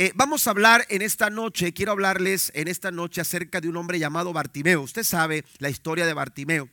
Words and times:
Eh, 0.00 0.12
vamos 0.14 0.46
a 0.46 0.50
hablar 0.50 0.86
en 0.90 1.02
esta 1.02 1.28
noche, 1.28 1.72
quiero 1.72 1.90
hablarles 1.90 2.52
en 2.54 2.68
esta 2.68 2.92
noche 2.92 3.20
acerca 3.20 3.60
de 3.60 3.68
un 3.68 3.76
hombre 3.76 3.98
llamado 3.98 4.32
Bartimeo. 4.32 4.82
Usted 4.82 5.02
sabe 5.02 5.44
la 5.58 5.70
historia 5.70 6.06
de 6.06 6.14
Bartimeo. 6.14 6.68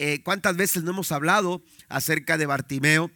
Eh, 0.00 0.24
¿Cuántas 0.24 0.56
veces 0.56 0.82
no 0.82 0.90
hemos 0.90 1.12
hablado 1.12 1.62
acerca 1.88 2.36
de 2.36 2.46
Bartimeo? 2.46 3.12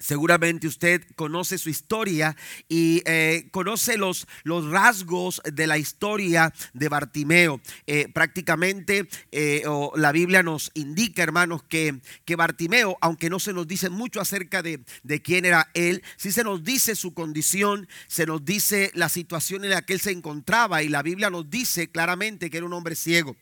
Seguramente 0.00 0.66
usted 0.66 1.02
conoce 1.14 1.58
su 1.58 1.68
historia 1.68 2.34
y 2.70 3.02
eh, 3.04 3.48
conoce 3.52 3.98
los, 3.98 4.26
los, 4.44 4.64
rasgos 4.70 5.42
de 5.44 5.66
la 5.66 5.76
historia 5.76 6.54
de 6.72 6.88
Bartimeo. 6.88 7.60
Eh, 7.86 8.08
prácticamente 8.08 9.06
eh, 9.30 9.62
la 9.94 10.10
Biblia 10.12 10.42
nos 10.42 10.70
indica, 10.72 11.22
hermanos, 11.22 11.62
que, 11.64 12.00
que, 12.24 12.34
Bartimeo, 12.34 12.96
aunque 13.02 13.28
no 13.28 13.38
se 13.38 13.52
nos 13.52 13.68
dice 13.68 13.90
mucho 13.90 14.22
acerca 14.22 14.62
de, 14.62 14.80
de 15.02 15.20
quién 15.20 15.44
era 15.44 15.68
él, 15.74 16.02
sí 16.16 16.32
se 16.32 16.44
nos 16.44 16.64
dice 16.64 16.96
su 16.96 17.12
condición, 17.12 17.86
se 18.06 18.24
nos 18.24 18.42
dice 18.42 18.90
la 18.94 19.10
situación 19.10 19.64
en 19.64 19.70
la 19.70 19.82
que 19.82 19.92
él 19.92 20.00
se 20.00 20.12
encontraba 20.12 20.82
y 20.82 20.88
la 20.88 21.02
Biblia 21.02 21.28
nos 21.28 21.50
dice 21.50 21.90
claramente 21.90 22.48
que 22.48 22.56
era 22.56 22.66
un 22.66 22.72
hombre 22.72 22.94
ciego. 22.94 23.36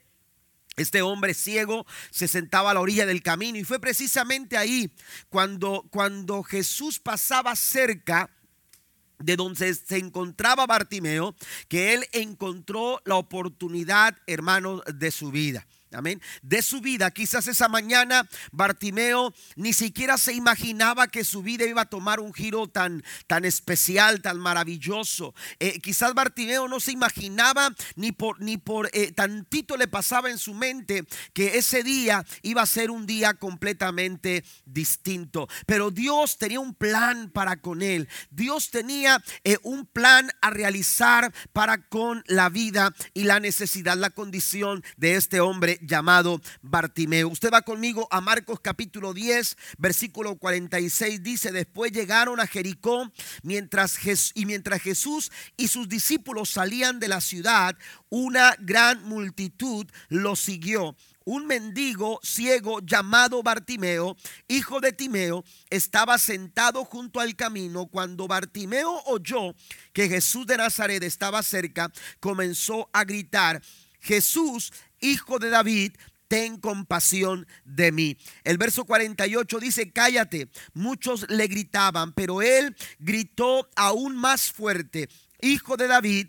Este 0.78 1.02
hombre 1.02 1.34
ciego 1.34 1.86
se 2.10 2.28
sentaba 2.28 2.70
a 2.70 2.74
la 2.74 2.80
orilla 2.80 3.06
del 3.06 3.22
camino 3.22 3.58
y 3.58 3.64
fue 3.64 3.80
precisamente 3.80 4.56
ahí 4.56 4.90
cuando, 5.28 5.86
cuando 5.90 6.42
Jesús 6.42 6.98
pasaba 6.98 7.54
cerca 7.56 8.30
de 9.18 9.36
donde 9.36 9.74
se 9.74 9.98
encontraba 9.98 10.66
Bartimeo, 10.66 11.34
que 11.68 11.94
él 11.94 12.06
encontró 12.12 13.02
la 13.04 13.16
oportunidad, 13.16 14.16
hermanos, 14.26 14.82
de 14.94 15.10
su 15.10 15.30
vida. 15.30 15.66
Amén. 15.92 16.20
De 16.42 16.60
su 16.60 16.82
vida. 16.82 17.10
Quizás 17.10 17.48
esa 17.48 17.68
mañana 17.68 18.28
Bartimeo 18.52 19.32
ni 19.56 19.72
siquiera 19.72 20.18
se 20.18 20.34
imaginaba 20.34 21.08
que 21.08 21.24
su 21.24 21.42
vida 21.42 21.64
iba 21.64 21.82
a 21.82 21.88
tomar 21.88 22.20
un 22.20 22.34
giro 22.34 22.68
tan, 22.68 23.02
tan 23.26 23.46
especial, 23.46 24.20
tan 24.20 24.38
maravilloso. 24.38 25.34
Eh, 25.58 25.80
quizás 25.80 26.12
Bartimeo 26.12 26.68
no 26.68 26.78
se 26.78 26.92
imaginaba 26.92 27.74
ni 27.96 28.12
por, 28.12 28.38
ni 28.40 28.58
por 28.58 28.90
eh, 28.92 29.12
tantito 29.12 29.78
le 29.78 29.88
pasaba 29.88 30.30
en 30.30 30.36
su 30.36 30.52
mente 30.52 31.06
que 31.32 31.56
ese 31.56 31.82
día 31.82 32.24
iba 32.42 32.60
a 32.60 32.66
ser 32.66 32.90
un 32.90 33.06
día 33.06 33.34
completamente 33.34 34.44
distinto. 34.66 35.48
Pero 35.66 35.90
Dios 35.90 36.36
tenía 36.36 36.60
un 36.60 36.74
plan 36.74 37.30
para 37.30 37.62
con 37.62 37.80
él. 37.80 38.08
Dios 38.30 38.70
tenía 38.70 39.22
eh, 39.42 39.56
un 39.62 39.86
plan 39.86 40.30
a 40.42 40.50
realizar 40.50 41.32
para 41.54 41.88
con 41.88 42.22
la 42.26 42.50
vida 42.50 42.94
y 43.14 43.24
la 43.24 43.40
necesidad, 43.40 43.96
la 43.96 44.10
condición 44.10 44.84
de 44.98 45.14
este 45.14 45.40
hombre 45.40 45.77
llamado 45.80 46.40
Bartimeo. 46.62 47.28
Usted 47.28 47.50
va 47.52 47.62
conmigo 47.62 48.08
a 48.10 48.20
Marcos 48.20 48.60
capítulo 48.60 49.14
10, 49.14 49.56
versículo 49.78 50.36
46. 50.36 51.22
Dice, 51.22 51.52
después 51.52 51.92
llegaron 51.92 52.40
a 52.40 52.46
Jericó 52.46 53.10
mientras 53.42 53.98
y 54.34 54.46
mientras 54.46 54.82
Jesús 54.82 55.30
y 55.56 55.68
sus 55.68 55.88
discípulos 55.88 56.50
salían 56.50 56.98
de 57.00 57.08
la 57.08 57.20
ciudad, 57.20 57.76
una 58.08 58.56
gran 58.58 59.02
multitud 59.04 59.86
los 60.08 60.40
siguió 60.40 60.96
un 61.28 61.46
mendigo 61.46 62.20
ciego 62.22 62.80
llamado 62.80 63.42
Bartimeo, 63.42 64.16
hijo 64.48 64.80
de 64.80 64.94
Timeo, 64.94 65.44
estaba 65.68 66.16
sentado 66.16 66.86
junto 66.86 67.20
al 67.20 67.36
camino. 67.36 67.86
Cuando 67.86 68.26
Bartimeo 68.26 69.02
oyó 69.04 69.54
que 69.92 70.08
Jesús 70.08 70.46
de 70.46 70.56
Nazaret 70.56 71.02
estaba 71.02 71.42
cerca, 71.42 71.92
comenzó 72.18 72.88
a 72.94 73.04
gritar, 73.04 73.60
Jesús, 74.00 74.72
hijo 75.00 75.38
de 75.38 75.50
David, 75.50 75.92
ten 76.28 76.58
compasión 76.58 77.46
de 77.64 77.90
mí. 77.90 78.16
El 78.44 78.58
verso 78.58 78.84
48 78.84 79.58
dice, 79.58 79.90
cállate. 79.90 80.48
Muchos 80.74 81.28
le 81.30 81.46
gritaban, 81.46 82.12
pero 82.12 82.42
él 82.42 82.76
gritó 82.98 83.68
aún 83.74 84.16
más 84.16 84.52
fuerte, 84.52 85.08
hijo 85.40 85.76
de 85.76 85.88
David, 85.88 86.28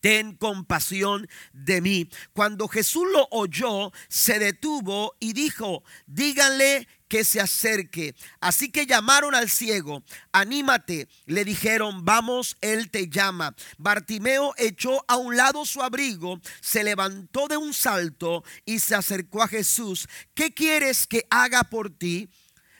ten 0.00 0.36
compasión 0.36 1.28
de 1.52 1.80
mí. 1.80 2.08
Cuando 2.32 2.68
Jesús 2.68 3.06
lo 3.12 3.28
oyó, 3.30 3.92
se 4.08 4.38
detuvo 4.38 5.16
y 5.20 5.32
dijo, 5.32 5.82
díganle 6.06 6.86
que 7.08 7.24
se 7.24 7.40
acerque. 7.40 8.14
Así 8.40 8.70
que 8.70 8.86
llamaron 8.86 9.34
al 9.34 9.48
ciego, 9.48 10.02
anímate, 10.30 11.08
le 11.26 11.44
dijeron, 11.44 12.04
vamos, 12.04 12.56
él 12.60 12.90
te 12.90 13.08
llama. 13.08 13.54
Bartimeo 13.78 14.52
echó 14.58 15.04
a 15.08 15.16
un 15.16 15.36
lado 15.36 15.64
su 15.64 15.82
abrigo, 15.82 16.40
se 16.60 16.84
levantó 16.84 17.48
de 17.48 17.56
un 17.56 17.72
salto 17.72 18.44
y 18.64 18.78
se 18.78 18.94
acercó 18.94 19.42
a 19.42 19.48
Jesús. 19.48 20.08
¿Qué 20.34 20.52
quieres 20.52 21.06
que 21.06 21.26
haga 21.30 21.64
por 21.64 21.90
ti? 21.90 22.28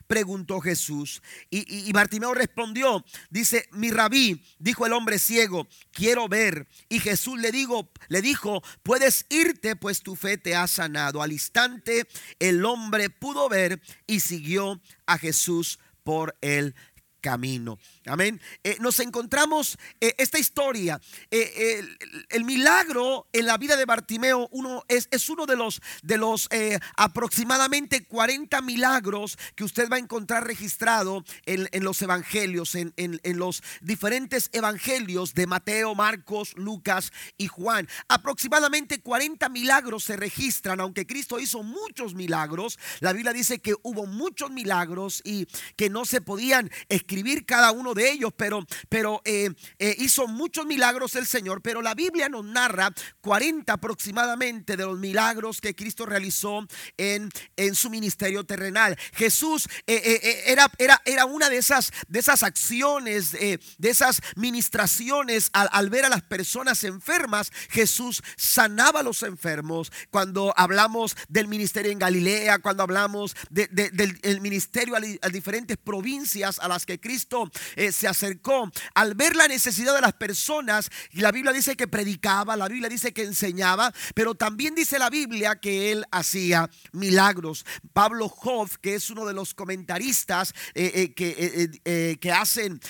Preguntó 0.08 0.60
Jesús. 0.60 1.22
Y, 1.50 1.92
Bartimeo 1.92 2.34
respondió, 2.34 3.04
dice, 3.30 3.68
mi 3.70 3.92
rabí, 3.92 4.42
dijo 4.58 4.86
el 4.86 4.92
hombre 4.92 5.20
ciego, 5.20 5.68
quiero 5.92 6.26
ver. 6.28 6.66
Y 6.88 6.98
Jesús 6.98 7.38
le, 7.38 7.52
digo, 7.52 7.92
le 8.08 8.20
dijo, 8.20 8.62
puedes 8.82 9.26
irte, 9.28 9.76
pues 9.76 10.02
tu 10.02 10.16
fe 10.16 10.36
te 10.36 10.56
ha 10.56 10.66
sanado. 10.66 11.22
Al 11.22 11.30
instante 11.30 12.08
el 12.40 12.64
hombre 12.64 13.10
pudo 13.10 13.48
ver 13.48 13.80
y 14.06 14.20
siguió 14.20 14.80
a 15.06 15.18
Jesús 15.18 15.78
por 16.02 16.36
el 16.40 16.74
camino. 17.20 17.78
Amén. 18.08 18.40
Eh, 18.64 18.76
nos 18.80 19.00
encontramos 19.00 19.78
eh, 20.00 20.14
esta 20.18 20.38
historia. 20.38 21.00
Eh, 21.30 21.84
el, 22.30 22.44
milagro 22.44 23.26
en 23.32 23.46
la 23.46 23.58
vida 23.58 23.76
de 23.76 23.84
Bartimeo 23.84 24.48
uno, 24.52 24.82
es, 24.88 25.08
es 25.10 25.28
uno 25.28 25.44
de 25.44 25.56
los, 25.56 25.82
de 26.02 26.16
los 26.16 26.48
aproximadamente 26.96 28.04
40 28.04 28.62
milagros 28.62 29.38
que 29.54 29.64
usted 29.64 29.90
va 29.90 29.96
a 29.96 29.98
encontrar 29.98 30.46
registrado 30.46 31.24
en, 31.44 31.84
los 31.84 32.00
evangelios, 32.00 32.74
en, 32.74 32.94
en, 32.96 33.38
los 33.38 33.62
diferentes 33.82 34.48
evangelios 34.52 35.34
de 35.34 35.46
Mateo, 35.46 35.94
Marcos, 35.94 36.54
Lucas 36.56 37.12
y 37.36 37.48
Juan. 37.48 37.86
Aproximadamente 38.08 39.00
40 39.00 39.48
milagros 39.50 40.04
se 40.04 40.16
registran, 40.16 40.80
aunque 40.80 41.06
Cristo 41.06 41.38
hizo 41.38 41.62
muchos 41.62 42.14
milagros. 42.14 42.78
La 43.00 43.12
Biblia 43.12 43.32
dice 43.32 43.58
que 43.58 43.74
hubo 43.82 44.06
muchos 44.06 44.50
milagros 44.50 45.20
y 45.24 45.46
que 45.76 45.90
no 45.90 46.06
se 46.06 46.20
podían 46.22 46.70
escribir 46.88 47.44
cada 47.44 47.72
uno 47.72 47.94
de 47.94 47.97
ellos, 47.98 48.32
pero, 48.36 48.66
pero 48.88 49.20
eh, 49.24 49.50
eh, 49.78 49.94
hizo 49.98 50.26
muchos 50.26 50.66
milagros 50.66 51.14
el 51.16 51.26
Señor, 51.26 51.62
pero 51.62 51.82
la 51.82 51.94
Biblia 51.94 52.28
nos 52.28 52.44
narra 52.44 52.92
40 53.20 53.72
aproximadamente 53.72 54.76
de 54.76 54.84
los 54.84 54.98
milagros 54.98 55.60
que 55.60 55.74
Cristo 55.74 56.06
realizó 56.06 56.66
en, 56.96 57.30
en 57.56 57.74
su 57.74 57.90
ministerio 57.90 58.44
terrenal. 58.44 58.96
Jesús 59.12 59.68
eh, 59.86 60.44
era, 60.46 60.70
era, 60.78 61.00
era 61.04 61.24
una 61.24 61.48
de 61.48 61.58
esas, 61.58 61.92
de 62.08 62.18
esas 62.18 62.42
acciones, 62.42 63.32
de 63.32 63.58
esas 63.88 64.20
ministraciones 64.36 65.50
al, 65.52 65.90
ver 65.90 66.04
a 66.04 66.08
las 66.08 66.22
personas 66.22 66.84
enfermas. 66.84 67.50
Jesús 67.70 68.22
sanaba 68.36 69.00
a 69.00 69.02
los 69.02 69.22
enfermos. 69.22 69.92
Cuando 70.10 70.52
hablamos 70.56 71.16
del 71.28 71.48
ministerio 71.48 71.92
en 71.92 71.98
Galilea, 71.98 72.58
cuando 72.58 72.82
hablamos 72.82 73.34
del 73.50 74.40
ministerio 74.40 74.96
a, 74.96 75.28
diferentes 75.28 75.76
provincias 75.76 76.58
a 76.58 76.68
las 76.68 76.86
que 76.86 77.00
Cristo 77.00 77.50
eh, 77.76 77.87
se 77.92 78.08
acercó 78.08 78.70
al 78.94 79.14
ver 79.14 79.36
la 79.36 79.48
necesidad 79.48 79.94
de 79.94 80.00
las 80.00 80.12
personas. 80.14 80.90
Y 81.12 81.20
la 81.20 81.32
Biblia 81.32 81.52
dice 81.52 81.76
que 81.76 81.88
predicaba, 81.88 82.56
la 82.56 82.68
Biblia 82.68 82.88
dice 82.88 83.12
que 83.12 83.22
enseñaba, 83.22 83.92
pero 84.14 84.34
también 84.34 84.74
dice 84.74 84.98
la 84.98 85.10
Biblia 85.10 85.56
que 85.56 85.92
él 85.92 86.04
hacía 86.10 86.68
milagros. 86.92 87.64
Pablo 87.92 88.26
Hoff, 88.26 88.76
que 88.78 88.94
es 88.94 89.10
uno 89.10 89.26
de 89.26 89.34
los 89.34 89.54
comentaristas 89.54 90.54
eh, 90.74 90.92
eh, 90.94 91.14
que, 91.14 92.18
que, 92.20 92.32
hacen 92.32 92.80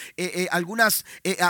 algunas, 0.50 1.04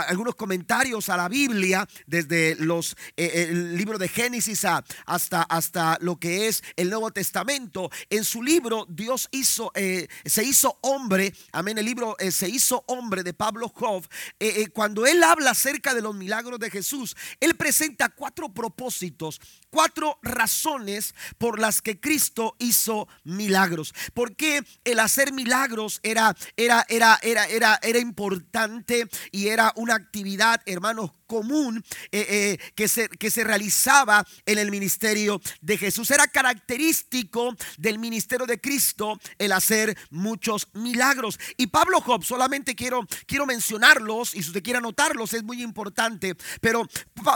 algunos 0.07 0.35
comentarios 0.35 1.09
a 1.09 1.17
la 1.17 1.27
Biblia, 1.27 1.87
desde 2.05 2.55
los, 2.55 2.95
el 3.15 3.75
libro 3.77 3.97
de 3.97 4.07
Génesis 4.07 4.65
hasta, 5.05 5.41
hasta 5.43 5.97
lo 6.01 6.17
que 6.17 6.47
es 6.47 6.63
el 6.75 6.89
Nuevo 6.89 7.11
Testamento, 7.11 7.89
en 8.09 8.23
su 8.23 8.43
libro 8.43 8.85
Dios 8.89 9.27
hizo, 9.31 9.71
se 9.73 10.43
hizo 10.43 10.77
hombre, 10.81 11.33
amén, 11.51 11.77
el 11.77 11.85
libro 11.85 12.15
se 12.31 12.49
hizo 12.49 12.83
hombre 12.87 13.23
de 13.23 13.28
Pablo 13.33 13.71
Hoff, 13.75 14.07
eh, 14.39 14.53
eh, 14.57 14.67
cuando 14.69 15.05
él 15.05 15.23
habla 15.23 15.51
acerca 15.51 15.93
de 15.93 16.01
los 16.01 16.15
milagros 16.15 16.59
de 16.59 16.69
Jesús, 16.69 17.15
él 17.39 17.55
presenta 17.55 18.09
cuatro 18.09 18.49
propósitos, 18.49 19.39
cuatro 19.69 20.19
razones 20.21 21.13
por 21.37 21.59
las 21.59 21.81
que 21.81 21.99
Cristo 21.99 22.55
hizo 22.59 23.07
milagros. 23.23 23.93
Porque 24.13 24.63
el 24.83 24.99
hacer 24.99 25.33
milagros 25.33 25.99
era, 26.03 26.35
era, 26.57 26.85
era, 26.89 27.19
era, 27.21 27.45
era, 27.45 27.79
era 27.81 27.99
importante 27.99 29.07
y 29.31 29.47
era 29.47 29.73
una 29.75 29.95
actividad, 29.95 30.61
hermanos, 30.65 31.11
común 31.27 31.83
eh, 32.11 32.57
que, 32.73 32.87
se, 32.87 33.07
que 33.07 33.29
se 33.29 33.43
realizaba 33.43 34.25
en 34.45 34.57
el 34.57 34.71
ministerio 34.71 35.39
de 35.61 35.77
Jesús. 35.77 36.09
Era 36.09 36.27
característico 36.27 37.55
del 37.77 37.99
ministerio 37.99 38.47
de 38.47 38.59
Cristo 38.59 39.19
el 39.37 39.51
hacer 39.51 39.95
muchos 40.09 40.67
milagros. 40.73 41.39
Y 41.57 41.67
Pablo 41.67 42.01
Job 42.01 42.23
solamente 42.23 42.75
quiero, 42.75 43.05
quiero 43.27 43.45
mencionarlos 43.45 44.33
y 44.33 44.41
si 44.41 44.49
usted 44.49 44.63
quiere 44.63 44.79
anotarlos 44.79 45.33
es 45.33 45.43
muy 45.43 45.61
importante. 45.61 46.35
Pero 46.61 46.87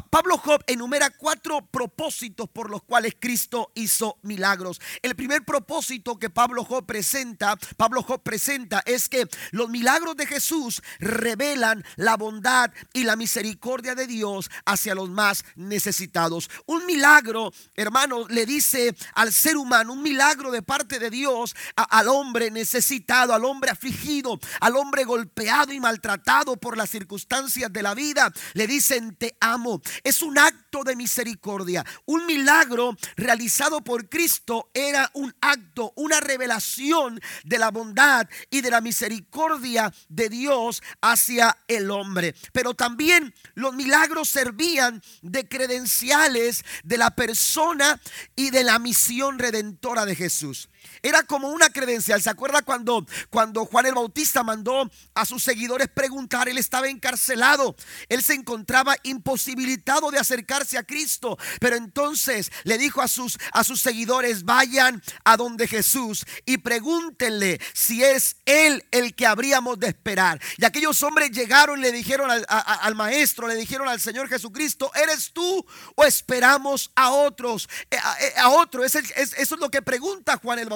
Pablo 0.09 0.37
Job 0.39 0.63
enumera 0.65 1.11
cuatro 1.11 1.61
propósitos 1.69 2.22
por 2.31 2.69
los 2.69 2.83
cuales 2.83 3.15
Cristo 3.19 3.71
hizo 3.75 4.17
milagros. 4.21 4.79
El 5.01 5.15
primer 5.15 5.43
propósito 5.43 6.17
que 6.17 6.29
Pablo 6.29 6.63
Job 6.63 6.85
presenta, 6.85 7.57
Pablo 7.75 8.01
Job 8.03 8.21
presenta 8.23 8.81
es 8.85 9.09
que 9.09 9.27
los 9.51 9.69
milagros 9.69 10.15
de 10.15 10.25
Jesús 10.25 10.81
revelan 10.99 11.83
la 11.97 12.15
bondad 12.15 12.71
y 12.93 13.03
la 13.03 13.15
misericordia 13.15 13.95
de 13.95 14.07
Dios 14.07 14.49
hacia 14.65 14.95
los 14.95 15.09
más 15.09 15.43
necesitados. 15.55 16.49
Un 16.65 16.85
milagro, 16.85 17.51
hermano, 17.75 18.25
le 18.29 18.45
dice 18.45 18.95
al 19.15 19.33
ser 19.33 19.57
humano, 19.57 19.93
un 19.93 20.01
milagro 20.01 20.51
de 20.51 20.61
parte 20.61 20.99
de 20.99 21.09
Dios 21.09 21.55
al 21.75 22.07
hombre 22.07 22.51
necesitado, 22.51 23.33
al 23.33 23.43
hombre 23.43 23.71
afligido, 23.71 24.39
al 24.61 24.77
hombre 24.77 25.03
golpeado 25.03 25.73
y 25.73 25.79
maltratado 25.79 26.55
por 26.55 26.77
las 26.77 26.89
circunstancias 26.89 27.71
de 27.71 27.83
la 27.83 27.93
vida. 27.93 28.31
Le 28.53 28.65
dicen, 28.65 29.15
te 29.15 29.35
amo. 29.41 29.81
Es 30.03 30.21
un 30.21 30.37
acto 30.37 30.62
de 30.81 30.95
misericordia. 30.95 31.85
Un 32.05 32.25
milagro 32.25 32.97
realizado 33.15 33.83
por 33.83 34.09
Cristo 34.09 34.71
era 34.73 35.11
un 35.13 35.31
acto, 35.41 35.93
una 35.95 36.19
revelación 36.19 37.21
de 37.43 37.59
la 37.59 37.69
bondad 37.69 38.27
y 38.49 38.61
de 38.61 38.71
la 38.71 38.81
misericordia 38.81 39.93
de 40.09 40.29
Dios 40.29 40.81
hacia 41.01 41.55
el 41.67 41.91
hombre. 41.91 42.33
Pero 42.51 42.73
también 42.73 43.35
los 43.53 43.75
milagros 43.75 44.29
servían 44.29 45.03
de 45.21 45.47
credenciales 45.47 46.65
de 46.83 46.97
la 46.97 47.11
persona 47.11 48.01
y 48.35 48.49
de 48.49 48.63
la 48.63 48.79
misión 48.79 49.37
redentora 49.37 50.05
de 50.05 50.15
Jesús. 50.15 50.69
Era 51.01 51.23
como 51.23 51.49
una 51.49 51.69
credencial. 51.69 52.21
¿Se 52.21 52.29
acuerda 52.29 52.61
cuando, 52.61 53.05
cuando 53.29 53.65
Juan 53.65 53.85
el 53.85 53.95
Bautista 53.95 54.43
mandó 54.43 54.89
a 55.13 55.25
sus 55.25 55.43
seguidores 55.43 55.89
preguntar? 55.89 56.49
Él 56.49 56.57
estaba 56.57 56.87
encarcelado. 56.87 57.75
Él 58.09 58.23
se 58.23 58.33
encontraba 58.33 58.95
imposibilitado 59.03 60.11
de 60.11 60.19
acercarse 60.19 60.77
a 60.77 60.83
Cristo. 60.83 61.37
Pero 61.59 61.75
entonces 61.75 62.51
le 62.63 62.77
dijo 62.77 63.01
a 63.01 63.07
sus, 63.07 63.37
a 63.51 63.63
sus 63.63 63.81
seguidores, 63.81 64.43
vayan 64.43 65.01
a 65.23 65.37
donde 65.37 65.67
Jesús 65.67 66.25
y 66.45 66.57
pregúntenle 66.57 67.59
si 67.73 68.03
es 68.03 68.37
Él 68.45 68.85
el 68.91 69.15
que 69.15 69.25
habríamos 69.25 69.79
de 69.79 69.87
esperar. 69.87 70.41
Y 70.57 70.65
aquellos 70.65 71.01
hombres 71.03 71.31
llegaron 71.31 71.79
y 71.79 71.81
le 71.81 71.91
dijeron 71.91 72.29
al, 72.29 72.95
maestro, 72.95 73.47
le 73.47 73.55
dijeron 73.55 73.87
al 73.87 73.99
Señor 73.99 74.29
Jesucristo, 74.29 74.91
¿eres 74.95 75.31
tú 75.33 75.65
o 75.95 76.03
esperamos 76.03 76.91
a 76.95 77.11
otros? 77.11 77.67
Eh, 77.89 77.97
eh, 78.21 78.33
a, 78.37 78.49
otro. 78.49 78.83
eso 78.83 78.99
es 79.25 79.51
lo 79.51 79.69
que 79.69 79.81
pregunta 79.81 80.39
Juan 80.41 80.59
el 80.59 80.69
Bautista. 80.69 80.72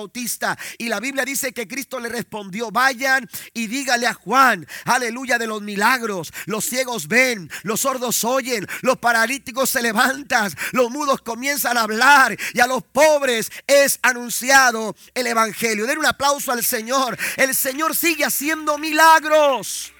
Y 0.77 0.89
la 0.89 0.99
Biblia 0.99 1.25
dice 1.25 1.53
que 1.53 1.67
Cristo 1.67 1.99
le 1.99 2.09
respondió, 2.09 2.71
vayan 2.71 3.27
y 3.53 3.67
dígale 3.67 4.07
a 4.07 4.13
Juan, 4.13 4.67
aleluya, 4.85 5.37
de 5.37 5.47
los 5.47 5.61
milagros. 5.61 6.31
Los 6.45 6.65
ciegos 6.65 7.07
ven, 7.07 7.49
los 7.63 7.81
sordos 7.81 8.23
oyen, 8.23 8.67
los 8.81 8.97
paralíticos 8.97 9.69
se 9.69 9.81
levantan, 9.81 10.51
los 10.71 10.91
mudos 10.91 11.21
comienzan 11.21 11.77
a 11.77 11.81
hablar 11.81 12.37
y 12.53 12.59
a 12.59 12.67
los 12.67 12.83
pobres 12.83 13.51
es 13.65 13.99
anunciado 14.01 14.95
el 15.13 15.27
Evangelio. 15.27 15.85
Den 15.85 15.99
un 15.99 16.05
aplauso 16.05 16.51
al 16.51 16.63
Señor. 16.63 17.17
El 17.35 17.55
Señor 17.55 17.95
sigue 17.95 18.25
haciendo 18.25 18.77
milagros. 18.77 19.93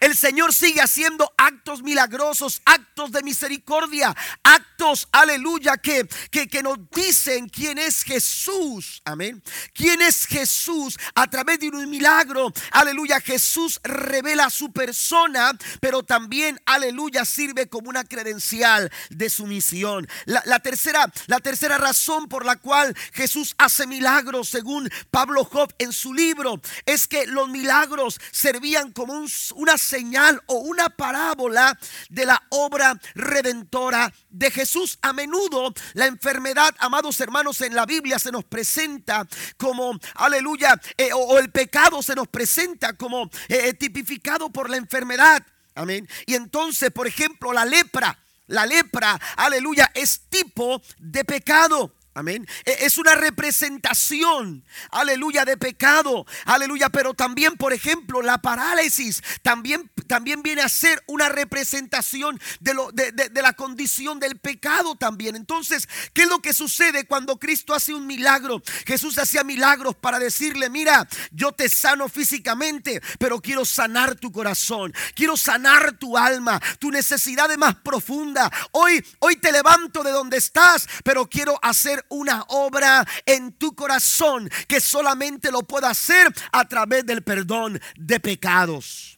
El 0.00 0.16
Señor 0.16 0.52
sigue 0.52 0.80
haciendo 0.80 1.32
actos 1.36 1.82
milagrosos, 1.82 2.62
actos 2.64 3.12
de 3.12 3.22
misericordia, 3.22 4.14
actos, 4.42 5.08
aleluya, 5.12 5.76
que, 5.76 6.08
que, 6.30 6.48
que, 6.48 6.62
nos 6.62 6.78
dicen 6.90 7.48
quién 7.48 7.78
es 7.78 8.02
Jesús. 8.02 9.02
Amén. 9.04 9.42
¿Quién 9.74 10.00
es 10.00 10.26
Jesús? 10.26 10.98
A 11.14 11.28
través 11.28 11.60
de 11.60 11.68
un 11.68 11.88
milagro, 11.90 12.52
aleluya, 12.70 13.20
Jesús 13.20 13.80
revela 13.82 14.50
su 14.50 14.72
persona, 14.72 15.56
pero 15.80 16.02
también, 16.02 16.60
aleluya, 16.66 17.24
sirve 17.24 17.68
como 17.68 17.88
una 17.88 18.04
credencial 18.04 18.90
de 19.10 19.30
su 19.30 19.46
misión. 19.46 20.08
La, 20.26 20.58
tercera, 20.60 21.12
la 21.26 21.40
tercera 21.40 21.78
razón 21.78 22.28
por 22.28 22.44
la 22.44 22.56
cual 22.56 22.96
Jesús 23.12 23.54
hace 23.58 23.86
milagros, 23.86 24.48
según 24.48 24.90
Pablo 25.10 25.44
Job 25.44 25.72
en 25.78 25.92
su 25.92 26.14
libro, 26.14 26.60
es 26.86 27.06
que 27.06 27.26
los 27.26 27.48
milagros 27.48 28.20
servían 28.30 28.92
como 28.92 29.14
un, 29.14 29.30
una 29.54 29.71
señal 29.78 30.40
o 30.46 30.54
una 30.54 30.88
parábola 30.88 31.78
de 32.08 32.26
la 32.26 32.42
obra 32.50 32.98
redentora 33.14 34.12
de 34.30 34.50
Jesús. 34.50 34.98
A 35.02 35.12
menudo 35.12 35.72
la 35.94 36.06
enfermedad, 36.06 36.74
amados 36.78 37.20
hermanos, 37.20 37.60
en 37.60 37.74
la 37.74 37.86
Biblia 37.86 38.18
se 38.18 38.32
nos 38.32 38.44
presenta 38.44 39.26
como, 39.56 39.98
aleluya, 40.14 40.80
eh, 40.96 41.10
o, 41.14 41.38
el 41.38 41.50
pecado 41.50 42.02
se 42.02 42.14
nos 42.14 42.28
presenta 42.28 42.94
como 42.94 43.24
eh, 43.48 43.68
eh, 43.68 43.74
tipificado 43.74 44.50
por 44.50 44.70
la 44.70 44.76
enfermedad. 44.76 45.42
Amén. 45.74 46.08
Y 46.26 46.34
entonces, 46.34 46.90
por 46.90 47.06
ejemplo, 47.06 47.52
la 47.52 47.64
lepra. 47.64 48.18
La 48.48 48.66
lepra, 48.66 49.18
aleluya, 49.36 49.90
es 49.94 50.28
tipo 50.28 50.82
de 50.98 51.24
pecado. 51.24 51.92
Amén. 52.14 52.46
E, 52.66 52.84
es 52.84 52.98
una 52.98 53.14
representación, 53.14 54.64
aleluya, 54.90 55.46
de 55.46 55.56
pecado, 55.56 56.26
aleluya. 56.44 56.90
Pero 56.90 57.14
también, 57.14 57.56
por 57.56 57.72
ejemplo, 57.72 58.20
la 58.20 58.38
parálisis 58.42 59.22
también, 59.40 59.90
también 60.08 60.42
viene 60.42 60.60
a 60.60 60.68
ser 60.68 61.02
una 61.06 61.30
representación 61.30 62.38
de, 62.60 62.74
lo, 62.74 62.90
de, 62.92 63.30
la 63.34 63.54
condición 63.54 64.20
del 64.20 64.38
pecado 64.38 64.94
también. 64.94 65.36
Entonces, 65.36 65.88
¿qué 66.12 66.22
es 66.22 66.28
lo 66.28 66.40
que 66.40 66.52
sucede 66.52 67.06
cuando 67.06 67.38
Cristo 67.38 67.72
hace 67.72 67.94
un 67.94 68.06
milagro? 68.06 68.62
Jesús 68.86 69.16
hacía 69.16 69.42
milagros 69.42 69.96
para 69.96 70.18
decirle, 70.18 70.68
mira, 70.68 71.08
yo 71.30 71.52
te 71.52 71.70
sano 71.70 72.10
físicamente, 72.10 73.00
pero 73.18 73.40
quiero 73.40 73.64
sanar 73.64 74.16
tu 74.16 74.30
corazón, 74.30 74.92
quiero 75.14 75.38
sanar 75.38 75.96
tu 75.96 76.18
alma, 76.18 76.60
tu 76.78 76.90
necesidad 76.90 77.48
de 77.48 77.56
más 77.56 77.76
profunda. 77.76 78.52
Hoy, 78.72 79.02
hoy 79.20 79.36
te 79.36 79.50
levanto 79.50 80.02
de 80.02 80.10
donde 80.10 80.36
estás, 80.36 80.86
pero 81.04 81.26
quiero 81.26 81.58
hacer 81.62 82.01
una 82.08 82.44
obra 82.48 83.06
en 83.26 83.52
tu 83.52 83.74
corazón 83.74 84.50
que 84.68 84.80
solamente 84.80 85.50
lo 85.50 85.62
pueda 85.62 85.90
hacer 85.90 86.32
a 86.52 86.66
través 86.66 87.06
del 87.06 87.22
perdón 87.22 87.80
de 87.96 88.20
pecados. 88.20 89.11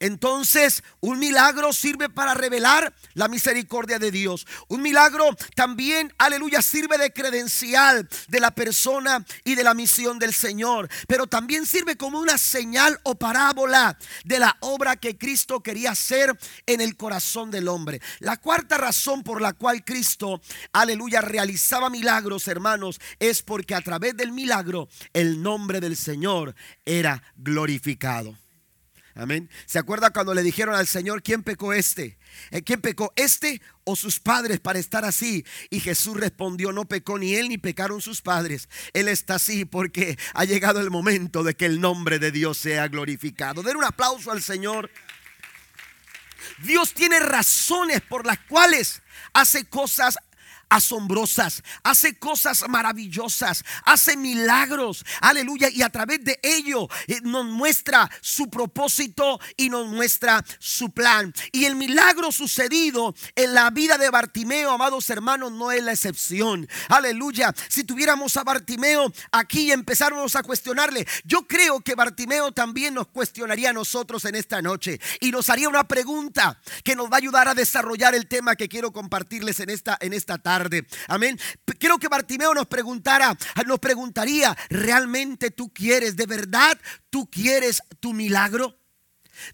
Entonces, 0.00 0.82
un 1.00 1.18
milagro 1.18 1.74
sirve 1.74 2.08
para 2.08 2.32
revelar 2.32 2.94
la 3.12 3.28
misericordia 3.28 3.98
de 3.98 4.10
Dios. 4.10 4.46
Un 4.68 4.80
milagro 4.80 5.36
también, 5.54 6.12
aleluya, 6.16 6.62
sirve 6.62 6.96
de 6.96 7.12
credencial 7.12 8.08
de 8.28 8.40
la 8.40 8.50
persona 8.50 9.24
y 9.44 9.54
de 9.54 9.62
la 9.62 9.74
misión 9.74 10.18
del 10.18 10.32
Señor. 10.32 10.88
Pero 11.06 11.26
también 11.26 11.66
sirve 11.66 11.96
como 11.96 12.18
una 12.18 12.38
señal 12.38 12.98
o 13.02 13.14
parábola 13.14 13.98
de 14.24 14.38
la 14.38 14.56
obra 14.60 14.96
que 14.96 15.18
Cristo 15.18 15.62
quería 15.62 15.90
hacer 15.90 16.34
en 16.64 16.80
el 16.80 16.96
corazón 16.96 17.50
del 17.50 17.68
hombre. 17.68 18.00
La 18.20 18.38
cuarta 18.38 18.78
razón 18.78 19.22
por 19.22 19.42
la 19.42 19.52
cual 19.52 19.84
Cristo, 19.84 20.40
aleluya, 20.72 21.20
realizaba 21.20 21.90
milagros, 21.90 22.48
hermanos, 22.48 22.98
es 23.18 23.42
porque 23.42 23.74
a 23.74 23.82
través 23.82 24.16
del 24.16 24.32
milagro 24.32 24.88
el 25.12 25.42
nombre 25.42 25.80
del 25.80 25.96
Señor 25.96 26.54
era 26.86 27.22
glorificado. 27.36 28.34
Amén. 29.14 29.50
¿Se 29.66 29.78
acuerda 29.78 30.10
cuando 30.10 30.34
le 30.34 30.42
dijeron 30.42 30.74
al 30.74 30.86
Señor, 30.86 31.22
¿quién 31.22 31.42
pecó 31.42 31.72
este? 31.72 32.18
Eh, 32.50 32.62
¿Quién 32.62 32.80
pecó 32.80 33.12
este 33.16 33.60
o 33.84 33.96
sus 33.96 34.20
padres 34.20 34.60
para 34.60 34.78
estar 34.78 35.04
así? 35.04 35.44
Y 35.68 35.80
Jesús 35.80 36.16
respondió, 36.16 36.72
no 36.72 36.84
pecó 36.84 37.18
ni 37.18 37.34
él 37.34 37.48
ni 37.48 37.58
pecaron 37.58 38.00
sus 38.00 38.22
padres. 38.22 38.68
Él 38.92 39.08
está 39.08 39.36
así 39.36 39.64
porque 39.64 40.18
ha 40.34 40.44
llegado 40.44 40.80
el 40.80 40.90
momento 40.90 41.42
de 41.42 41.54
que 41.54 41.66
el 41.66 41.80
nombre 41.80 42.18
de 42.18 42.30
Dios 42.30 42.58
sea 42.58 42.88
glorificado. 42.88 43.62
Den 43.62 43.76
un 43.76 43.84
aplauso 43.84 44.30
al 44.30 44.42
Señor. 44.42 44.90
Dios 46.62 46.94
tiene 46.94 47.18
razones 47.20 48.00
por 48.02 48.26
las 48.26 48.38
cuales 48.38 49.02
hace 49.32 49.64
cosas 49.64 50.18
asombrosas, 50.70 51.62
hace 51.82 52.18
cosas 52.18 52.64
maravillosas, 52.68 53.64
hace 53.84 54.16
milagros, 54.16 55.04
aleluya, 55.20 55.68
y 55.68 55.82
a 55.82 55.90
través 55.90 56.24
de 56.24 56.38
ello 56.42 56.88
eh, 57.08 57.20
nos 57.22 57.44
muestra 57.44 58.08
su 58.20 58.48
propósito 58.48 59.38
y 59.56 59.68
nos 59.68 59.88
muestra 59.88 60.42
su 60.58 60.90
plan. 60.90 61.34
Y 61.52 61.64
el 61.64 61.74
milagro 61.74 62.32
sucedido 62.32 63.14
en 63.34 63.52
la 63.52 63.70
vida 63.70 63.98
de 63.98 64.10
Bartimeo, 64.10 64.70
amados 64.70 65.10
hermanos, 65.10 65.52
no 65.52 65.72
es 65.72 65.82
la 65.82 65.92
excepción. 65.92 66.68
Aleluya, 66.88 67.52
si 67.68 67.84
tuviéramos 67.84 68.36
a 68.36 68.44
Bartimeo 68.44 69.12
aquí 69.32 69.62
y 69.62 69.72
empezáramos 69.72 70.36
a 70.36 70.44
cuestionarle, 70.44 71.06
yo 71.24 71.46
creo 71.48 71.80
que 71.80 71.96
Bartimeo 71.96 72.52
también 72.52 72.94
nos 72.94 73.08
cuestionaría 73.08 73.70
a 73.70 73.72
nosotros 73.72 74.24
en 74.24 74.36
esta 74.36 74.62
noche 74.62 75.00
y 75.20 75.32
nos 75.32 75.50
haría 75.50 75.68
una 75.68 75.88
pregunta 75.88 76.60
que 76.84 76.94
nos 76.94 77.10
va 77.10 77.14
a 77.14 77.18
ayudar 77.18 77.48
a 77.48 77.54
desarrollar 77.54 78.14
el 78.14 78.28
tema 78.28 78.54
que 78.54 78.68
quiero 78.68 78.92
compartirles 78.92 79.58
en 79.58 79.70
esta, 79.70 79.98
en 80.00 80.12
esta 80.12 80.38
tarde. 80.38 80.59
Amén. 81.08 81.38
Quiero 81.78 81.98
que 81.98 82.08
Bartimeo 82.08 82.54
nos 82.54 82.66
preguntara, 82.66 83.36
nos 83.66 83.78
preguntaría, 83.78 84.56
¿realmente 84.68 85.50
tú 85.50 85.72
quieres, 85.72 86.16
de 86.16 86.26
verdad 86.26 86.78
tú 87.08 87.28
quieres 87.30 87.82
tu 88.00 88.12
milagro? 88.12 88.76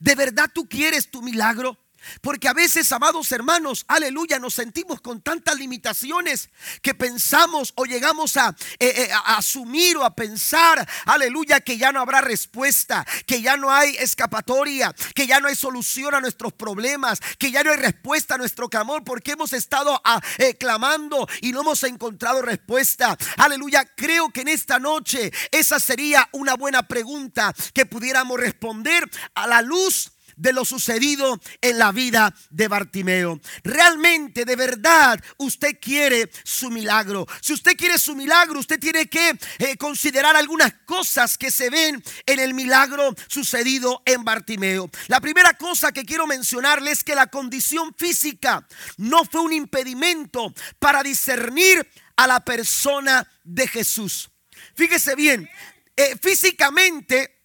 ¿De 0.01 0.15
verdad 0.15 0.51
tú 0.53 0.69
quieres 0.69 1.11
tu 1.11 1.23
milagro? 1.23 1.79
Porque 2.21 2.49
a 2.49 2.53
veces, 2.53 2.91
amados 2.93 3.31
hermanos, 3.33 3.85
aleluya, 3.89 4.39
nos 4.39 4.55
sentimos 4.55 5.01
con 5.01 5.21
tantas 5.21 5.57
limitaciones 5.57 6.51
que 6.83 6.95
pensamos 6.95 7.73
o 7.77 7.85
llegamos 7.85 8.37
a, 8.37 8.55
eh, 8.79 8.93
eh, 8.97 9.11
a, 9.13 9.37
asumir 9.37 9.97
o 9.97 10.05
a 10.05 10.15
pensar, 10.15 10.87
aleluya, 11.05 11.61
que 11.61 11.79
ya 11.79 11.93
no 11.93 12.01
habrá 12.01 12.21
respuesta, 12.21 13.07
que 13.27 13.43
ya 13.43 13.57
no 13.57 13.73
hay 13.73 13.97
escapatoria, 13.97 14.95
que 15.15 15.27
ya 15.27 15.41
no 15.41 15.49
hay 15.49 15.57
solución 15.57 16.15
a 16.15 16.21
nuestros 16.21 16.53
problemas, 16.53 17.21
que 17.39 17.51
ya 17.51 17.63
no 17.63 17.71
hay 17.71 17.79
respuesta 17.79 18.35
a 18.35 18.39
nuestro 18.39 18.69
clamor, 18.69 19.05
porque 19.05 19.33
hemos 19.33 19.53
estado 19.53 19.95
a, 19.95 20.01
ah, 20.05 20.21
eh, 20.39 20.55
clamando 20.55 21.29
y 21.41 21.53
no 21.53 21.61
hemos 21.61 21.83
encontrado 21.85 22.43
respuesta. 22.43 23.17
Aleluya, 23.37 23.85
creo 23.97 24.31
que 24.31 24.43
en 24.43 24.49
esta 24.49 24.79
noche 24.79 25.33
esa 25.51 25.81
sería 25.81 26.29
una 26.33 26.55
buena 26.55 26.83
pregunta 26.83 27.55
que 27.73 27.87
pudiéramos 27.87 28.39
responder 28.39 29.09
a 29.35 29.47
la 29.47 29.63
luz 29.63 30.13
de 30.37 30.53
lo 30.53 30.65
sucedido 30.65 31.41
en 31.61 31.79
la 31.79 31.93
vida 31.93 32.35
de 32.51 32.69
Bartimeo. 32.69 33.41
Realmente, 33.65 34.45
de 34.45 34.57
verdad, 34.57 35.23
usted 35.39 35.79
quiere 35.81 36.31
su 36.45 36.71
milagro. 36.71 37.27
Si 37.41 37.53
usted 37.53 37.77
quiere 37.77 37.99
su 37.99 38.15
milagro, 38.15 38.61
usted 38.61 38.79
tiene 38.79 39.07
que 39.07 39.37
eh, 39.59 39.77
considerar 39.77 40.37
algunas 40.37 40.73
cosas 40.85 41.37
que 41.37 41.51
se 41.51 41.71
ven 41.71 42.03
en 42.27 42.39
el 42.39 42.55
milagro 42.55 43.15
sucedido 43.27 44.03
en 44.05 44.25
Bartimeo. 44.25 44.91
La 45.09 45.21
primera 45.21 45.55
cosa 45.55 45.93
que 45.93 46.05
quiero 46.05 46.27
mencionarle 46.27 46.91
es 46.91 47.03
que 47.03 47.15
la 47.15 47.27
condición 47.27 47.95
física 47.97 48.67
no 48.99 49.25
fue 49.25 49.41
un 49.41 49.53
impedimento 49.53 50.53
para 50.79 51.03
discernir 51.03 51.87
a 52.17 52.27
la 52.27 52.45
persona 52.45 53.27
de 53.45 53.67
Jesús. 53.67 54.31
Fíjese 54.75 55.15
bien, 55.15 55.49
eh, 55.97 56.17
físicamente 56.21 57.37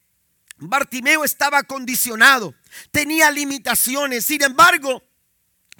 Bartimeo 0.58 1.24
estaba 1.24 1.64
condicionado 1.64 2.54
tenía 2.92 3.32
limitaciones. 3.32 4.26
Sin 4.26 4.42
embargo, 4.44 5.04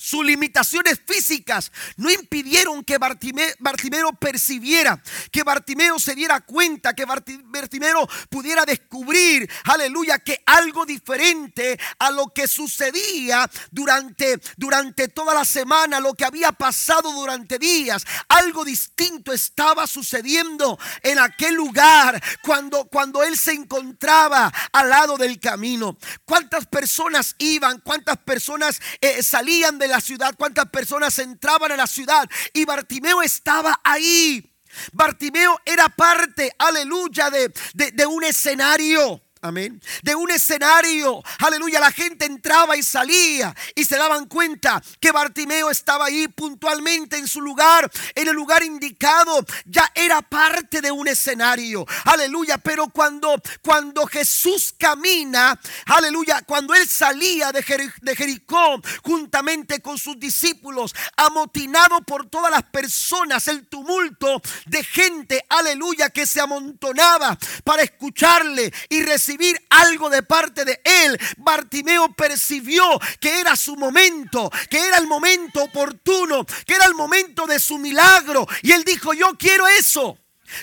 sus 0.02 0.26
limitaciones 0.26 1.00
físicas 1.06 1.72
no 1.96 2.10
impidieron 2.10 2.84
que 2.84 2.98
Bartimeo, 2.98 4.14
percibiera, 4.20 5.00
que 5.32 5.44
Bartimeo 5.44 6.00
se 6.00 6.16
diera 6.16 6.42
cuenta, 6.42 6.96
que 6.96 7.06
Bartimeo 7.06 8.10
pudiera 8.28 8.66
descubrir, 8.66 9.48
aleluya, 9.66 10.18
que 10.18 10.42
algo 10.48 10.88
diferente 10.88 11.80
a 12.00 12.10
lo 12.10 12.30
que 12.34 12.48
sucedía 12.48 13.48
durante, 13.70 14.42
durante 14.58 15.08
toda 15.08 15.36
la 15.36 15.46
semana, 15.46 16.00
lo 16.00 16.16
que 16.16 16.26
había 16.26 16.52
pasado 16.52 17.12
durante 17.12 17.60
días, 17.60 18.04
algo 18.28 18.66
distinto 18.66 19.32
estaba 19.32 19.86
sucediendo 19.86 20.80
en 21.04 21.20
aquel 21.20 21.54
lugar 21.54 22.20
cuando, 22.42 22.86
cuando 22.86 23.22
él 23.22 23.38
se 23.38 23.52
encontraba 23.52 24.52
al 24.72 24.90
lado 24.90 25.18
del 25.18 25.40
camino. 25.40 25.96
¿Cuántas 26.26 26.66
personas 26.66 27.36
iban? 27.38 27.82
¿Cuántas 27.82 28.18
personas 28.18 28.82
eh, 29.00 29.22
salían 29.22 29.78
de 29.78 29.91
la 29.92 30.02
ciudad, 30.02 30.34
cuántas 30.38 30.70
personas 30.70 31.18
entraban 31.20 31.72
a 31.72 31.78
la 31.78 31.88
ciudad 31.88 32.28
y 32.54 32.66
Bartimeo 32.66 33.22
estaba 33.22 33.80
ahí. 33.84 34.48
Bartimeo 34.94 35.60
era 35.66 35.90
parte, 35.90 36.52
aleluya, 36.58 37.30
de, 37.30 37.52
de 37.74 38.06
un 38.06 38.24
escenario. 38.24 39.22
Amén. 39.44 39.82
De 40.04 40.14
un 40.14 40.30
escenario. 40.30 41.24
Aleluya. 41.40 41.80
La 41.80 41.92
gente 41.92 42.26
entraba 42.26 42.78
y 42.78 42.84
salía 42.84 43.56
y 43.74 43.84
se 43.86 43.98
daban 43.98 44.28
cuenta 44.28 44.84
que 45.00 45.12
Bartimeo 45.12 45.72
estaba 45.72 46.06
ahí 46.06 46.28
puntualmente 46.28 47.18
en 47.18 47.28
su 47.28 47.42
lugar, 47.42 47.90
en 48.14 48.28
el 48.28 48.36
lugar 48.36 48.62
indicado. 48.62 49.44
Ya 49.66 49.92
era 49.96 50.22
parte 50.22 50.80
de 50.80 50.92
un 50.92 51.08
escenario. 51.08 51.88
Aleluya. 52.06 52.60
Pero 52.60 52.90
cuando, 52.90 53.42
cuando 53.64 54.06
Jesús 54.06 54.76
camina, 54.78 55.60
aleluya, 55.88 56.44
cuando 56.44 56.76
él 56.76 56.88
salía 56.88 57.52
de, 57.52 57.92
de 58.00 58.16
Jericó 58.16 58.80
juntamente 59.04 59.82
con 59.82 59.98
sus 59.98 60.20
discípulos, 60.20 60.94
amotinado 61.18 62.02
por 62.04 62.30
todas 62.30 62.52
las 62.52 62.64
personas, 62.64 63.48
el 63.48 63.66
tumulto 63.66 64.40
de 64.68 64.84
gente, 64.84 65.44
aleluya, 65.50 66.12
que 66.12 66.28
se 66.28 66.40
amontonaba 66.40 67.36
para 67.64 67.82
escucharle 67.82 68.72
y 68.88 69.02
recibir 69.02 69.31
algo 69.70 70.10
de 70.10 70.24
parte 70.24 70.66
de 70.66 70.82
él, 70.84 71.20
Bartimeo 71.38 72.14
percibió 72.14 72.84
que 73.20 73.40
era 73.40 73.56
su 73.56 73.76
momento, 73.76 74.52
que 74.70 74.80
era 74.80 74.98
el 74.98 75.08
momento 75.08 75.64
oportuno, 75.64 76.46
que 76.66 76.76
era 76.76 76.86
el 76.86 76.96
momento 76.96 77.46
de 77.48 77.60
su 77.60 77.78
milagro. 77.78 78.48
Y 78.62 78.72
él 78.72 78.84
dijo, 78.84 79.14
yo 79.14 79.38
quiero 79.38 79.68
eso, 79.68 80.18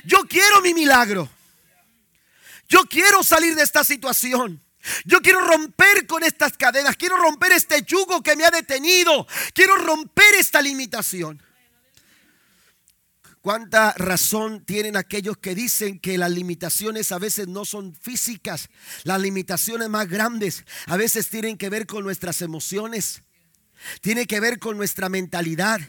yo 0.05 0.27
quiero 0.29 0.61
mi 0.61 0.75
milagro. 0.75 1.29
Yo 2.69 2.85
quiero 2.85 3.23
salir 3.23 3.55
de 3.55 3.63
esta 3.63 3.83
situación. 3.83 4.63
Yo 5.05 5.21
quiero 5.21 5.41
romper 5.41 6.07
con 6.07 6.23
estas 6.23 6.57
cadenas, 6.57 6.97
quiero 6.97 7.17
romper 7.17 7.53
este 7.53 7.83
yugo 7.83 8.23
que 8.23 8.37
me 8.37 8.45
ha 8.45 8.51
detenido, 8.51 9.27
quiero 9.53 9.77
romper 9.77 10.35
esta 10.37 10.63
limitación. 10.63 11.43
¿Cuánta 13.41 13.93
razón 13.97 14.65
tienen 14.65 14.97
aquellos 14.97 15.39
que 15.39 15.55
dicen 15.55 16.01
que 16.01 16.19
las 16.19 16.31
limitaciones 16.31 17.13
a 17.13 17.19
veces 17.19 17.47
no 17.47 17.65
son 17.65 17.95
físicas? 17.95 18.69
Las 19.05 19.21
limitaciones 19.21 19.89
más 19.89 20.09
grandes 20.09 20.65
a 20.87 20.97
veces 20.97 21.29
tienen 21.29 21.57
que 21.57 21.69
ver 21.69 21.87
con 21.87 22.05
nuestras 22.05 22.43
emociones, 22.43 23.23
tiene 24.01 24.27
que 24.27 24.41
ver 24.41 24.59
con 24.59 24.77
nuestra 24.77 25.09
mentalidad. 25.09 25.81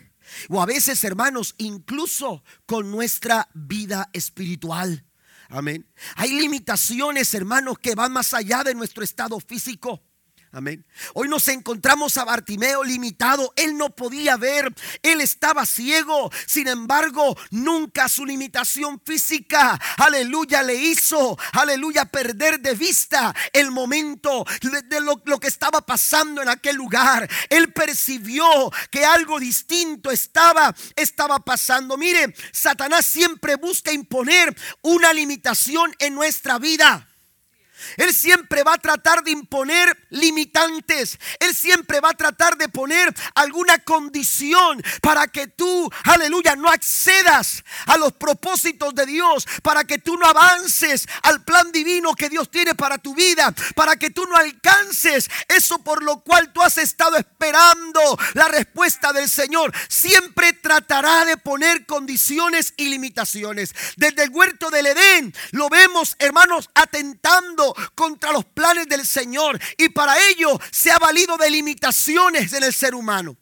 O 0.48 0.62
a 0.62 0.66
veces, 0.68 1.04
hermanos, 1.04 1.56
incluso 1.58 2.44
con 2.68 2.92
nuestra 2.92 3.50
vida 3.54 4.10
espiritual. 4.14 5.06
Amén. 5.50 5.88
Hay 6.16 6.40
limitaciones, 6.40 7.34
hermanos, 7.34 7.80
que 7.80 7.96
van 7.96 8.12
más 8.12 8.36
allá 8.36 8.64
de 8.64 8.76
nuestro 8.76 9.04
estado 9.04 9.40
físico. 9.40 10.04
Amén. 10.52 10.84
Hoy 11.14 11.28
nos 11.28 11.48
encontramos 11.48 12.18
a 12.18 12.26
Bartimeo 12.26 12.84
limitado. 12.84 13.54
Él 13.56 13.78
no 13.78 13.92
podía 13.92 14.36
ver. 14.36 14.74
Él 15.04 15.22
estaba 15.22 15.64
ciego. 15.64 16.32
Sin 16.48 16.68
embargo, 16.68 17.38
nunca 17.52 18.10
su 18.10 18.26
limitación 18.26 19.00
física, 19.06 19.80
aleluya, 19.98 20.64
le 20.64 20.74
hizo, 20.74 21.38
aleluya, 21.52 22.06
perder 22.06 22.60
de 22.62 22.74
vista 22.74 23.36
el 23.54 23.70
momento 23.70 24.44
de, 24.90 25.00
lo, 25.02 25.22
lo 25.26 25.40
que 25.40 25.48
estaba 25.48 25.82
pasando 25.82 26.42
en 26.42 26.50
aquel 26.50 26.78
lugar. 26.78 27.30
Él 27.50 27.72
percibió 27.72 28.72
que 28.90 29.06
algo 29.06 29.40
distinto 29.40 30.10
estaba, 30.10 30.76
estaba 30.96 31.38
pasando. 31.38 31.96
Mire, 31.96 32.34
Satanás 32.52 33.06
siempre 33.06 33.56
busca 33.56 33.92
imponer 33.92 34.56
una 34.82 35.14
limitación 35.14 35.96
en 36.00 36.16
nuestra 36.16 36.58
vida. 36.58 37.09
Él 37.98 38.14
siempre 38.14 38.64
va 38.64 38.74
a 38.74 38.78
tratar 38.78 39.24
de 39.24 39.32
imponer 39.32 39.98
limitantes. 40.10 41.18
Él 41.40 41.56
siempre 41.56 42.00
va 42.00 42.10
a 42.10 42.14
tratar 42.14 42.58
de 42.58 42.70
poner 42.70 43.14
alguna 43.36 43.78
condición 43.80 44.82
para 45.02 45.28
que 45.28 45.48
tú, 45.48 45.90
aleluya, 46.04 46.56
no 46.56 46.70
accedas 46.70 47.64
a 47.86 47.98
los 47.98 48.14
propósitos 48.14 48.94
de 48.96 49.06
Dios, 49.06 49.48
para 49.62 49.84
que 49.84 49.98
tú 49.98 50.18
no 50.18 50.28
avances 50.28 51.08
al 51.24 51.44
plan 51.44 51.72
divino 51.72 52.14
que 52.16 52.30
Dios 52.30 52.50
tiene 52.50 52.76
para 52.76 52.98
tu 52.98 53.16
vida, 53.16 53.54
para 53.76 53.96
que 53.96 54.10
tú 54.10 54.26
no 54.26 54.36
alcances 54.36 55.30
eso 55.48 55.80
por 55.80 56.04
lo 56.04 56.22
cual 56.22 56.52
tú 56.54 56.62
has 56.62 56.78
estado 56.78 57.18
esperando 57.18 58.02
la 58.34 58.48
respuesta 58.48 59.14
del 59.14 59.30
Señor. 59.30 59.74
Siempre 59.88 60.54
tratará 60.54 61.26
de 61.26 61.38
poner 61.38 61.86
condiciones 61.86 62.74
y 62.78 62.90
limitaciones. 62.90 63.74
Desde 63.98 64.24
el 64.24 64.30
huerto 64.30 64.70
del 64.70 64.88
Edén 64.88 65.34
lo 65.52 65.70
vemos, 65.70 66.16
hermanos, 66.20 66.70
atentando 66.74 67.69
contra 67.96 68.32
los 68.32 68.46
planes 68.46 68.88
del 68.88 69.06
Señor 69.06 69.60
y 69.78 69.90
para 69.90 70.18
ello 70.28 70.60
se 70.72 70.92
ha 70.92 71.00
valido 71.00 71.38
de 71.38 71.50
limitaciones 71.50 72.54
en 72.54 72.64
el 72.64 72.74
ser 72.74 72.96
humano. 72.96 73.38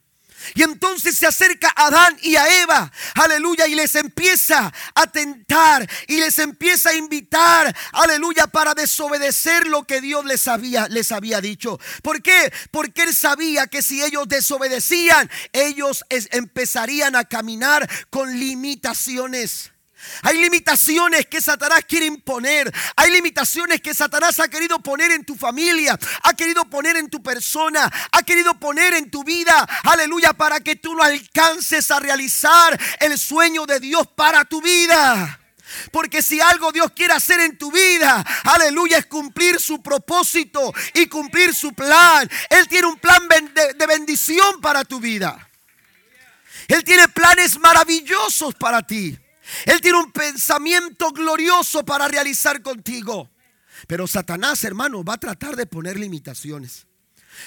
Y 0.55 0.63
entonces 0.63 1.17
se 1.17 1.25
acerca 1.25 1.73
a 1.75 1.87
Adán 1.87 2.17
y 2.21 2.35
a 2.35 2.61
Eva, 2.61 2.91
aleluya, 3.15 3.67
y 3.67 3.75
les 3.75 3.95
empieza 3.95 4.71
a 4.95 5.07
tentar 5.07 5.89
y 6.07 6.17
les 6.17 6.37
empieza 6.39 6.91
a 6.91 6.95
invitar, 6.95 7.75
aleluya, 7.93 8.47
para 8.47 8.73
desobedecer 8.73 9.67
lo 9.67 9.83
que 9.83 10.01
Dios 10.01 10.25
les 10.25 10.47
había, 10.47 10.87
les 10.89 11.11
había 11.11 11.41
dicho. 11.41 11.79
¿Por 12.01 12.21
qué? 12.21 12.51
Porque 12.71 13.03
él 13.03 13.13
sabía 13.13 13.67
que 13.67 13.81
si 13.81 14.03
ellos 14.03 14.27
desobedecían, 14.27 15.29
ellos 15.53 16.05
empezarían 16.09 17.15
a 17.15 17.25
caminar 17.25 17.89
con 18.09 18.39
limitaciones. 18.39 19.71
Hay 20.23 20.37
limitaciones 20.37 21.25
que 21.25 21.41
Satanás 21.41 21.81
quiere 21.87 22.05
imponer. 22.05 22.73
Hay 22.95 23.11
limitaciones 23.11 23.81
que 23.81 23.93
Satanás 23.93 24.39
ha 24.39 24.47
querido 24.47 24.79
poner 24.79 25.11
en 25.11 25.25
tu 25.25 25.35
familia, 25.35 25.97
ha 26.23 26.33
querido 26.33 26.65
poner 26.65 26.97
en 26.97 27.09
tu 27.09 27.21
persona, 27.21 27.91
ha 28.11 28.23
querido 28.23 28.53
poner 28.59 28.93
en 28.93 29.09
tu 29.09 29.23
vida. 29.23 29.67
Aleluya, 29.83 30.33
para 30.33 30.59
que 30.59 30.75
tú 30.75 30.95
no 30.95 31.03
alcances 31.03 31.91
a 31.91 31.99
realizar 31.99 32.79
el 32.99 33.17
sueño 33.17 33.65
de 33.65 33.79
Dios 33.79 34.07
para 34.15 34.45
tu 34.45 34.61
vida. 34.61 35.39
Porque 35.91 36.21
si 36.21 36.39
algo 36.39 36.71
Dios 36.71 36.91
quiere 36.95 37.13
hacer 37.13 37.39
en 37.41 37.57
tu 37.57 37.71
vida, 37.71 38.25
aleluya, 38.43 38.99
es 38.99 39.05
cumplir 39.05 39.59
su 39.59 39.81
propósito 39.81 40.73
y 40.93 41.07
cumplir 41.07 41.53
su 41.53 41.73
plan. 41.73 42.29
Él 42.49 42.67
tiene 42.67 42.87
un 42.87 42.97
plan 42.97 43.27
de 43.27 43.85
bendición 43.85 44.61
para 44.61 44.85
tu 44.85 44.99
vida. 44.99 45.47
Él 46.67 46.83
tiene 46.83 47.07
planes 47.09 47.59
maravillosos 47.59 48.55
para 48.55 48.81
ti. 48.81 49.17
Él 49.65 49.81
tiene 49.81 49.99
un 49.99 50.11
pensamiento 50.11 51.11
glorioso 51.11 51.85
para 51.85 52.07
realizar 52.07 52.61
contigo. 52.61 53.29
Pero 53.87 54.07
Satanás, 54.07 54.63
hermano, 54.63 55.03
va 55.03 55.13
a 55.13 55.19
tratar 55.19 55.55
de 55.55 55.65
poner 55.65 55.99
limitaciones. 55.99 56.87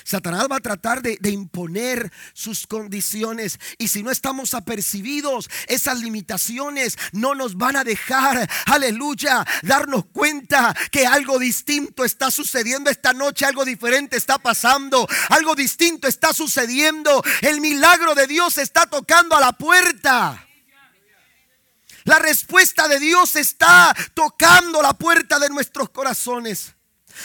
Satanás 0.04 0.47
va 0.50 0.57
a 0.57 0.61
tratar 0.61 1.02
de, 1.02 1.19
imponer 1.30 2.12
sus 2.33 2.66
condiciones 2.66 3.59
y 3.78 3.88
si 3.88 4.02
no 4.02 4.11
estamos 4.11 4.54
apercibidos, 4.54 5.49
esas 5.66 6.00
limitaciones 6.00 6.99
no 7.12 7.35
nos 7.35 7.57
van 7.57 7.76
a 7.76 7.85
dejar, 7.85 8.49
aleluya, 8.66 9.47
darnos 9.62 10.07
cuenta 10.07 10.75
que 10.90 11.07
algo 11.07 11.38
distinto 11.38 12.04
está 12.04 12.30
sucediendo 12.30 12.90
esta 12.90 13.12
noche, 13.12 13.45
algo 13.45 13.64
diferente 13.64 14.16
está 14.16 14.38
pasando, 14.38 15.07
algo 15.28 15.54
distinto 15.54 16.09
está 16.09 16.33
sucediendo, 16.33 17.23
el 17.42 17.61
milagro 17.61 18.14
de 18.14 18.26
Dios 18.26 18.59
está 18.59 18.87
tocando 18.87 19.37
a 19.37 19.40
la 19.40 19.52
puerta. 19.52 20.47
La 22.04 22.19
respuesta 22.19 22.88
de 22.88 22.99
Dios 22.99 23.37
está 23.37 23.95
tocando 24.14 24.83
la 24.83 24.95
puerta 24.95 25.38
de 25.38 25.49
nuestros 25.49 25.90
corazones. 25.90 26.75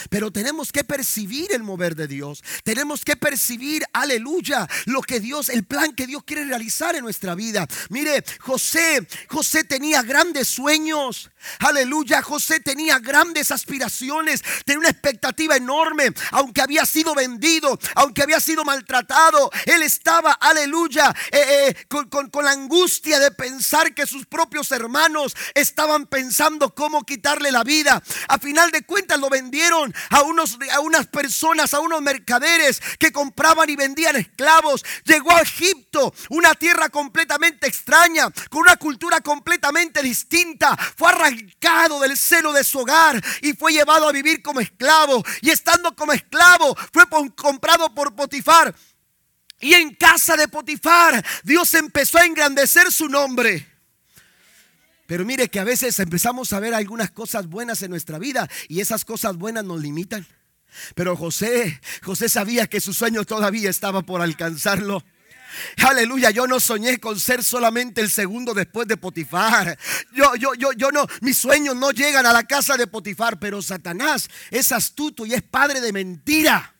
Pero 0.09 0.31
tenemos 0.31 0.71
que 0.71 0.83
percibir 0.83 1.51
el 1.53 1.63
mover 1.63 1.95
de 1.95 2.07
Dios. 2.07 2.43
Tenemos 2.63 3.03
que 3.03 3.15
percibir, 3.15 3.83
aleluya, 3.93 4.67
lo 4.85 5.01
que 5.01 5.19
Dios, 5.19 5.49
el 5.49 5.65
plan 5.65 5.93
que 5.93 6.07
Dios 6.07 6.23
quiere 6.23 6.45
realizar 6.45 6.95
en 6.95 7.03
nuestra 7.03 7.35
vida. 7.35 7.67
Mire, 7.89 8.23
José, 8.39 9.07
José 9.29 9.63
tenía 9.63 10.01
grandes 10.03 10.47
sueños. 10.47 11.29
Aleluya, 11.59 12.21
José 12.21 12.59
tenía 12.59 12.99
grandes 12.99 13.51
aspiraciones, 13.51 14.41
tenía 14.65 14.79
una 14.79 14.89
expectativa 14.89 15.55
enorme, 15.55 16.11
aunque 16.31 16.61
había 16.61 16.85
sido 16.85 17.13
vendido, 17.13 17.77
aunque 17.95 18.23
había 18.23 18.39
sido 18.39 18.63
maltratado, 18.63 19.51
él 19.65 19.83
estaba, 19.83 20.33
aleluya, 20.33 21.13
eh, 21.31 21.69
eh, 21.69 21.85
con, 21.87 22.29
la 22.43 22.51
angustia 22.51 23.19
de 23.19 23.31
pensar 23.31 23.93
que 23.93 24.05
sus 24.05 24.25
propios 24.25 24.71
hermanos 24.71 25.35
estaban 25.53 26.05
pensando 26.05 26.73
cómo 26.75 27.03
quitarle 27.03 27.51
la 27.51 27.63
vida. 27.63 28.01
A 28.27 28.37
final 28.37 28.71
de 28.71 28.83
cuentas 28.83 29.19
lo 29.19 29.29
vendieron 29.29 29.84
a, 30.09 30.21
unos, 30.23 30.57
a 30.71 30.79
unas 30.79 31.07
personas, 31.07 31.73
a 31.73 31.79
unos 31.79 32.01
mercaderes 32.01 32.81
que 32.99 33.11
compraban 33.11 33.69
y 33.69 33.75
vendían 33.75 34.15
esclavos. 34.15 34.83
Llegó 35.03 35.35
a 35.35 35.41
Egipto, 35.41 36.13
una 36.29 36.53
tierra 36.55 36.89
completamente 36.89 37.67
extraña, 37.67 38.29
con 38.49 38.61
una 38.61 38.77
cultura 38.77 39.21
completamente 39.21 40.01
distinta. 40.01 40.75
Fue 40.97 41.09
arrancado 41.09 41.99
del 41.99 42.17
seno 42.17 42.53
de 42.53 42.63
su 42.63 42.79
hogar 42.79 43.21
y 43.41 43.53
fue 43.53 43.73
llevado 43.73 44.07
a 44.07 44.11
vivir 44.11 44.41
como 44.41 44.59
esclavo. 44.59 45.23
Y 45.41 45.49
estando 45.49 45.95
como 45.95 46.13
esclavo 46.13 46.75
fue 46.93 47.03
comprado 47.35 47.93
por 47.93 48.15
Potifar. 48.15 48.73
Y 49.59 49.73
en 49.73 49.95
casa 49.95 50.35
de 50.35 50.47
Potifar 50.47 51.25
Dios 51.43 51.73
empezó 51.73 52.17
a 52.17 52.25
engrandecer 52.25 52.91
su 52.91 53.07
nombre. 53.07 53.75
Pero 55.07 55.25
mire 55.25 55.50
que 55.50 55.59
a 55.59 55.63
veces 55.63 56.00
empezamos 56.00 56.51
a 56.53 56.59
ver 56.59 56.74
algunas 56.74 57.12
cosas 57.12 57.47
buenas 57.47 57.81
en 57.81 57.91
nuestra 57.91 58.17
vida 58.19 58.50
y 58.67 58.81
esas 58.81 59.05
cosas 59.05 59.38
buenas 59.38 59.63
nos 59.63 59.81
limitan. 59.81 60.25
Pero 60.95 61.15
José, 61.15 61.79
José 62.03 62.27
sabía 62.27 62.67
que 62.67 62.81
su 62.81 62.93
sueño 62.93 63.24
todavía 63.24 63.69
estaba 63.69 64.01
por 64.01 64.21
alcanzarlo. 64.21 65.03
Aleluya, 65.77 66.31
yo 66.31 66.47
no 66.47 66.59
soñé 66.59 67.00
con 67.00 67.19
ser 67.19 67.43
solamente 67.43 68.01
el 68.01 68.09
segundo 68.09 68.53
después 68.53 68.88
de 68.88 68.97
Potifar. 68.97 69.77
Yo, 70.13 70.35
yo, 70.35 70.53
yo, 70.53 70.74
yo 70.74 70.91
no, 70.91 71.07
mis 71.21 71.38
sueños 71.38 71.75
no 71.75 71.91
llegan 71.91 72.25
a 72.25 72.33
la 72.33 72.43
casa 72.43 72.75
de 72.75 72.88
Potifar, 72.88 73.39
pero 73.39 73.62
Satanás 73.62 74.27
es 74.51 74.71
astuto 74.71 75.25
y 75.25 75.33
es 75.33 75.41
padre 75.41 75.81
de 75.81 75.93
mentira. 75.93 76.75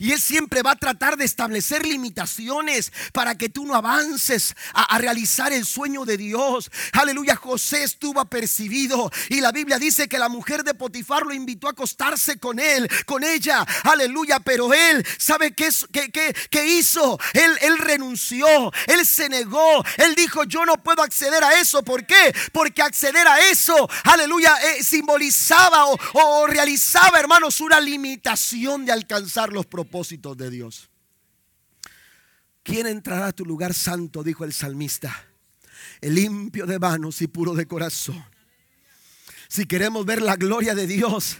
Y 0.00 0.12
Él 0.12 0.20
siempre 0.20 0.62
va 0.62 0.72
a 0.72 0.76
tratar 0.76 1.16
de 1.16 1.24
establecer 1.24 1.84
limitaciones 1.84 2.92
para 3.12 3.36
que 3.36 3.48
tú 3.48 3.66
no 3.66 3.74
avances 3.74 4.54
a, 4.72 4.96
realizar 4.98 5.52
el 5.52 5.66
sueño 5.66 6.04
de 6.04 6.16
Dios. 6.16 6.70
Aleluya, 6.92 7.34
José 7.34 7.82
estuvo 7.82 8.20
apercibido 8.20 9.10
y 9.28 9.40
la 9.40 9.50
Biblia 9.50 9.76
dice 9.76 10.08
que 10.08 10.20
la 10.20 10.28
mujer 10.28 10.62
de 10.62 10.74
Potifar 10.74 11.26
lo 11.26 11.34
invitó 11.34 11.66
a 11.66 11.72
acostarse 11.72 12.38
con 12.38 12.60
él, 12.60 12.88
con 13.06 13.24
ella. 13.24 13.66
Aleluya, 13.82 14.38
pero 14.38 14.72
él, 14.72 15.04
¿sabe 15.18 15.52
qué, 15.52 15.68
qué, 16.48 16.66
hizo? 16.68 17.18
Él, 17.32 17.58
él 17.62 17.78
renunció, 17.78 18.72
él 18.86 19.04
se 19.04 19.28
negó, 19.28 19.84
él 19.96 20.14
dijo, 20.14 20.44
yo 20.44 20.64
no 20.64 20.80
puedo 20.80 21.02
acceder 21.02 21.42
a 21.42 21.58
eso. 21.60 21.82
¿Por 21.82 22.06
qué? 22.06 22.32
Porque 22.52 22.82
acceder 22.82 23.26
a 23.26 23.40
eso, 23.50 23.88
aleluya, 24.04 24.54
eh, 24.62 24.84
simbolizaba 24.84 25.86
o, 25.86 25.98
o 26.12 26.46
realizaba, 26.46 27.18
hermanos, 27.18 27.60
una 27.60 27.80
limitación 27.80 28.84
de 28.84 28.92
alcanzar 28.92 29.52
los 29.52 29.66
propósitos 29.66 29.87
de 30.36 30.50
Dios. 30.50 30.90
¿Quién 32.62 32.86
entrará 32.86 33.28
a 33.28 33.32
tu 33.32 33.44
lugar 33.44 33.72
santo? 33.72 34.22
Dijo 34.22 34.44
el 34.44 34.52
salmista. 34.52 35.26
El 36.00 36.14
limpio 36.14 36.66
de 36.66 36.78
manos 36.78 37.22
y 37.22 37.26
puro 37.26 37.54
de 37.54 37.66
corazón. 37.66 38.22
Si 39.48 39.64
queremos 39.66 40.04
ver 40.04 40.20
la 40.20 40.36
gloria 40.36 40.74
de 40.74 40.86
Dios, 40.86 41.38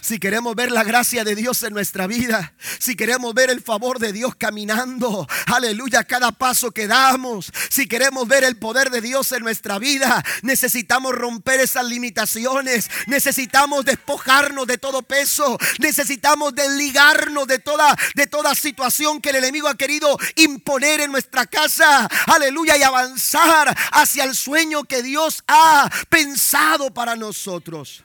si 0.00 0.18
queremos 0.18 0.54
ver 0.54 0.70
la 0.70 0.84
gracia 0.84 1.24
de 1.24 1.34
Dios 1.34 1.62
en 1.62 1.72
nuestra 1.74 2.06
vida, 2.06 2.54
si 2.78 2.96
queremos 2.96 3.34
ver 3.34 3.50
el 3.50 3.62
favor 3.62 3.98
de 3.98 4.12
Dios 4.12 4.34
caminando, 4.36 5.26
aleluya, 5.46 6.04
cada 6.04 6.32
paso 6.32 6.70
que 6.70 6.86
damos, 6.86 7.52
si 7.68 7.86
queremos 7.86 8.26
ver 8.26 8.44
el 8.44 8.56
poder 8.56 8.90
de 8.90 9.00
Dios 9.00 9.32
en 9.32 9.42
nuestra 9.42 9.78
vida, 9.78 10.24
necesitamos 10.42 11.14
romper 11.14 11.60
esas 11.60 11.84
limitaciones, 11.84 12.90
necesitamos 13.06 13.84
despojarnos 13.84 14.66
de 14.66 14.78
todo 14.78 15.02
peso, 15.02 15.58
necesitamos 15.78 16.54
desligarnos 16.54 17.46
de 17.46 17.58
toda 17.58 17.96
de 18.14 18.26
toda 18.26 18.54
situación 18.54 19.20
que 19.20 19.30
el 19.30 19.36
enemigo 19.36 19.68
ha 19.68 19.76
querido 19.76 20.18
imponer 20.36 21.00
en 21.00 21.12
nuestra 21.12 21.46
casa, 21.46 22.08
aleluya, 22.26 22.76
y 22.76 22.82
avanzar 22.82 23.76
hacia 23.92 24.24
el 24.24 24.34
sueño 24.34 24.84
que 24.84 25.02
Dios 25.02 25.42
ha 25.46 25.90
pensado 26.08 26.92
para 26.92 27.16
nosotros. 27.16 28.04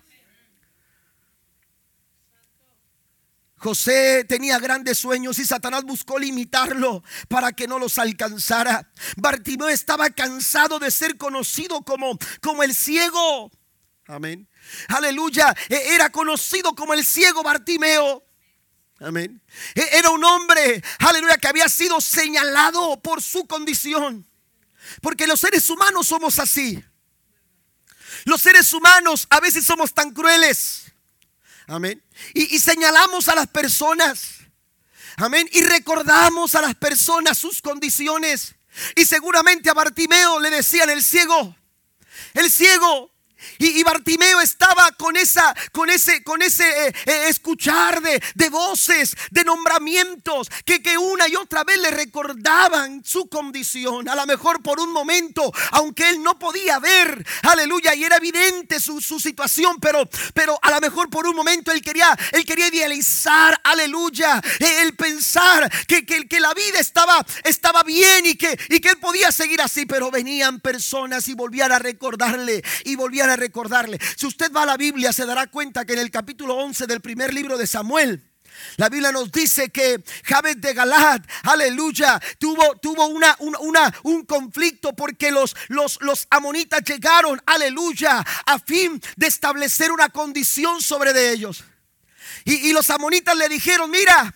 José 3.65 4.23
tenía 4.25 4.59
grandes 4.59 4.99
sueños 4.99 5.39
y 5.39 5.43
Satanás 5.43 5.83
buscó 5.85 6.19
limitarlo 6.19 7.03
para 7.27 7.51
que 7.51 7.67
no 7.67 7.79
los 7.79 7.97
alcanzara. 7.97 8.87
Bartimeo 9.17 9.69
estaba 9.69 10.11
cansado 10.11 10.77
de 10.77 10.91
ser 10.91 11.17
conocido 11.17 11.81
como, 11.81 12.15
como 12.43 12.61
el 12.61 12.75
ciego. 12.75 13.51
Amén. 14.05 14.47
Aleluya. 14.87 15.51
E, 15.67 15.95
era 15.95 16.11
conocido 16.11 16.75
como 16.75 16.93
el 16.93 17.03
ciego 17.03 17.41
Bartimeo. 17.41 18.23
Amén. 18.99 19.41
E, 19.73 19.97
era 19.97 20.11
un 20.11 20.23
hombre, 20.23 20.83
aleluya, 20.99 21.37
que 21.37 21.47
había 21.47 21.67
sido 21.67 21.99
señalado 21.99 23.01
por 23.01 23.19
su 23.19 23.47
condición. 23.47 24.27
Porque 25.01 25.25
los 25.25 25.39
seres 25.39 25.67
humanos 25.71 26.05
somos 26.05 26.37
así. 26.37 26.85
Los 28.25 28.43
seres 28.43 28.71
humanos 28.73 29.25
a 29.31 29.39
veces 29.39 29.65
somos 29.65 29.91
tan 29.91 30.11
crueles 30.11 30.84
Amén. 31.67 32.03
Y, 32.33 32.59
señalamos 32.59 33.27
a 33.27 33.35
las 33.35 33.47
personas. 33.47 34.39
Amén. 35.17 35.49
Y 35.51 35.61
recordamos 35.61 36.55
a 36.55 36.61
las 36.61 36.75
personas 36.75 37.37
sus 37.37 37.61
condiciones. 37.61 38.55
Y 38.95 39.05
seguramente 39.05 39.69
a 39.69 39.73
Bartimeo 39.73 40.39
le 40.39 40.49
decían 40.49 40.89
el 40.89 41.03
ciego. 41.03 41.55
El 42.33 42.51
ciego 42.51 43.14
y, 43.57 43.83
Bartimeo 43.83 44.41
estaba 44.41 44.91
con, 44.93 45.15
esa, 45.15 45.53
con 45.71 45.89
ese, 45.89 46.23
con 46.23 46.41
ese 46.41 46.87
eh, 46.87 46.93
eh, 47.05 47.25
escuchar 47.27 48.01
de, 48.01 48.21
de, 48.33 48.49
voces, 48.49 49.15
de 49.31 49.43
nombramientos, 49.43 50.49
que, 50.65 50.81
que 50.81 50.97
una 50.97 51.27
y 51.27 51.35
otra 51.35 51.63
vez 51.63 51.79
le 51.79 51.91
recordaban 51.91 53.03
su 53.03 53.27
condición. 53.29 54.09
A 54.09 54.15
lo 54.15 54.25
mejor 54.25 54.61
por 54.61 54.79
un 54.79 54.91
momento, 54.91 55.51
aunque 55.71 56.09
él 56.09 56.23
no 56.23 56.37
podía 56.39 56.79
ver, 56.79 57.25
aleluya, 57.43 57.93
y 57.95 58.03
era 58.03 58.17
evidente 58.17 58.79
su, 58.79 59.01
su 59.01 59.19
situación, 59.19 59.77
pero, 59.79 60.09
pero 60.33 60.57
a 60.61 60.71
lo 60.71 60.81
mejor 60.81 61.09
por 61.09 61.27
un 61.27 61.35
momento 61.35 61.71
él 61.71 61.81
quería, 61.81 62.17
él 62.31 62.45
quería 62.45 62.67
idealizar, 62.67 63.59
aleluya, 63.63 64.41
eh, 64.59 64.81
el 64.81 64.95
pensar 64.95 65.71
que, 65.87 66.05
que, 66.05 66.39
la 66.39 66.53
vida 66.53 66.79
estaba, 66.79 67.25
estaba 67.43 67.83
bien 67.83 68.25
y 68.25 68.35
que, 68.35 68.57
y 68.69 68.79
que 68.79 68.89
él 68.89 68.97
podía 68.97 69.31
seguir 69.31 69.61
así, 69.61 69.85
pero 69.85 70.11
venían 70.11 70.59
personas 70.59 71.27
y 71.27 71.33
volvían 71.33 71.71
a 71.71 71.79
recordarle 71.79 72.63
y 72.83 72.95
volvían 72.95 73.29
a 73.29 73.34
recordarle. 73.35 73.99
Si 74.17 74.25
usted 74.25 74.51
va 74.51 74.63
a 74.63 74.65
la 74.65 74.77
Biblia 74.77 75.13
se 75.13 75.25
dará 75.25 75.47
cuenta 75.47 75.85
que 75.85 75.93
en 75.93 75.99
el 75.99 76.11
capítulo 76.11 76.55
11 76.55 76.87
del 76.87 77.01
primer 77.01 77.33
libro 77.33 77.57
de 77.57 77.67
Samuel, 77.67 78.23
la 78.77 78.89
Biblia 78.89 79.11
nos 79.11 79.31
dice 79.31 79.69
que 79.69 80.03
Jabez 80.23 80.59
de 80.59 80.73
Galad, 80.73 81.21
aleluya, 81.43 82.19
tuvo, 82.39 82.75
tuvo 82.77 83.07
una, 83.07 83.35
una, 83.39 83.93
un 84.03 84.25
conflicto 84.25 84.93
porque 84.95 85.31
los, 85.31 85.55
los, 85.67 85.97
los 86.01 86.27
amonitas 86.29 86.83
llegaron, 86.83 87.41
aleluya, 87.45 88.23
a 88.45 88.59
fin 88.59 89.01
de 89.15 89.27
establecer 89.27 89.91
una 89.91 90.09
condición 90.09 90.81
sobre 90.81 91.13
de 91.13 91.31
ellos. 91.31 91.63
Y, 92.43 92.69
y 92.69 92.73
los 92.73 92.89
amonitas 92.89 93.35
le 93.35 93.49
dijeron, 93.49 93.89
mira, 93.89 94.33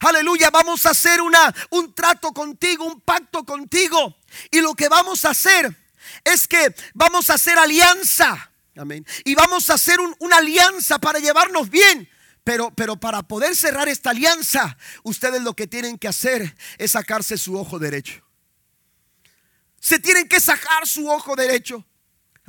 aleluya, 0.00 0.50
vamos 0.50 0.86
a 0.86 0.90
hacer 0.90 1.20
una, 1.20 1.54
un 1.70 1.94
trato 1.94 2.32
contigo, 2.32 2.84
un 2.84 3.00
pacto 3.00 3.44
contigo. 3.44 4.16
Y 4.50 4.60
lo 4.60 4.74
que 4.74 4.88
vamos 4.88 5.24
a 5.24 5.30
hacer 5.30 5.76
es 6.24 6.46
que 6.48 6.74
vamos 6.94 7.30
a 7.30 7.34
hacer 7.34 7.58
alianza. 7.58 8.52
Amén. 8.76 9.04
Y 9.24 9.34
vamos 9.34 9.68
a 9.70 9.74
hacer 9.74 9.98
una 10.18 10.36
alianza 10.38 10.98
para 10.98 11.18
llevarnos 11.18 11.68
bien. 11.70 12.08
Pero, 12.44 12.70
pero 12.74 12.96
para 12.96 13.22
poder 13.22 13.54
cerrar 13.54 13.88
esta 13.88 14.10
alianza, 14.10 14.76
ustedes 15.02 15.42
lo 15.42 15.54
que 15.54 15.66
tienen 15.66 15.98
que 15.98 16.08
hacer 16.08 16.56
es 16.78 16.92
sacarse 16.92 17.36
su 17.36 17.58
ojo 17.58 17.78
derecho. 17.78 18.24
Se 19.78 19.98
tienen 19.98 20.28
que 20.28 20.40
sacar 20.40 20.86
su 20.86 21.08
ojo 21.08 21.36
derecho. 21.36 21.84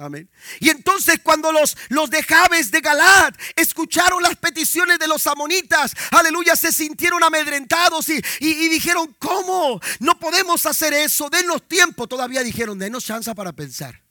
Amén. 0.01 0.27
Y 0.59 0.69
entonces 0.69 1.19
cuando 1.21 1.51
los, 1.51 1.77
los 1.89 2.09
de 2.09 2.23
Jabes 2.23 2.71
de 2.71 2.81
Galad 2.81 3.35
escucharon 3.55 4.23
las 4.23 4.35
peticiones 4.35 4.97
de 4.97 5.07
los 5.07 5.27
amonitas, 5.27 5.93
aleluya, 6.09 6.55
se 6.55 6.71
sintieron 6.71 7.23
amedrentados 7.23 8.09
y, 8.09 8.19
y, 8.39 8.67
dijeron, 8.69 9.15
¿cómo? 9.19 9.79
No 9.99 10.17
podemos 10.17 10.65
hacer 10.65 10.93
eso, 10.93 11.29
denos 11.29 11.67
tiempo. 11.67 12.07
Todavía 12.07 12.41
dijeron, 12.41 12.79
denos 12.79 13.05
chance 13.05 13.33
para 13.35 13.53
pensar. 13.53 14.01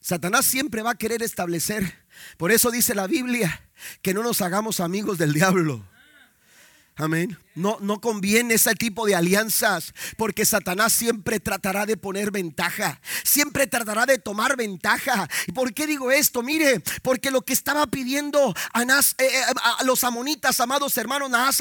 Satanás 0.00 0.46
siempre 0.46 0.82
va 0.82 0.92
a 0.92 0.98
querer 0.98 1.24
establecer. 1.24 2.04
Por 2.36 2.52
eso 2.52 2.70
dice 2.70 2.94
la 2.94 3.08
Biblia 3.08 3.68
que 4.02 4.14
no 4.14 4.22
nos 4.22 4.40
hagamos 4.40 4.78
amigos 4.78 5.18
del 5.18 5.32
diablo. 5.32 5.84
Amén. 7.00 7.38
No, 7.56 7.78
no 7.80 8.00
conviene 8.00 8.54
ese 8.54 8.74
tipo 8.74 9.06
de 9.06 9.16
alianzas 9.16 9.92
porque 10.16 10.44
Satanás 10.44 10.92
siempre 10.92 11.40
tratará 11.40 11.84
de 11.84 11.96
poner 11.96 12.30
ventaja, 12.30 13.00
siempre 13.24 13.66
tratará 13.66 14.06
de 14.06 14.18
tomar 14.18 14.56
ventaja. 14.56 15.28
¿Y 15.48 15.52
por 15.52 15.74
qué 15.74 15.86
digo 15.86 16.12
esto? 16.12 16.42
Mire, 16.42 16.80
porque 17.02 17.30
lo 17.30 17.42
que 17.42 17.52
estaba 17.52 17.86
pidiendo 17.88 18.54
a, 18.72 18.82
eh, 18.82 18.86
eh, 19.18 19.42
a 19.78 19.82
los 19.84 20.04
amonitas, 20.04 20.60
amados 20.60 20.96
hermanos, 20.96 21.28
Naas 21.28 21.58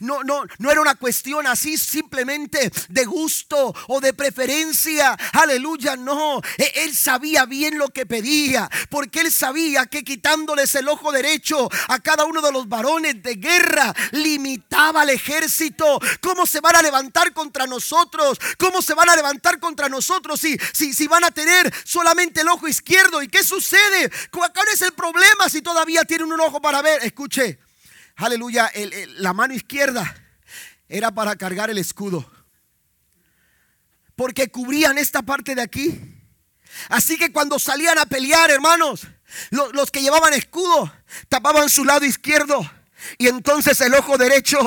no, 0.00 0.24
no, 0.24 0.42
no 0.58 0.70
era 0.70 0.80
una 0.80 0.96
cuestión 0.96 1.46
así 1.46 1.78
simplemente 1.78 2.72
de 2.88 3.04
gusto 3.04 3.74
o 3.86 4.00
de 4.00 4.14
preferencia. 4.14 5.16
Aleluya, 5.32 5.96
no. 5.96 6.40
E, 6.58 6.72
él 6.84 6.94
sabía 6.94 7.46
bien 7.46 7.78
lo 7.78 7.88
que 7.90 8.04
pedía, 8.04 8.68
porque 8.90 9.20
él 9.20 9.30
sabía 9.30 9.86
que 9.86 10.02
quitándoles 10.02 10.74
el 10.74 10.88
ojo 10.88 11.12
derecho 11.12 11.68
a 11.88 12.00
cada 12.00 12.24
uno 12.24 12.42
de 12.42 12.50
los 12.50 12.68
varones 12.68 13.22
de 13.22 13.36
guerra, 13.36 13.94
limitaba 14.10 14.53
al 14.70 15.10
ejército. 15.10 16.00
¿Cómo 16.20 16.46
se 16.46 16.60
van 16.60 16.76
a 16.76 16.82
levantar 16.82 17.32
contra 17.32 17.66
nosotros? 17.66 18.38
¿Cómo 18.58 18.82
se 18.82 18.94
van 18.94 19.08
a 19.08 19.16
levantar 19.16 19.58
contra 19.58 19.88
nosotros 19.88 20.40
si, 20.40 20.58
si, 20.72 20.92
si 20.92 21.06
van 21.06 21.24
a 21.24 21.30
tener 21.30 21.72
solamente 21.84 22.40
el 22.40 22.48
ojo 22.48 22.68
izquierdo? 22.68 23.22
¿Y 23.22 23.28
qué 23.28 23.42
sucede? 23.42 24.10
¿Cuál 24.30 24.50
es 24.72 24.82
el 24.82 24.92
problema 24.92 25.48
si 25.48 25.62
todavía 25.62 26.04
tienen 26.04 26.32
un 26.32 26.40
ojo 26.40 26.60
para 26.60 26.82
ver? 26.82 27.04
Escuche, 27.04 27.58
aleluya, 28.16 28.70
la 29.16 29.32
mano 29.32 29.54
izquierda 29.54 30.14
era 30.88 31.10
para 31.12 31.36
cargar 31.36 31.70
el 31.70 31.78
escudo. 31.78 32.30
Porque 34.16 34.48
cubrían 34.48 34.98
esta 34.98 35.22
parte 35.22 35.54
de 35.54 35.62
aquí. 35.62 36.00
Así 36.88 37.16
que 37.16 37.32
cuando 37.32 37.58
salían 37.58 37.98
a 37.98 38.06
pelear, 38.06 38.50
hermanos, 38.50 39.06
los, 39.50 39.72
los 39.72 39.90
que 39.90 40.02
llevaban 40.02 40.34
escudo 40.34 40.92
tapaban 41.28 41.68
su 41.68 41.84
lado 41.84 42.04
izquierdo. 42.04 42.68
Y 43.18 43.28
entonces 43.28 43.80
el 43.80 43.94
ojo 43.94 44.18
derecho 44.18 44.58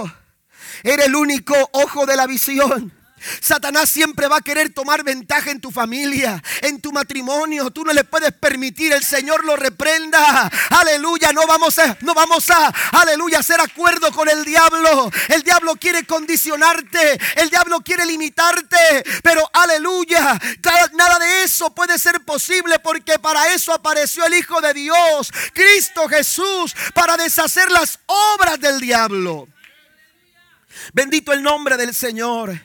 era 0.83 1.05
el 1.05 1.15
único 1.15 1.55
ojo 1.73 2.05
de 2.05 2.15
la 2.15 2.27
visión. 2.27 2.96
Satanás 3.41 3.89
siempre 3.89 4.27
va 4.27 4.37
a 4.37 4.41
querer 4.41 4.73
tomar 4.73 5.03
ventaja 5.03 5.51
en 5.51 5.59
tu 5.59 5.71
familia, 5.71 6.41
en 6.61 6.79
tu 6.81 6.91
matrimonio. 6.91 7.71
Tú 7.71 7.83
no 7.83 7.93
le 7.93 8.03
puedes 8.03 8.31
permitir, 8.33 8.93
el 8.93 9.03
Señor 9.03 9.43
lo 9.43 9.55
reprenda. 9.55 10.49
Aleluya, 10.69 11.33
no 11.33 11.45
vamos 11.47 11.77
a, 11.79 11.97
no 12.01 12.13
vamos 12.13 12.49
a, 12.49 12.73
aleluya, 12.91 13.39
hacer 13.39 13.59
acuerdo 13.59 14.11
con 14.11 14.29
el 14.29 14.45
diablo. 14.45 15.11
El 15.29 15.43
diablo 15.43 15.75
quiere 15.75 16.05
condicionarte, 16.05 17.19
el 17.35 17.49
diablo 17.49 17.81
quiere 17.81 18.05
limitarte, 18.05 19.03
pero 19.23 19.49
aleluya, 19.53 20.39
nada 20.93 21.19
de 21.19 21.43
eso 21.43 21.73
puede 21.73 21.97
ser 21.97 22.21
posible 22.21 22.79
porque 22.79 23.19
para 23.19 23.53
eso 23.53 23.73
apareció 23.73 24.25
el 24.25 24.33
Hijo 24.33 24.61
de 24.61 24.73
Dios, 24.73 25.31
Cristo 25.53 26.07
Jesús, 26.07 26.75
para 26.93 27.17
deshacer 27.17 27.71
las 27.71 27.99
obras 28.05 28.59
del 28.59 28.79
diablo. 28.79 29.47
Bendito 30.93 31.33
el 31.33 31.41
nombre 31.41 31.77
del 31.77 31.93
Señor. 31.93 32.59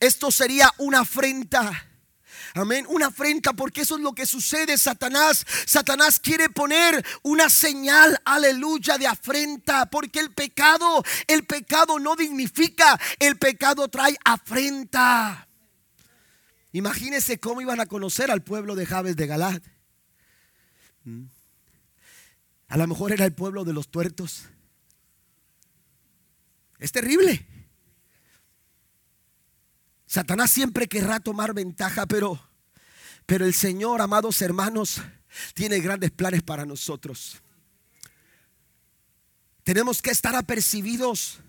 Esto 0.00 0.30
sería 0.30 0.72
una 0.78 1.00
afrenta. 1.00 1.86
Amén, 2.54 2.86
una 2.88 3.08
afrenta 3.08 3.52
porque 3.52 3.82
eso 3.82 3.96
es 3.96 4.02
lo 4.02 4.14
que 4.14 4.24
sucede. 4.24 4.78
Satanás, 4.78 5.44
Satanás 5.66 6.18
quiere 6.18 6.48
poner 6.48 7.04
una 7.22 7.50
señal, 7.50 8.18
aleluya, 8.24 8.96
de 8.96 9.06
afrenta, 9.06 9.86
porque 9.90 10.20
el 10.20 10.32
pecado, 10.32 11.04
el 11.26 11.44
pecado 11.44 11.98
no 11.98 12.16
dignifica, 12.16 12.98
el 13.18 13.36
pecado 13.36 13.88
trae 13.88 14.16
afrenta. 14.24 15.46
Imagínense 16.72 17.38
cómo 17.38 17.60
iban 17.60 17.80
a 17.80 17.86
conocer 17.86 18.30
al 18.30 18.42
pueblo 18.42 18.74
de 18.74 18.86
Jabes 18.86 19.16
de 19.16 19.26
Galad. 19.26 19.60
¿Mm? 21.04 21.24
A 22.68 22.76
lo 22.76 22.86
mejor 22.86 23.12
era 23.12 23.24
el 23.24 23.34
pueblo 23.34 23.64
de 23.64 23.72
los 23.72 23.88
tuertos. 23.88 24.44
Es 26.78 26.92
terrible. 26.92 27.46
Satanás 30.16 30.50
siempre 30.50 30.88
querrá 30.88 31.20
tomar 31.20 31.52
ventaja, 31.52 32.06
pero, 32.06 32.40
pero 33.26 33.44
el 33.44 33.52
Señor, 33.52 34.00
amados 34.00 34.40
hermanos, 34.40 35.02
tiene 35.52 35.78
grandes 35.80 36.10
planes 36.10 36.42
para 36.42 36.64
nosotros. 36.64 37.42
Tenemos 39.62 40.00
que 40.00 40.10
estar 40.10 40.34
apercibidos. 40.34 41.40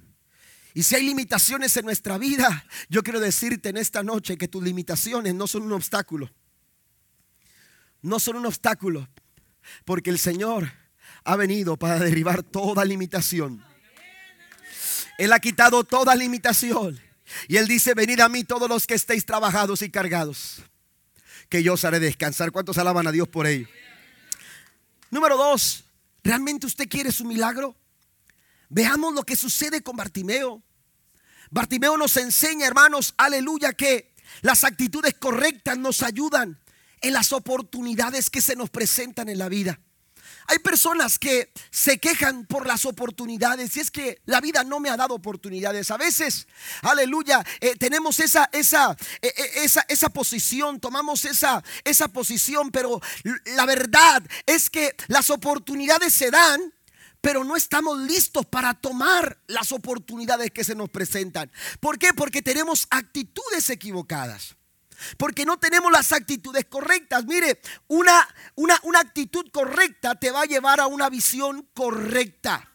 Y 0.73 0.83
si 0.83 0.95
hay 0.95 1.03
limitaciones 1.03 1.77
en 1.77 1.85
nuestra 1.85 2.17
vida, 2.17 2.65
yo 2.89 3.03
quiero 3.03 3.21
decirte 3.21 3.69
en 3.69 3.77
esta 3.77 4.03
noche 4.03 4.37
que 4.37 4.49
tus 4.49 4.61
limitaciones 4.61 5.33
no 5.33 5.47
son 5.47 5.61
un 5.61 5.71
obstáculo. 5.71 6.29
No 8.01 8.19
son 8.19 8.35
un 8.35 8.47
obstáculo, 8.47 9.07
porque 9.85 10.09
el 10.09 10.19
Señor 10.19 10.69
ha 11.23 11.37
venido 11.37 11.77
para 11.77 11.99
derribar 11.99 12.43
toda 12.43 12.83
limitación. 12.83 13.63
Él 15.17 15.31
ha 15.31 15.39
quitado 15.39 15.85
toda 15.85 16.13
limitación. 16.15 17.06
Y 17.47 17.57
Él 17.57 17.67
dice, 17.67 17.93
venid 17.93 18.19
a 18.19 18.29
mí 18.29 18.43
todos 18.43 18.69
los 18.69 18.87
que 18.87 18.93
estéis 18.95 19.25
trabajados 19.25 19.81
y 19.81 19.89
cargados, 19.89 20.61
que 21.49 21.63
yo 21.63 21.73
os 21.73 21.85
haré 21.85 21.99
descansar. 21.99 22.51
¿Cuántos 22.51 22.77
alaban 22.77 23.07
a 23.07 23.11
Dios 23.11 23.27
por 23.27 23.47
ello? 23.47 23.67
Número 25.09 25.37
dos, 25.37 25.85
¿realmente 26.23 26.67
usted 26.67 26.87
quiere 26.89 27.11
su 27.11 27.25
milagro? 27.25 27.75
Veamos 28.69 29.13
lo 29.13 29.23
que 29.23 29.35
sucede 29.35 29.81
con 29.81 29.95
Bartimeo. 29.95 30.61
Bartimeo 31.49 31.97
nos 31.97 32.17
enseña, 32.17 32.67
hermanos, 32.67 33.13
aleluya, 33.17 33.73
que 33.73 34.13
las 34.41 34.63
actitudes 34.63 35.13
correctas 35.13 35.77
nos 35.77 36.03
ayudan 36.03 36.59
en 37.01 37.13
las 37.13 37.31
oportunidades 37.31 38.29
que 38.29 38.41
se 38.41 38.55
nos 38.55 38.69
presentan 38.69 39.29
en 39.29 39.37
la 39.37 39.47
vida. 39.47 39.79
Hay 40.49 40.59
personas 40.59 41.19
que 41.19 41.51
se 41.71 41.99
quejan 41.99 42.45
por 42.45 42.65
las 42.67 42.85
oportunidades 42.85 43.75
y 43.75 43.81
es 43.81 43.91
que 43.91 44.21
la 44.25 44.39
vida 44.39 44.63
no 44.63 44.79
me 44.79 44.89
ha 44.89 44.95
dado 44.95 45.13
oportunidades. 45.13 45.91
A 45.91 45.97
veces, 45.97 46.47
aleluya, 46.81 47.45
eh, 47.59 47.75
tenemos 47.75 48.19
esa, 48.21 48.49
esa, 48.53 48.95
eh, 49.21 49.33
eh, 49.35 49.51
esa, 49.57 49.85
esa 49.89 50.07
posición, 50.09 50.79
tomamos 50.79 51.25
esa, 51.25 51.61
esa 51.83 52.07
posición, 52.07 52.71
pero 52.71 53.01
la 53.57 53.65
verdad 53.65 54.23
es 54.45 54.69
que 54.69 54.95
las 55.07 55.29
oportunidades 55.29 56.13
se 56.13 56.31
dan 56.31 56.73
pero 57.19 57.43
no 57.43 57.55
estamos 57.55 57.99
listos 57.99 58.45
para 58.45 58.73
tomar 58.73 59.37
las 59.47 59.71
oportunidades 59.71 60.51
que 60.51 60.63
se 60.63 60.75
nos 60.75 60.89
presentan. 60.89 61.51
¿Por 61.79 61.97
qué? 61.97 62.13
Porque 62.13 62.41
tenemos 62.41 62.87
actitudes 62.89 63.69
equivocadas. 63.69 64.56
Porque 65.17 65.45
no 65.45 65.57
tenemos 65.57 65.91
las 65.91 66.11
actitudes 66.11 66.65
correctas. 66.65 67.25
Mire, 67.25 67.59
una, 67.87 68.27
una, 68.55 68.79
una 68.83 68.99
actitud 68.99 69.45
correcta 69.51 70.15
te 70.15 70.31
va 70.31 70.41
a 70.41 70.45
llevar 70.45 70.79
a 70.79 70.87
una 70.87 71.09
visión 71.09 71.67
correcta 71.73 72.71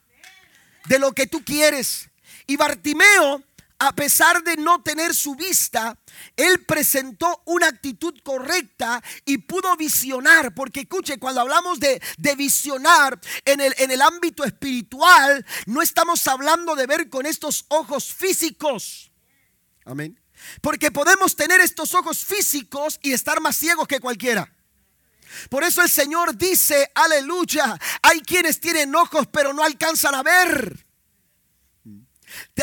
de 0.87 0.98
lo 0.98 1.12
que 1.12 1.26
tú 1.26 1.44
quieres. 1.44 2.08
Y 2.46 2.56
Bartimeo, 2.56 3.42
a 3.78 3.92
pesar 3.94 4.42
de 4.44 4.56
no 4.56 4.82
tener 4.82 5.14
su 5.14 5.35
vista, 5.35 5.98
él 6.37 6.64
presentó 6.64 7.42
una 7.46 7.66
actitud 7.66 8.14
correcta 8.22 9.02
y 9.24 9.38
pudo 9.38 9.76
visionar. 9.76 10.54
Porque 10.54 10.80
escuche, 10.80 11.18
cuando 11.18 11.40
hablamos 11.40 11.80
de, 11.80 12.00
de 12.18 12.35
visionar 12.37 13.18
en 13.44 13.61
el, 13.61 13.74
en 13.78 13.90
el 13.90 14.00
ámbito 14.00 14.44
espiritual, 14.44 15.44
no 15.66 15.82
estamos 15.82 16.26
hablando 16.28 16.76
de 16.76 16.87
ver 16.87 17.08
con 17.11 17.26
estos 17.26 17.64
ojos 17.68 18.12
físicos. 18.12 19.11
Amén. 19.85 20.21
Porque 20.61 20.90
podemos 20.90 21.37
tener 21.37 21.61
estos 21.61 21.94
ojos 21.94 22.24
físicos 22.24 22.98
y 23.02 23.12
estar 23.12 23.40
más 23.40 23.57
ciegos 23.57 23.88
que 23.88 24.00
cualquiera. 24.00 24.52
Por 25.48 25.64
eso 25.64 25.83
el 25.83 25.88
Señor 25.88 26.37
dice, 26.37 26.90
aleluya, 26.94 27.78
hay 28.02 28.20
quienes 28.20 28.61
tienen 28.61 28.94
ojos 28.94 29.26
pero 29.33 29.52
no 29.52 29.64
alcanzan 29.64 30.14
a 30.14 30.22
ver. 30.22 30.87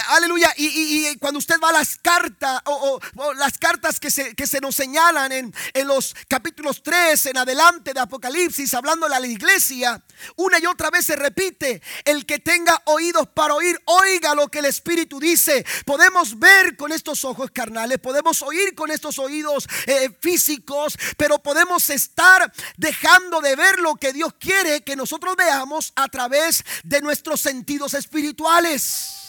Aleluya. 0.10 0.54
Y, 0.58 1.18
cuando 1.18 1.40
usted 1.40 1.60
va 1.62 1.70
a 1.70 1.74
las 1.74 1.98
cartas 1.98 2.62
o, 2.66 3.00
las 3.36 3.58
cartas 3.58 4.00
que 4.00 4.12
se, 4.12 4.36
que 4.36 4.48
se 4.48 4.60
nos 4.62 4.76
señalan 4.76 5.32
en, 5.32 5.54
en, 5.74 5.88
los 5.88 6.16
capítulos 6.28 6.82
3 6.84 7.28
en 7.28 7.38
adelante 7.38 7.94
de 7.94 8.00
Apocalipsis, 8.00 8.74
hablando 8.74 9.06
a 9.06 9.20
la 9.20 9.26
iglesia, 9.26 10.02
una 10.36 10.60
y 10.60 10.66
otra 10.66 10.90
vez 10.90 11.06
se 11.06 11.16
repite, 11.16 11.82
el 12.06 12.26
que 12.26 12.40
tenga 12.40 12.82
oídos 12.86 13.28
para 13.30 13.56
oír, 13.56 13.80
oiga 13.86 14.36
lo 14.36 14.48
que 14.48 14.60
el 14.60 14.66
Espíritu 14.66 15.20
dice. 15.20 15.66
Podemos 15.86 16.38
ver 16.38 16.76
con 16.76 16.92
estos 16.92 17.24
ojos 17.26 17.52
carnales, 17.52 18.00
podemos 18.00 18.42
oír 18.42 18.76
con 18.76 18.92
estos 18.92 19.20
oídos 19.20 19.68
eh, 19.86 20.10
físicos, 20.20 20.98
pero 21.18 21.40
podemos 21.40 21.90
estar 21.90 22.52
dejando 22.78 23.42
de 23.42 23.56
ver 23.56 23.80
lo 23.80 23.96
que 23.96 24.14
Dios 24.14 24.34
quiere 24.40 24.82
que 24.82 24.96
nosotros 24.96 25.36
veamos 25.36 25.94
a 25.96 26.08
través 26.08 26.64
de 26.84 27.02
nuestros 27.02 27.42
sentidos 27.42 27.94
espirituales. 27.94 29.29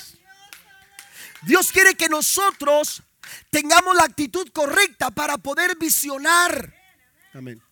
Dios 1.43 1.73
quiere 1.73 1.95
que 1.95 2.09
nosotros 2.09 3.03
tengamos 3.51 3.95
la 3.97 4.05
actitud 4.05 4.49
correcta 4.53 5.11
para 5.11 5.39
poder 5.39 5.77
visionar. 5.77 6.75
Amén. 7.33 7.63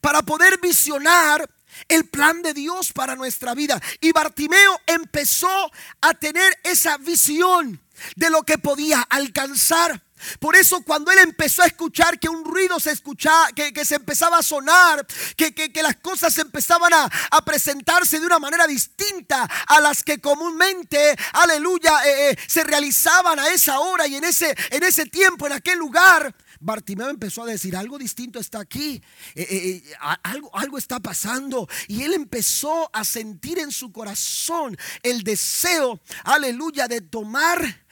para 0.00 0.22
poder 0.22 0.60
visionar 0.60 1.48
el 1.88 2.06
plan 2.06 2.42
de 2.42 2.54
Dios 2.54 2.92
para 2.92 3.16
nuestra 3.16 3.54
vida. 3.54 3.80
Y 4.00 4.12
Bartimeo 4.12 4.80
empezó 4.86 5.70
a 6.00 6.14
tener 6.14 6.56
esa 6.62 6.98
visión 6.98 7.80
de 8.16 8.30
lo 8.30 8.42
que 8.42 8.58
podía 8.58 9.00
alcanzar. 9.02 10.02
Por 10.38 10.56
eso 10.56 10.82
cuando 10.82 11.10
él 11.10 11.18
empezó 11.18 11.62
a 11.62 11.66
escuchar 11.66 12.18
que 12.18 12.28
un 12.28 12.44
ruido 12.44 12.78
se 12.80 12.90
escuchaba, 12.90 13.48
que, 13.52 13.84
se 13.84 13.96
empezaba 13.96 14.38
a 14.38 14.42
sonar, 14.42 15.06
que, 15.36 15.52
que, 15.52 15.82
las 15.82 15.96
cosas 15.96 16.36
empezaban 16.38 16.92
a, 16.92 17.08
a, 17.30 17.44
presentarse 17.44 18.18
de 18.20 18.26
una 18.26 18.38
manera 18.38 18.66
distinta 18.66 19.48
a 19.66 19.80
las 19.80 20.02
que 20.02 20.20
comúnmente, 20.20 21.16
aleluya, 21.32 22.04
eh, 22.04 22.30
eh, 22.30 22.38
se 22.46 22.64
realizaban 22.64 23.38
a 23.38 23.48
esa 23.50 23.80
hora 23.80 24.06
y 24.06 24.16
en 24.16 24.24
ese, 24.24 24.54
en 24.70 24.82
ese 24.82 25.06
tiempo, 25.06 25.46
en 25.46 25.52
aquel 25.52 25.78
lugar, 25.78 26.34
Bartimeo 26.60 27.08
empezó 27.08 27.42
a 27.42 27.46
decir, 27.46 27.76
algo 27.76 27.98
distinto 27.98 28.38
está 28.38 28.60
aquí, 28.60 29.02
eh, 29.34 29.46
eh, 29.48 29.82
eh, 29.86 29.94
algo, 30.22 30.54
algo 30.56 30.78
está 30.78 31.00
pasando. 31.00 31.68
Y 31.86 32.02
él 32.02 32.14
empezó 32.14 32.90
a 32.92 33.04
sentir 33.04 33.58
en 33.58 33.70
su 33.70 33.92
corazón 33.92 34.76
el 35.02 35.22
deseo, 35.22 36.00
aleluya, 36.24 36.88
de 36.88 37.00
tomar 37.00 37.86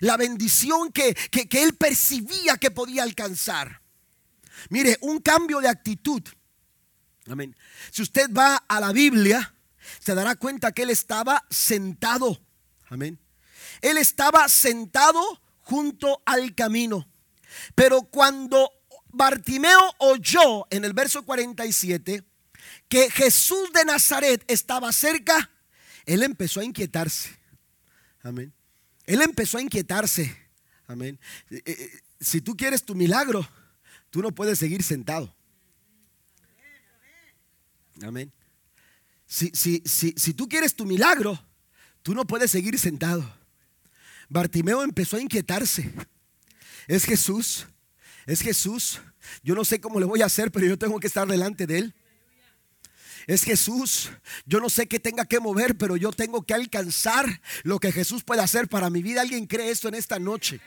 la 0.00 0.16
bendición 0.16 0.92
que, 0.92 1.14
que 1.14 1.62
él 1.62 1.74
percibía 1.74 2.56
que 2.56 2.70
podía 2.70 3.02
alcanzar. 3.02 3.82
Mire, 4.70 4.98
un 5.00 5.20
cambio 5.20 5.60
de 5.60 5.68
actitud. 5.68 6.22
Amén. 7.30 7.56
Si 7.90 8.02
usted 8.02 8.30
va 8.32 8.56
a 8.56 8.80
la 8.80 8.92
Biblia, 8.92 9.54
se 9.98 10.14
dará 10.14 10.36
cuenta 10.36 10.72
que 10.72 10.82
él 10.82 10.90
estaba 10.90 11.44
sentado. 11.50 12.40
Amén. 12.88 13.18
Él 13.80 13.98
estaba 13.98 14.48
sentado 14.48 15.20
junto 15.60 16.22
al 16.24 16.54
camino. 16.54 17.06
Pero 17.74 18.02
cuando 18.02 18.70
Bartimeo 19.10 19.94
oyó 19.98 20.66
en 20.70 20.84
el 20.84 20.92
verso 20.92 21.24
47 21.24 22.24
que 22.88 23.10
Jesús 23.10 23.72
de 23.72 23.84
Nazaret 23.84 24.44
estaba 24.48 24.92
cerca, 24.92 25.50
él 26.06 26.22
empezó 26.22 26.60
a 26.60 26.64
inquietarse. 26.64 27.30
Amén. 28.22 28.52
Él 29.06 29.22
empezó 29.22 29.58
a 29.58 29.62
inquietarse. 29.62 30.36
Amén. 30.86 31.18
Eh, 31.50 31.62
eh, 31.64 32.00
si 32.20 32.40
tú 32.40 32.56
quieres 32.56 32.84
tu 32.84 32.94
milagro, 32.94 33.46
tú 34.10 34.22
no 34.22 34.32
puedes 34.32 34.58
seguir 34.58 34.82
sentado. 34.82 35.34
Amén. 38.02 38.32
Si, 39.26 39.50
si, 39.52 39.82
si, 39.84 40.14
si 40.16 40.32
tú 40.32 40.48
quieres 40.48 40.74
tu 40.74 40.86
milagro, 40.86 41.38
tú 42.02 42.14
no 42.14 42.26
puedes 42.26 42.50
seguir 42.50 42.78
sentado. 42.78 43.30
Bartimeo 44.28 44.82
empezó 44.82 45.16
a 45.16 45.20
inquietarse. 45.20 45.92
Es 46.88 47.04
Jesús. 47.04 47.66
Es 48.26 48.40
Jesús. 48.40 49.00
Yo 49.42 49.54
no 49.54 49.64
sé 49.64 49.80
cómo 49.80 50.00
le 50.00 50.06
voy 50.06 50.22
a 50.22 50.26
hacer, 50.26 50.50
pero 50.50 50.66
yo 50.66 50.78
tengo 50.78 50.98
que 50.98 51.06
estar 51.06 51.28
delante 51.28 51.66
de 51.66 51.78
Él. 51.78 51.94
Es 53.26 53.44
Jesús. 53.44 54.10
Yo 54.46 54.58
no 54.58 54.70
sé 54.70 54.88
qué 54.88 54.98
tenga 54.98 55.26
que 55.26 55.38
mover, 55.38 55.76
pero 55.76 55.96
yo 55.96 56.10
tengo 56.12 56.42
que 56.42 56.54
alcanzar 56.54 57.42
lo 57.62 57.78
que 57.78 57.92
Jesús 57.92 58.24
puede 58.24 58.40
hacer 58.40 58.68
para 58.68 58.88
mi 58.88 59.02
vida. 59.02 59.20
¿Alguien 59.20 59.46
cree 59.46 59.70
esto 59.70 59.86
en 59.88 59.94
esta 59.94 60.18
noche? 60.18 60.60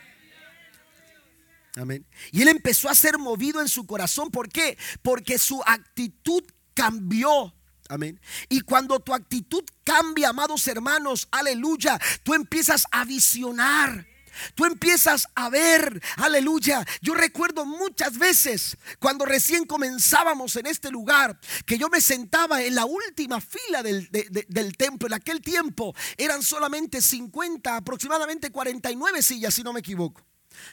Amén. 1.75 2.05
Y 2.31 2.43
él 2.43 2.49
empezó 2.49 2.87
a 2.87 2.95
ser 2.95 3.17
movido 3.17 3.59
en 3.59 3.67
su 3.67 3.87
corazón. 3.87 4.29
¿Por 4.29 4.47
qué? 4.47 4.77
Porque 5.01 5.39
su 5.39 5.63
actitud 5.65 6.43
cambió. 6.75 7.53
Amén. 7.89 8.21
Y 8.47 8.61
cuando 8.61 8.99
tu 8.99 9.13
actitud 9.13 9.63
cambia, 9.83 10.29
amados 10.29 10.67
hermanos, 10.67 11.27
aleluya, 11.31 11.99
tú 12.23 12.35
empiezas 12.35 12.85
a 12.91 13.05
visionar. 13.05 14.10
Tú 14.55 14.65
empiezas 14.65 15.27
a 15.35 15.49
ver, 15.49 16.01
aleluya. 16.17 16.85
Yo 17.01 17.13
recuerdo 17.13 17.65
muchas 17.65 18.17
veces 18.17 18.77
cuando 18.99 19.25
recién 19.25 19.65
comenzábamos 19.65 20.55
en 20.55 20.67
este 20.67 20.91
lugar, 20.91 21.39
que 21.65 21.77
yo 21.77 21.89
me 21.89 22.01
sentaba 22.01 22.61
en 22.61 22.75
la 22.75 22.85
última 22.85 23.41
fila 23.41 23.83
del, 23.83 24.09
del, 24.11 24.77
templo. 24.77 25.07
En 25.07 25.13
aquel 25.13 25.41
tiempo 25.41 25.93
eran 26.17 26.41
solamente 26.43 27.01
50, 27.01 27.75
aproximadamente 27.75 28.51
49 28.51 29.21
sillas, 29.21 29.53
si 29.53 29.63
no 29.63 29.73
me 29.73 29.79
equivoco. 29.79 30.21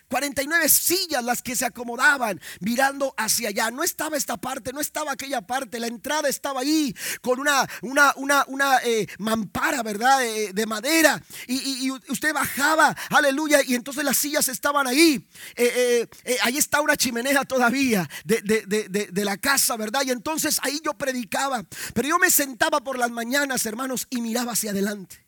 49 0.09 0.69
sillas 0.69 1.23
las 1.25 1.43
que 1.43 1.57
se 1.57 1.64
acomodaban 1.64 2.41
mirando 2.61 3.14
hacia 3.17 3.49
allá. 3.49 3.71
No 3.71 3.83
estaba 3.83 4.17
esta 4.17 4.37
parte, 4.37 4.73
no 4.73 4.81
estaba 4.81 5.12
aquella 5.12 5.43
parte. 5.43 5.81
La 5.81 5.87
entrada 5.87 6.29
estaba 6.29 6.61
ahí 6.61 6.95
con 7.21 7.41
una, 7.41 7.67
una, 7.83 8.12
una, 8.17 8.45
una 8.49 8.79
eh, 8.85 9.07
mampara, 9.19 9.83
¿verdad? 9.83 10.25
Eh, 10.25 10.53
de 10.53 10.67
madera. 10.67 11.23
Y, 11.47 11.91
usted 11.91 12.33
bajaba, 12.33 12.97
aleluya. 13.11 13.61
Y 13.64 13.75
entonces 13.75 14.05
las 14.05 14.17
sillas 14.17 14.49
estaban 14.49 14.87
ahí. 14.87 15.27
Eh, 15.57 16.09
ahí 16.43 16.57
está 16.57 16.81
una 16.81 16.97
chimenea 16.97 17.45
todavía 17.45 18.09
de, 18.25 18.41
de 18.43 19.25
la 19.25 19.37
casa, 19.37 19.77
¿verdad? 19.77 20.03
Y 20.05 20.11
entonces 20.11 20.59
ahí 20.62 20.81
yo 20.85 20.95
predicaba. 20.95 21.64
Pero 21.95 22.09
yo 22.09 22.19
me 22.19 22.31
sentaba 22.31 22.81
por 22.81 22.99
las 22.99 23.11
mañanas, 23.11 23.64
hermanos, 23.67 24.07
y 24.11 24.21
miraba 24.21 24.53
hacia 24.53 24.71
adelante. 24.71 25.28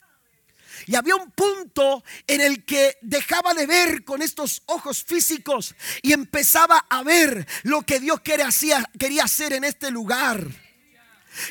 Y 0.87 0.95
había 0.95 1.17
un 1.17 1.31
punto 1.31 2.03
en 2.27 2.41
el 2.41 2.65
que 2.65 2.99
dejaba 3.03 3.55
de 3.55 3.67
ver 3.67 4.05
con 4.05 4.23
estos 4.23 4.63
ojos 4.67 5.05
físicos 5.05 5.75
y 6.03 6.13
empezaba 6.13 6.87
a 6.89 7.03
ver 7.03 7.47
lo 7.63 7.83
que 7.83 8.01
Dios 8.01 8.21
quería, 8.21 8.49
hacer 9.23 9.53
en 9.53 9.65
este 9.65 9.91
lugar. 9.91 10.47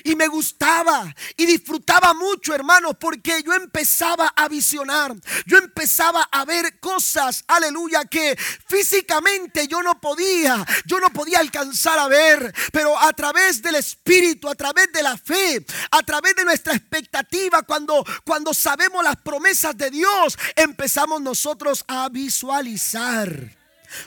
Y 0.04 0.16
me 0.16 0.28
gustaba 0.28 1.14
y 1.38 1.46
disfrutaba 1.46 2.14
mucho, 2.14 2.54
hermanos, 2.54 2.94
porque 3.00 3.42
yo 3.44 3.54
empezaba 3.54 4.28
a 4.36 4.48
visionar. 4.48 5.16
Yo 5.46 5.58
empezaba 5.58 6.24
a 6.32 6.46
ver 6.46 6.80
cosas, 6.80 7.44
aleluya, 7.48 8.06
que 8.06 8.38
físicamente 8.68 9.68
yo 9.68 9.82
no 9.82 10.00
podía, 10.00 10.66
yo 10.86 11.00
no 11.00 11.10
podía 11.10 11.40
alcanzar 11.40 12.00
a 12.00 12.08
ver. 12.08 12.54
Pero 12.72 12.98
a 12.98 13.12
través 13.14 13.62
del 13.62 13.76
Espíritu, 13.76 14.50
a 14.50 14.56
través 14.56 14.92
de 14.92 15.04
la 15.04 15.18
fe, 15.18 15.66
a 15.92 16.04
través 16.04 16.36
de 16.36 16.46
nuestra 16.46 16.76
expectativa, 16.76 17.62
cuando, 17.64 18.06
cuando 18.26 18.54
sabemos 18.54 19.04
las 19.04 19.18
promesas 19.18 19.78
de 19.78 19.90
Dios, 19.90 20.38
empezamos 20.56 21.22
nosotros 21.22 21.84
a 21.88 22.10
visualizar. 22.10 23.58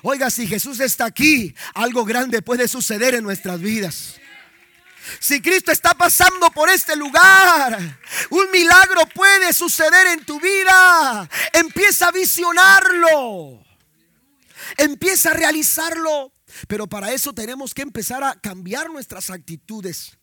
Oiga, 0.03 0.31
si 0.31 0.47
Jesús 0.47 0.81
está 0.81 1.07
aquí, 1.07 1.55
algo 1.75 2.05
grande 2.05 2.43
puede 2.43 2.69
suceder 2.69 3.15
en 3.15 3.25
nuestras 3.25 3.61
vidas. 3.61 4.22
Si 5.21 5.41
Cristo 5.41 5.73
está 5.73 5.95
pasando 5.95 6.51
por 6.51 6.71
este 6.71 6.97
lugar, 6.97 7.99
un 8.31 8.51
milagro 8.51 9.07
puede 9.15 9.53
suceder 9.53 10.07
en 10.09 10.25
tu 10.25 10.41
vida. 10.41 11.29
Empieza 11.53 12.09
a 12.09 12.13
visionarlo. 12.13 13.65
Empieza 14.77 15.31
a 15.31 15.35
realizarlo. 15.35 16.33
Pero 16.69 16.87
para 16.87 17.13
eso 17.13 17.33
tenemos 17.33 17.75
que 17.75 17.83
empezar 17.83 18.23
a 18.23 18.35
cambiar 18.41 18.91
nuestras 18.91 19.31
actitudes. 19.31 20.19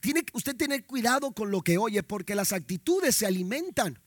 Tiene 0.00 0.24
usted 0.32 0.56
tener 0.56 0.84
cuidado 0.84 1.32
con 1.32 1.50
lo 1.50 1.62
que 1.62 1.78
oye, 1.78 2.02
porque 2.02 2.34
las 2.34 2.52
actitudes 2.52 3.16
se 3.16 3.26
alimentan 3.26 3.98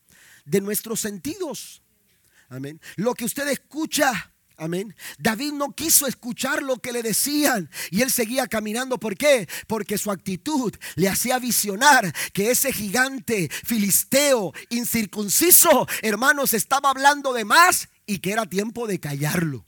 de 0.44 0.60
nuestros 0.60 1.00
sentidos. 1.00 1.82
Amén. 2.48 2.80
Lo 2.96 3.14
que 3.14 3.24
usted 3.24 3.46
escucha 3.48 4.32
Amén. 4.58 4.94
David 5.18 5.52
no 5.52 5.72
quiso 5.72 6.08
escuchar 6.08 6.64
lo 6.64 6.78
que 6.78 6.90
le 6.90 7.04
decían 7.04 7.70
y 7.92 8.02
él 8.02 8.10
seguía 8.10 8.48
caminando. 8.48 8.98
¿Por 8.98 9.16
qué? 9.16 9.48
Porque 9.68 9.96
su 9.98 10.10
actitud 10.10 10.74
le 10.96 11.08
hacía 11.08 11.38
visionar 11.38 12.12
que 12.32 12.50
ese 12.50 12.72
gigante 12.72 13.48
filisteo 13.64 14.52
incircunciso, 14.70 15.86
hermanos, 16.02 16.54
estaba 16.54 16.90
hablando 16.90 17.32
de 17.32 17.44
más 17.44 17.88
y 18.04 18.18
que 18.18 18.32
era 18.32 18.46
tiempo 18.46 18.88
de 18.88 18.98
callarlo. 18.98 19.64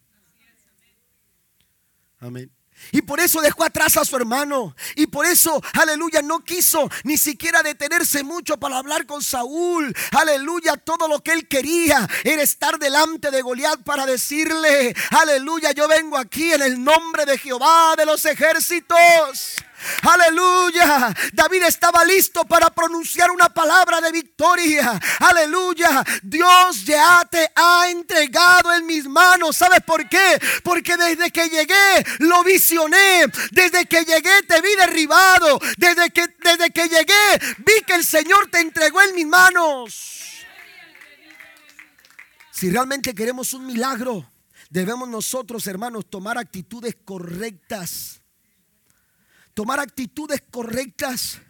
Amén. 2.18 2.50
Y 2.93 3.03
por 3.03 3.21
eso 3.21 3.40
dejó 3.40 3.64
atrás 3.64 3.97
a 3.97 4.05
su 4.05 4.16
hermano. 4.16 4.75
Y 4.97 5.07
por 5.07 5.27
eso, 5.27 5.62
aleluya, 5.75 6.23
no 6.23 6.40
quiso 6.40 6.90
ni 7.05 7.16
siquiera 7.16 7.62
detenerse 7.62 8.23
mucho 8.23 8.59
para 8.59 8.79
hablar 8.79 9.07
con 9.07 9.23
Saúl. 9.23 9.95
Aleluya, 10.12 10.77
todo 10.77 11.09
lo 11.09 11.23
que 11.23 11.33
él 11.33 11.49
quería 11.49 12.09
era 12.25 12.43
estar 12.43 12.79
delante 12.79 13.31
de 13.31 13.43
Goliat 13.43 13.83
para 13.83 14.07
decirle, 14.07 14.95
aleluya, 15.11 15.73
yo 15.73 15.88
vengo 15.88 16.16
aquí 16.16 16.53
en 16.53 16.62
el 16.62 16.83
nombre 16.83 17.25
de 17.27 17.38
Jehová 17.38 17.95
de 17.97 18.07
los 18.07 18.25
ejércitos. 18.25 19.57
Aleluya. 20.03 21.14
David 21.33 21.62
estaba 21.64 22.05
listo 22.05 22.45
para 22.45 22.71
pronunciar 22.71 23.31
una 23.31 23.49
palabra 23.49 24.01
de 24.01 24.12
victoria. 24.12 24.99
Aleluya. 25.21 26.05
Dios 26.23 26.85
ya 26.85 27.27
te 27.31 27.51
ha 27.55 27.90
entregado 27.90 28.73
en 28.75 28.87
mis 28.87 29.07
manos. 29.07 29.57
¿Sabes 29.57 29.81
por 29.83 30.09
qué? 30.09 30.40
Porque 30.62 30.97
desde 30.97 31.31
que 31.31 31.49
llegué 31.49 32.05
lo 32.19 32.43
visioné. 32.45 33.27
Desde 33.51 33.87
que 33.87 34.05
llegué 34.05 34.43
te 34.47 34.61
vi 34.61 34.75
derribado. 34.77 35.59
Desde 35.77 36.11
que, 36.11 36.27
desde 36.38 36.71
que 36.71 36.88
llegué 36.88 37.57
vi 37.59 37.83
que 37.87 37.95
el 37.95 38.05
Señor 38.05 38.49
te 38.51 38.61
entregó 38.61 39.01
en 39.03 39.14
mis 39.14 39.27
manos. 39.27 40.16
Si 42.51 42.71
realmente 42.71 43.14
queremos 43.14 43.55
un 43.55 43.66
milagro, 43.66 44.31
debemos 44.69 45.09
nosotros, 45.09 45.66
hermanos, 45.66 46.05
tomar 46.11 46.37
actitudes 46.37 46.95
correctas 47.07 48.20
tomar 49.55 49.81
actitudes 49.81 50.43
correctas. 50.51 51.41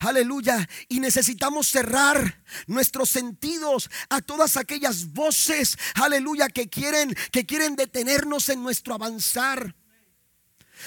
Aleluya. 0.00 0.68
Y 0.88 1.00
necesitamos 1.00 1.68
cerrar 1.68 2.42
nuestros 2.66 3.10
sentidos 3.10 3.90
a 4.08 4.20
todas 4.20 4.56
aquellas 4.56 5.12
voces, 5.12 5.76
aleluya, 5.94 6.48
que 6.48 6.68
quieren 6.68 7.14
que 7.30 7.46
quieren 7.46 7.76
detenernos 7.76 8.48
en 8.48 8.62
nuestro 8.62 8.94
avanzar. 8.94 9.74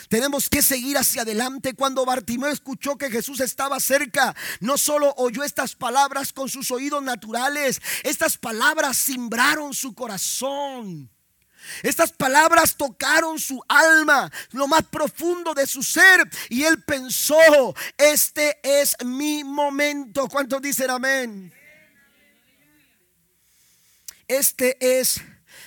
Tenemos 0.10 0.50
que 0.50 0.62
seguir 0.62 0.98
hacia 0.98 1.22
adelante. 1.22 1.74
Cuando 1.74 2.06
Bartimeo 2.06 2.50
escuchó 2.50 2.98
que 2.98 3.10
Jesús 3.10 3.40
estaba 3.40 3.80
cerca, 3.80 4.36
no 4.60 4.78
solo 4.78 5.14
oyó 5.18 5.44
estas 5.44 5.76
palabras 5.76 6.34
con 6.34 6.50
sus 6.50 6.70
oídos 6.72 7.02
naturales, 7.02 7.82
estas 8.04 8.38
palabras 8.38 8.98
simbraron 8.98 9.74
su 9.74 9.94
corazón. 9.94 11.10
Estas 11.84 12.12
palabras 12.12 12.76
tocaron 12.76 13.40
su 13.40 13.62
alma, 13.68 14.32
lo 14.52 14.68
más 14.68 14.84
profundo 14.84 15.54
de 15.54 15.68
su 15.68 15.84
ser, 15.84 16.30
y 16.50 16.64
él 16.64 16.84
pensó, 16.84 17.76
este 17.98 18.60
es 18.64 18.96
mi 19.04 19.44
momento. 19.44 20.28
¿Cuántos 20.28 20.62
dicen 20.62 20.90
amén? 20.90 21.54
Este 24.28 24.78
es 25.00 25.22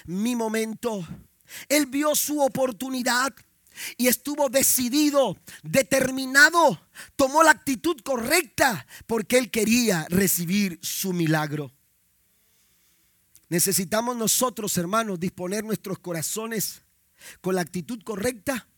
mi 0.07 0.35
momento. 0.35 1.07
Él 1.69 1.87
vio 1.87 2.15
su 2.15 2.41
oportunidad 2.41 3.33
y 3.97 4.09
estuvo 4.09 4.49
decidido, 4.49 5.37
determinado, 5.63 6.81
tomó 7.17 7.43
la 7.43 7.53
actitud 7.53 7.97
correcta 8.03 8.87
porque 9.07 9.39
él 9.39 9.51
quería 9.51 10.07
recibir 10.09 10.79
su 10.83 11.13
milagro. 11.13 11.73
Necesitamos 13.49 14.17
nosotros, 14.17 14.77
hermanos, 14.77 15.19
disponer 15.19 15.65
nuestros 15.65 15.99
corazones 15.99 16.83
con 17.41 17.55
la 17.55 17.63
actitud 17.63 18.03
correcta 18.03 18.69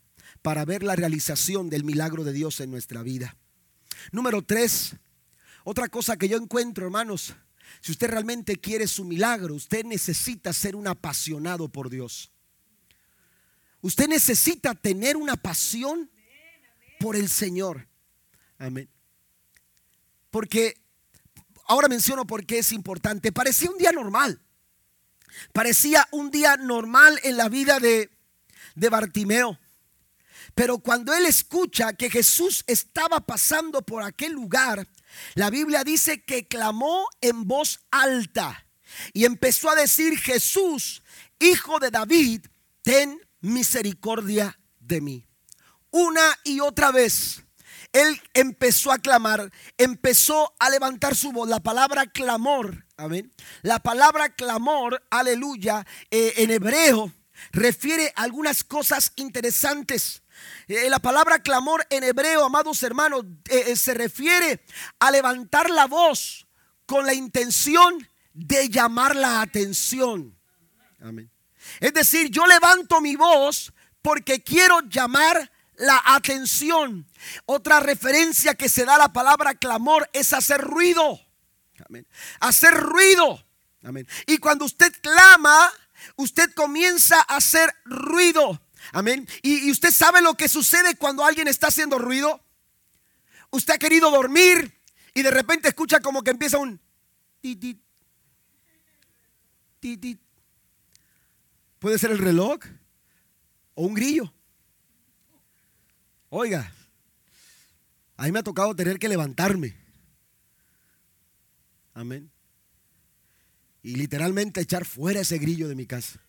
para 0.43 0.65
ver 0.65 0.83
la 0.83 0.97
realización 0.97 1.69
del 1.69 1.85
milagro 1.85 2.25
de 2.25 2.33
Dios 2.33 2.61
en 2.61 2.71
nuestra 2.71 3.03
vida. 3.03 3.37
Número 4.13 4.43
tres, 4.43 4.95
otra 5.65 5.89
cosa 5.89 6.17
que 6.17 6.29
yo 6.29 6.37
encuentro, 6.37 6.87
hermanos, 6.87 7.35
si 7.81 7.93
usted 7.93 8.09
realmente 8.09 8.57
quiere 8.57 8.87
su 8.87 9.05
milagro, 9.05 9.55
usted 9.55 9.85
necesita 9.85 10.53
ser 10.53 10.77
un 10.77 10.87
apasionado 10.87 11.69
por 11.69 11.91
Dios. 11.91 12.33
Usted 13.81 14.09
necesita 14.09 14.75
tener 14.75 15.17
una 15.17 15.37
pasión 15.37 16.11
por 16.99 17.17
el 17.17 17.29
Señor. 17.29 17.89
Amén. 18.59 18.89
Porque, 20.31 20.81
ahora 21.67 21.89
menciono 21.89 22.27
por 22.27 22.45
qué 22.45 22.59
es 22.59 22.73
importante. 22.73 23.33
Parecía 23.33 23.71
un 23.71 23.79
día 23.79 23.91
normal. 23.91 24.41
Parecía 25.53 26.07
un 26.11 26.31
día 26.31 26.57
normal 26.57 27.19
en 27.23 27.37
la 27.37 27.49
vida 27.49 27.81
de, 27.81 28.11
de 28.75 28.89
Bartimeo. 28.89 29.59
Pero 30.55 30.79
cuando 30.79 31.15
él 31.15 31.27
escucha 31.27 31.93
que 31.93 32.11
Jesús 32.11 32.65
estaba 32.67 33.21
pasando 33.21 33.83
por 33.83 34.03
aquel 34.03 34.33
lugar, 34.33 34.87
la 35.35 35.51
Biblia 35.51 35.85
dice 35.85 36.23
que 36.25 36.47
clamó 36.47 37.09
en 37.21 37.47
voz 37.47 37.81
alta 37.91 38.67
y 39.13 39.25
empezó 39.25 39.71
a 39.71 39.77
decir, 39.77 40.19
Jesús, 40.19 41.03
hijo 41.39 41.79
de 41.79 41.91
David, 41.91 42.47
ten 42.83 43.21
misericordia 43.41 44.59
de 44.79 45.01
mí. 45.01 45.27
Una 45.91 46.39
y 46.45 46.61
otra 46.61 46.93
vez, 46.93 47.43
él 47.93 48.21
empezó 48.35 48.93
a 48.93 48.99
clamar, 48.99 49.51
empezó 49.77 50.55
a 50.59 50.71
levantar 50.71 51.17
su 51.17 51.33
voz. 51.33 51.49
La 51.49 51.61
palabra 51.61 52.07
clamor, 52.07 52.87
amén. 52.97 53.33
La 53.63 53.79
palabra 53.81 54.35
clamor, 54.35 55.03
aleluya, 55.11 55.87
eh, 56.11 56.35
en 56.37 56.51
hebreo 56.51 57.13
refiere 57.53 58.13
a 58.17 58.23
algunas 58.23 58.65
cosas 58.65 59.13
interesantes. 59.17 60.23
Eh, 60.69 60.89
la 60.89 60.99
palabra 60.99 61.41
clamor 61.41 61.87
en 61.91 62.05
hebreo, 62.05 62.45
amados 62.45 62.83
hermanos, 62.83 63.25
eh, 63.49 63.75
se 63.77 63.95
refiere 63.95 64.65
a 64.99 65.11
levantar 65.11 65.71
la 65.71 65.87
voz 65.87 66.47
con 66.87 67.07
la 67.07 67.15
intención 67.15 68.09
de 68.33 68.69
llamar 68.69 69.17
la 69.17 69.41
atención. 69.41 70.37
Amén. 71.01 71.31
Es 71.81 71.93
decir, 71.93 72.31
yo 72.31 72.47
levanto 72.47 73.01
mi 73.01 73.17
voz 73.17 73.73
porque 74.03 74.43
quiero 74.43 74.81
llamar 74.83 75.51
la 75.81 76.01
atención. 76.05 77.07
Otra 77.47 77.81
referencia 77.81 78.55
que 78.55 78.69
se 78.69 78.85
da 78.85 78.95
a 78.95 78.99
la 78.99 79.13
palabra 79.13 79.55
clamor 79.55 80.09
es 80.13 80.33
hacer 80.33 80.61
ruido. 80.61 81.21
Amén. 81.89 82.07
Hacer 82.39 82.75
ruido. 82.75 83.45
Amén. 83.83 84.07
Y 84.27 84.39
cuando 84.39 84.67
usted 84.67 84.93
clama, 85.01 85.73
usted 86.17 86.53
comienza 86.55 87.21
a 87.21 87.37
hacer 87.37 87.75
ruido. 87.85 88.61
Amén. 88.93 89.27
Y, 89.43 89.71
usted 89.71 89.91
sabe 89.91 90.21
lo 90.21 90.35
que 90.35 90.49
sucede 90.49 90.97
cuando 90.97 91.25
alguien 91.25 91.49
está 91.49 91.69
haciendo 91.69 91.99
ruido. 91.99 92.43
Usted 93.51 93.75
ha 93.75 93.79
querido 93.79 94.11
dormir 94.11 94.79
y 95.15 95.23
de 95.23 95.31
repente 95.31 95.69
escucha 95.69 96.01
como 96.01 96.23
que 96.23 96.31
empieza 96.31 96.59
un 96.59 96.81
Puede 101.79 101.99
ser 101.99 102.11
el 102.11 102.19
reloj 102.19 102.61
o 103.75 103.87
un 103.87 103.95
grillo. 103.95 104.33
Oiga, 106.31 106.73
a 108.17 108.25
mí 108.25 108.33
me 108.33 108.39
ha 108.39 108.45
tocado 108.45 108.75
tener 108.75 109.01
que 109.01 109.09
levantarme. 109.09 109.75
Amén. 111.93 112.31
Y 113.83 113.97
literalmente 113.97 114.61
echar 114.61 114.85
fuera 114.85 115.21
ese 115.21 115.39
grillo 115.39 115.69
de 115.69 115.75
mi 115.75 115.87
casa. 115.87 116.21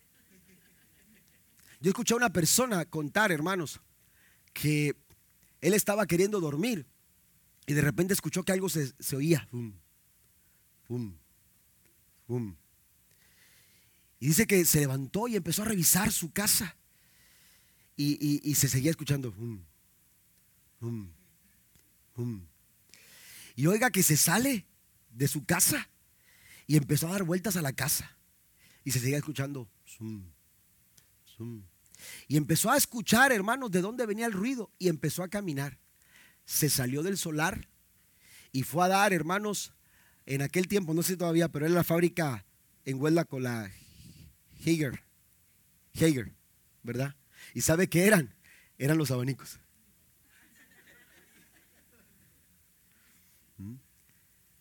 Yo 1.80 1.90
escuché 1.90 2.14
a 2.14 2.16
una 2.16 2.32
persona 2.32 2.84
contar, 2.84 3.30
hermanos, 3.30 3.80
que 4.52 4.96
él 5.60 5.74
estaba 5.74 6.06
queriendo 6.06 6.40
dormir 6.40 6.84
y 7.66 7.72
de 7.72 7.80
repente 7.80 8.12
escuchó 8.12 8.42
que 8.42 8.52
algo 8.52 8.68
se, 8.68 8.92
oía. 9.14 9.48
Bum, 9.52 9.72
bum, 10.88 11.16
bum. 12.26 12.56
Y 14.18 14.26
dice 14.26 14.46
que 14.46 14.64
se 14.64 14.80
levantó 14.80 15.28
y 15.28 15.36
empezó 15.36 15.62
a 15.62 15.66
revisar 15.66 16.10
su 16.10 16.32
casa. 16.32 16.76
Y, 17.96 18.54
se 18.56 18.68
seguía 18.68 18.90
escuchando. 18.90 19.32
Y 23.54 23.66
oiga 23.66 23.90
que 23.90 24.02
se 24.02 24.16
sale 24.16 24.66
de 25.10 25.28
su 25.28 25.44
casa 25.44 25.88
y 26.66 26.76
empezó 26.76 27.08
a 27.08 27.12
dar 27.12 27.24
vueltas 27.24 27.56
a 27.56 27.62
la 27.62 27.72
casa. 27.72 28.16
Y 28.84 28.90
se 28.90 29.00
seguía 29.00 29.18
escuchando. 29.18 29.68
Y 32.28 32.36
empezó 32.36 32.70
a 32.70 32.76
escuchar, 32.76 33.32
hermanos, 33.32 33.70
de 33.70 33.80
dónde 33.80 34.06
venía 34.06 34.26
el 34.26 34.32
ruido. 34.32 34.70
Y 34.78 34.88
empezó 34.88 35.22
a 35.22 35.28
caminar. 35.28 35.78
Se 36.44 36.68
salió 36.68 37.02
del 37.02 37.16
solar 37.16 37.68
y 38.52 38.64
fue 38.64 38.84
a 38.84 38.88
dar, 38.88 39.12
hermanos, 39.12 39.72
en 40.26 40.42
aquel 40.42 40.68
tiempo, 40.68 40.92
no 40.94 41.02
sé 41.02 41.16
todavía, 41.16 41.48
pero 41.48 41.66
era 41.66 41.74
la 41.74 41.84
fábrica 41.84 42.44
en 42.84 43.00
Huelva 43.00 43.24
con 43.24 43.42
la 43.42 43.70
Hager. 44.60 45.02
Hager, 45.94 46.32
¿verdad? 46.82 47.16
¿Y 47.54 47.62
sabe 47.62 47.88
qué 47.88 48.06
eran? 48.06 48.34
Eran 48.78 48.98
los 48.98 49.10
abanicos. 49.10 49.58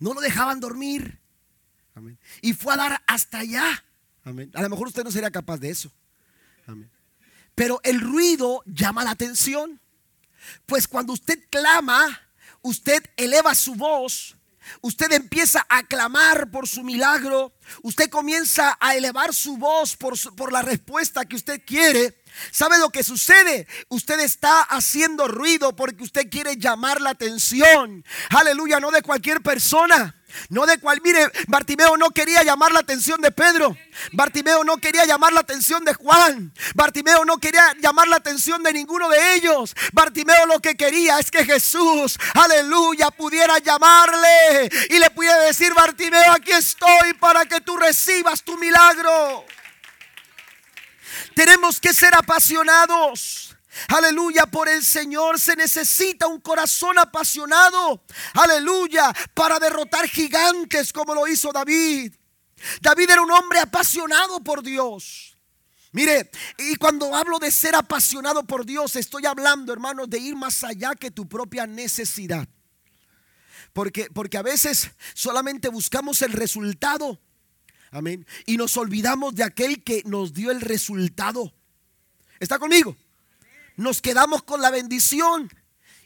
No 0.01 0.13
lo 0.13 0.19
dejaban 0.19 0.59
dormir. 0.59 1.21
Amén. 1.95 2.19
Y 2.41 2.53
fue 2.53 2.73
a 2.73 2.77
dar 2.77 3.03
hasta 3.07 3.39
allá. 3.39 3.85
Amén. 4.25 4.51
A 4.55 4.61
lo 4.61 4.69
mejor 4.69 4.87
usted 4.87 5.03
no 5.03 5.11
sería 5.11 5.31
capaz 5.31 5.57
de 5.59 5.69
eso. 5.69 5.91
Amén. 6.67 6.89
Pero 7.55 7.79
el 7.83 8.01
ruido 8.01 8.63
llama 8.65 9.03
la 9.03 9.11
atención. 9.11 9.79
Pues 10.65 10.87
cuando 10.87 11.13
usted 11.13 11.39
clama, 11.49 12.19
usted 12.61 13.03
eleva 13.15 13.55
su 13.55 13.75
voz 13.75 14.35
usted 14.81 15.11
empieza 15.11 15.65
a 15.69 15.83
clamar 15.83 16.51
por 16.51 16.67
su 16.67 16.83
milagro, 16.83 17.53
usted 17.81 18.09
comienza 18.09 18.77
a 18.79 18.95
elevar 18.95 19.33
su 19.33 19.57
voz 19.57 19.97
por, 19.97 20.15
por 20.35 20.51
la 20.51 20.61
respuesta 20.61 21.25
que 21.25 21.35
usted 21.35 21.61
quiere, 21.65 22.20
¿Sabe 22.51 22.77
lo 22.79 22.89
que 22.89 23.03
sucede? 23.03 23.67
Usted 23.89 24.19
está 24.19 24.61
haciendo 24.61 25.27
ruido 25.27 25.75
porque 25.75 26.03
usted 26.03 26.29
quiere 26.29 26.57
llamar 26.57 27.01
la 27.01 27.11
atención. 27.11 28.03
Aleluya, 28.29 28.79
no 28.79 28.91
de 28.91 29.01
cualquier 29.01 29.41
persona. 29.41 30.15
No 30.49 30.65
de 30.65 30.79
cual, 30.79 31.01
mire, 31.03 31.29
Bartimeo 31.47 31.97
no 31.97 32.11
quería 32.11 32.43
llamar 32.43 32.71
la 32.71 32.79
atención 32.79 33.21
de 33.21 33.31
Pedro. 33.31 33.75
Bartimeo 34.13 34.63
no 34.63 34.77
quería 34.77 35.05
llamar 35.05 35.33
la 35.33 35.41
atención 35.41 35.83
de 35.83 35.93
Juan. 35.93 36.53
Bartimeo 36.75 37.25
no 37.25 37.37
quería 37.37 37.73
llamar 37.81 38.07
la 38.07 38.17
atención 38.17 38.63
de 38.63 38.73
ninguno 38.73 39.09
de 39.09 39.35
ellos. 39.35 39.75
Bartimeo 39.93 40.45
lo 40.45 40.59
que 40.59 40.75
quería 40.75 41.19
es 41.19 41.31
que 41.31 41.45
Jesús, 41.45 42.17
aleluya, 42.33 43.11
pudiera 43.11 43.59
llamarle 43.59 44.69
y 44.89 44.99
le 44.99 45.09
pudiera 45.11 45.37
decir, 45.39 45.73
Bartimeo, 45.73 46.31
aquí 46.31 46.51
estoy 46.51 47.13
para 47.19 47.45
que 47.45 47.61
tú 47.61 47.77
recibas 47.77 48.43
tu 48.43 48.57
milagro. 48.57 49.45
Tenemos 51.35 51.79
que 51.79 51.93
ser 51.93 52.13
apasionados. 52.15 53.55
Aleluya, 53.87 54.45
por 54.45 54.67
el 54.67 54.83
Señor 54.83 55.39
se 55.39 55.55
necesita 55.55 56.27
un 56.27 56.41
corazón 56.41 56.97
apasionado. 56.99 58.03
Aleluya, 58.33 59.13
para 59.33 59.59
derrotar 59.59 60.07
gigantes 60.07 60.91
como 60.91 61.15
lo 61.15 61.27
hizo 61.27 61.51
David. 61.51 62.13
David 62.81 63.09
era 63.09 63.21
un 63.21 63.31
hombre 63.31 63.59
apasionado 63.59 64.41
por 64.41 64.61
Dios. 64.61 65.37
Mire, 65.93 66.29
y 66.57 66.75
cuando 66.75 67.13
hablo 67.15 67.39
de 67.39 67.51
ser 67.51 67.75
apasionado 67.75 68.43
por 68.43 68.65
Dios, 68.65 68.95
estoy 68.95 69.25
hablando, 69.25 69.73
hermanos, 69.73 70.09
de 70.09 70.19
ir 70.19 70.35
más 70.35 70.63
allá 70.63 70.95
que 70.95 71.11
tu 71.11 71.27
propia 71.27 71.65
necesidad. 71.67 72.47
Porque, 73.73 74.07
porque 74.13 74.37
a 74.37 74.41
veces 74.41 74.91
solamente 75.13 75.69
buscamos 75.69 76.21
el 76.21 76.33
resultado 76.33 77.19
Amén. 77.91 78.25
Y 78.45 78.57
nos 78.57 78.77
olvidamos 78.77 79.35
de 79.35 79.43
aquel 79.43 79.83
que 79.83 80.01
nos 80.05 80.33
dio 80.33 80.49
el 80.49 80.61
resultado. 80.61 81.53
¿Está 82.39 82.57
conmigo? 82.57 82.95
nos 83.81 84.01
quedamos 84.01 84.43
con 84.43 84.61
la 84.61 84.69
bendición 84.69 85.51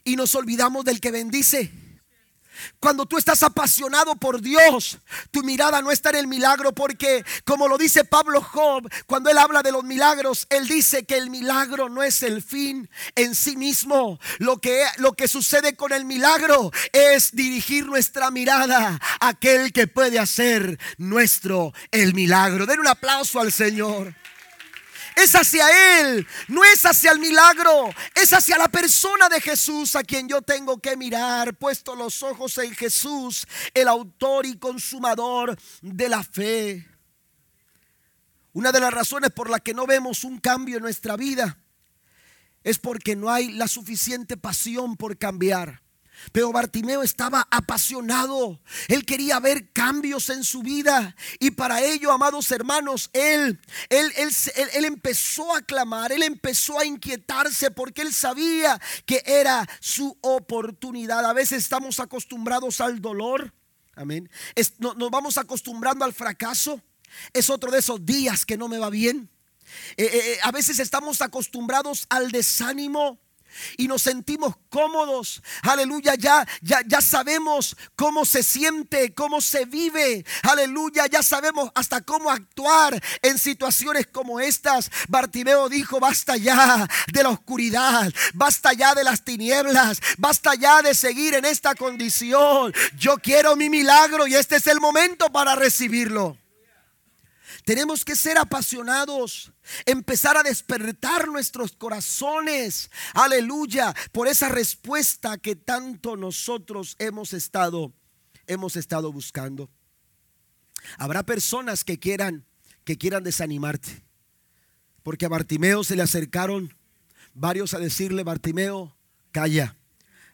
y 0.04 0.16
nos 0.16 0.34
olvidamos 0.34 0.84
del 0.84 1.00
que 1.00 1.10
bendice. 1.10 1.70
Cuando 2.80 3.06
tú 3.06 3.18
estás 3.18 3.42
apasionado 3.42 4.16
por 4.16 4.40
Dios, 4.40 4.98
tu 5.30 5.42
mirada 5.42 5.82
no 5.82 5.90
está 5.90 6.10
en 6.10 6.16
el 6.16 6.26
milagro 6.26 6.72
porque, 6.72 7.24
como 7.44 7.68
lo 7.68 7.78
dice 7.78 8.04
Pablo 8.04 8.42
Job, 8.42 8.88
cuando 9.06 9.30
él 9.30 9.38
habla 9.38 9.62
de 9.62 9.72
los 9.72 9.84
milagros, 9.84 10.46
él 10.50 10.68
dice 10.68 11.04
que 11.04 11.16
el 11.16 11.30
milagro 11.30 11.88
no 11.88 12.02
es 12.02 12.22
el 12.22 12.42
fin 12.42 12.88
en 13.14 13.34
sí 13.34 13.56
mismo. 13.56 14.18
Lo 14.38 14.58
que, 14.58 14.84
lo 14.98 15.12
que 15.12 15.28
sucede 15.28 15.76
con 15.76 15.92
el 15.92 16.04
milagro 16.04 16.70
es 16.92 17.34
dirigir 17.34 17.86
nuestra 17.86 18.30
mirada 18.30 18.98
a 19.20 19.28
aquel 19.28 19.72
que 19.72 19.86
puede 19.86 20.18
hacer 20.18 20.78
nuestro 20.98 21.72
el 21.90 22.14
milagro. 22.14 22.66
Den 22.66 22.80
un 22.80 22.88
aplauso 22.88 23.40
al 23.40 23.52
Señor 23.52 24.14
es 25.16 25.34
hacia 25.34 26.00
Él, 26.00 26.26
no 26.46 26.62
es 26.62 26.84
hacia 26.84 27.10
el 27.10 27.18
milagro, 27.18 27.90
es 28.14 28.32
hacia 28.34 28.58
la 28.58 28.68
persona 28.68 29.28
de 29.30 29.40
Jesús 29.40 29.96
a 29.96 30.04
quien 30.04 30.28
yo 30.28 30.42
tengo 30.42 30.78
que 30.78 30.96
mirar, 30.96 31.56
puesto 31.56 31.96
los 31.96 32.22
ojos 32.22 32.58
en 32.58 32.74
Jesús, 32.74 33.48
el 33.72 33.88
autor 33.88 34.44
y 34.44 34.58
consumador 34.58 35.58
de 35.80 36.08
la 36.10 36.22
fe. 36.22 36.86
Una 38.52 38.72
de 38.72 38.80
las 38.80 38.92
razones 38.92 39.30
por 39.30 39.48
las 39.48 39.62
que 39.62 39.74
no 39.74 39.86
vemos 39.86 40.22
un 40.22 40.38
cambio 40.38 40.76
en 40.76 40.82
nuestra 40.82 41.16
vida 41.16 41.58
es 42.62 42.78
porque 42.78 43.16
no 43.16 43.30
hay 43.30 43.52
la 43.52 43.68
suficiente 43.68 44.36
pasión 44.36 44.96
por 44.96 45.16
cambiar. 45.16 45.85
Pero 46.32 46.52
Bartimeo 46.52 47.02
estaba 47.02 47.46
apasionado. 47.50 48.60
Él 48.88 49.04
quería 49.04 49.38
ver 49.40 49.72
cambios 49.72 50.30
en 50.30 50.44
su 50.44 50.62
vida. 50.62 51.14
Y 51.38 51.52
para 51.52 51.82
ello, 51.82 52.12
amados 52.12 52.50
hermanos, 52.50 53.10
él, 53.12 53.60
él, 53.88 54.12
él, 54.16 54.30
él, 54.74 54.84
empezó 54.84 55.54
a 55.54 55.62
clamar, 55.62 56.12
él 56.12 56.22
empezó 56.22 56.78
a 56.78 56.84
inquietarse 56.84 57.70
porque 57.70 58.02
él 58.02 58.12
sabía 58.12 58.80
que 59.04 59.22
era 59.26 59.68
su 59.80 60.16
oportunidad. 60.20 61.24
A 61.24 61.32
veces 61.32 61.62
estamos 61.62 62.00
acostumbrados 62.00 62.80
al 62.80 63.00
dolor. 63.00 63.52
Amén. 63.94 64.28
nos 64.78 65.10
vamos 65.10 65.38
acostumbrando 65.38 66.04
al 66.04 66.12
fracaso. 66.12 66.82
Es 67.32 67.50
otro 67.50 67.70
de 67.70 67.78
esos 67.78 68.04
días 68.04 68.44
que 68.44 68.56
no 68.56 68.68
me 68.68 68.78
va 68.78 68.90
bien. 68.90 69.30
Eh, 69.96 70.04
eh, 70.04 70.10
eh, 70.14 70.38
a 70.42 70.52
veces 70.52 70.78
estamos 70.78 71.20
acostumbrados 71.22 72.06
al 72.08 72.30
desánimo 72.30 73.18
y 73.76 73.88
nos 73.88 74.02
sentimos 74.02 74.54
cómodos. 74.68 75.42
Aleluya, 75.62 76.14
ya, 76.14 76.46
ya, 76.60 76.80
ya 76.86 77.00
sabemos 77.00 77.76
cómo 77.94 78.24
se 78.24 78.42
siente, 78.42 79.14
cómo 79.14 79.40
se 79.40 79.64
vive. 79.64 80.24
Aleluya, 80.42 81.06
ya 81.06 81.22
sabemos 81.22 81.70
hasta 81.74 82.00
cómo 82.00 82.30
actuar 82.30 83.02
en 83.22 83.38
situaciones 83.38 84.06
como 84.06 84.40
estas. 84.40 84.90
Bartimeo 85.08 85.68
dijo, 85.68 86.00
basta 86.00 86.36
ya 86.36 86.88
de 87.12 87.22
la 87.22 87.30
oscuridad, 87.30 88.12
basta 88.34 88.72
ya 88.72 88.94
de 88.94 89.04
las 89.04 89.24
tinieblas, 89.24 90.00
basta 90.18 90.54
ya 90.54 90.82
de 90.82 90.94
seguir 90.94 91.34
en 91.34 91.44
esta 91.44 91.74
condición. 91.74 92.72
Yo 92.98 93.16
quiero 93.18 93.56
mi 93.56 93.70
milagro 93.70 94.26
y 94.26 94.34
este 94.34 94.56
es 94.56 94.66
el 94.66 94.80
momento 94.80 95.30
para 95.30 95.54
recibirlo. 95.54 96.36
Tenemos 97.66 98.04
que 98.04 98.14
ser 98.14 98.38
apasionados, 98.38 99.52
empezar 99.86 100.36
a 100.36 100.44
despertar 100.44 101.26
nuestros 101.26 101.72
corazones, 101.72 102.92
aleluya, 103.12 103.92
por 104.12 104.28
esa 104.28 104.48
respuesta 104.48 105.36
que 105.36 105.56
tanto 105.56 106.16
nosotros 106.16 106.94
hemos 107.00 107.32
estado 107.32 107.92
hemos 108.46 108.76
estado 108.76 109.12
buscando. 109.12 109.68
Habrá 110.96 111.24
personas 111.24 111.82
que 111.82 111.98
quieran 111.98 112.46
que 112.84 112.96
quieran 112.96 113.24
desanimarte. 113.24 114.04
Porque 115.02 115.26
a 115.26 115.28
Bartimeo 115.28 115.82
se 115.82 115.96
le 115.96 116.02
acercaron 116.02 116.72
varios 117.34 117.74
a 117.74 117.80
decirle, 117.80 118.22
Bartimeo, 118.22 118.96
calla. 119.32 119.76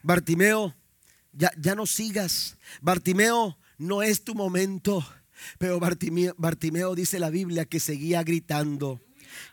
Bartimeo, 0.03 0.75
ya, 1.31 1.51
ya 1.57 1.73
no 1.73 1.87
sigas. 1.87 2.57
Bartimeo, 2.79 3.57
no 3.79 4.03
es 4.03 4.23
tu 4.23 4.35
momento. 4.35 5.03
Pero 5.57 5.79
Bartimeo, 5.79 6.95
dice 6.95 7.19
la 7.19 7.29
Biblia 7.29 7.65
que 7.65 7.79
seguía 7.79 8.23
gritando, 8.23 9.01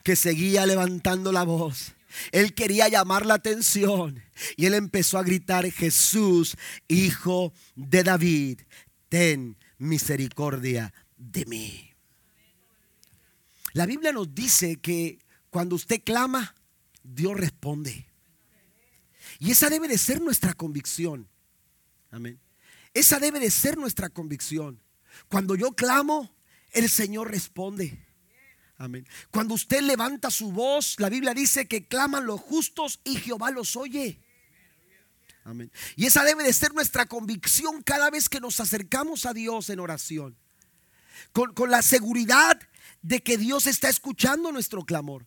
que 0.02 0.16
seguía 0.16 0.66
levantando 0.66 1.32
la 1.32 1.44
voz. 1.44 1.94
Él 2.32 2.54
quería 2.54 2.88
llamar 2.88 3.24
la 3.24 3.34
atención 3.34 4.22
y 4.56 4.66
él 4.66 4.74
empezó 4.74 5.18
a 5.18 5.22
gritar, 5.22 5.70
Jesús, 5.70 6.56
hijo 6.88 7.52
de 7.76 8.02
David, 8.02 8.60
ten 9.08 9.56
misericordia 9.78 10.92
de 11.16 11.46
mí. 11.46 11.90
La 13.72 13.86
Biblia 13.86 14.12
nos 14.12 14.34
dice 14.34 14.76
que 14.76 15.20
cuando 15.50 15.76
usted 15.76 16.02
clama, 16.02 16.54
Dios 17.02 17.36
responde. 17.36 18.06
Y 19.38 19.52
esa 19.52 19.70
debe 19.70 19.88
de 19.88 19.98
ser 19.98 20.20
nuestra 20.20 20.52
convicción. 20.54 21.28
Amén. 22.10 22.40
Esa 22.92 23.20
debe 23.20 23.38
de 23.38 23.50
ser 23.50 23.78
nuestra 23.78 24.08
convicción. 24.08 24.80
Cuando 25.28 25.54
yo 25.54 25.72
clamo, 25.72 26.34
el 26.72 26.88
Señor 26.88 27.30
responde. 27.30 28.06
Amén. 28.78 29.06
Cuando 29.30 29.54
usted 29.54 29.82
levanta 29.82 30.30
su 30.30 30.52
voz, 30.52 30.96
la 30.98 31.10
Biblia 31.10 31.34
dice 31.34 31.68
que 31.68 31.86
claman 31.86 32.24
los 32.24 32.40
justos 32.40 33.00
y 33.04 33.16
Jehová 33.16 33.50
los 33.50 33.76
oye. 33.76 34.18
Amén. 35.44 35.70
Y 35.96 36.06
esa 36.06 36.24
debe 36.24 36.44
de 36.44 36.52
ser 36.52 36.72
nuestra 36.72 37.06
convicción 37.06 37.82
cada 37.82 38.08
vez 38.10 38.28
que 38.28 38.40
nos 38.40 38.58
acercamos 38.58 39.26
a 39.26 39.34
Dios 39.34 39.68
en 39.68 39.80
oración. 39.80 40.36
Con, 41.32 41.52
con 41.52 41.70
la 41.70 41.82
seguridad 41.82 42.58
de 43.02 43.22
que 43.22 43.36
Dios 43.36 43.66
está 43.66 43.88
escuchando 43.88 44.50
nuestro 44.52 44.84
clamor. 44.84 45.26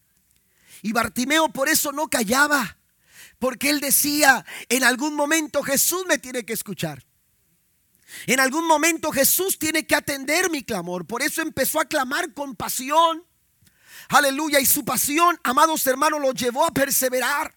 Y 0.82 0.91
Bartimeo 0.91 1.50
por 1.50 1.70
eso 1.70 1.91
no 1.91 2.10
callaba, 2.10 2.78
porque 3.39 3.70
él 3.70 3.80
decía, 3.80 4.46
en 4.70 4.84
algún 4.84 5.16
momento 5.16 5.64
Jesús 5.64 6.06
me 6.08 6.18
tiene 6.18 6.46
que 6.46 6.54
escuchar. 6.54 7.06
En 8.28 8.39
algún 8.39 8.68
momento 8.68 9.11
Jesús 9.11 9.59
tiene 9.59 9.86
que 9.86 9.95
atender 9.95 10.49
mi 10.49 10.64
clamor. 10.64 11.05
Por 11.05 11.22
eso 11.22 11.41
empezó 11.41 11.80
a 11.80 11.86
clamar 11.86 12.34
con 12.34 12.55
pasión. 12.55 13.26
Aleluya. 14.09 14.59
Y 14.59 14.66
su 14.66 14.86
pasión, 14.86 15.39
amados 15.43 15.86
hermanos, 15.88 16.22
lo 16.22 16.32
llevó 16.34 16.66
a 16.66 16.72
perseverar. 16.72 17.55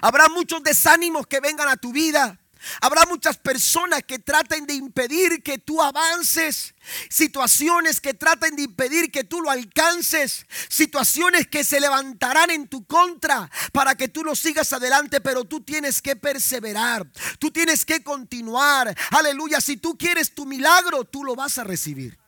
Habrá 0.00 0.28
muchos 0.28 0.62
desánimos 0.62 1.26
que 1.26 1.40
vengan 1.40 1.68
a 1.68 1.76
tu 1.76 1.92
vida. 1.92 2.40
Habrá 2.80 3.06
muchas 3.06 3.36
personas 3.36 4.02
que 4.02 4.18
traten 4.18 4.66
de 4.66 4.74
impedir 4.74 5.42
que 5.42 5.58
tú 5.58 5.82
avances, 5.82 6.74
situaciones 7.08 8.00
que 8.00 8.14
traten 8.14 8.56
de 8.56 8.62
impedir 8.62 9.10
que 9.10 9.24
tú 9.24 9.40
lo 9.40 9.50
alcances, 9.50 10.46
situaciones 10.68 11.46
que 11.46 11.64
se 11.64 11.80
levantarán 11.80 12.50
en 12.50 12.68
tu 12.68 12.84
contra 12.86 13.50
para 13.72 13.94
que 13.94 14.08
tú 14.08 14.22
no 14.22 14.34
sigas 14.34 14.72
adelante, 14.72 15.20
pero 15.20 15.44
tú 15.44 15.62
tienes 15.62 16.00
que 16.00 16.16
perseverar, 16.16 17.06
tú 17.38 17.50
tienes 17.50 17.84
que 17.84 18.02
continuar. 18.02 18.96
Aleluya, 19.10 19.60
si 19.60 19.76
tú 19.76 19.96
quieres 19.96 20.34
tu 20.34 20.46
milagro, 20.46 21.04
tú 21.04 21.24
lo 21.24 21.34
vas 21.34 21.58
a 21.58 21.64
recibir. 21.64 22.18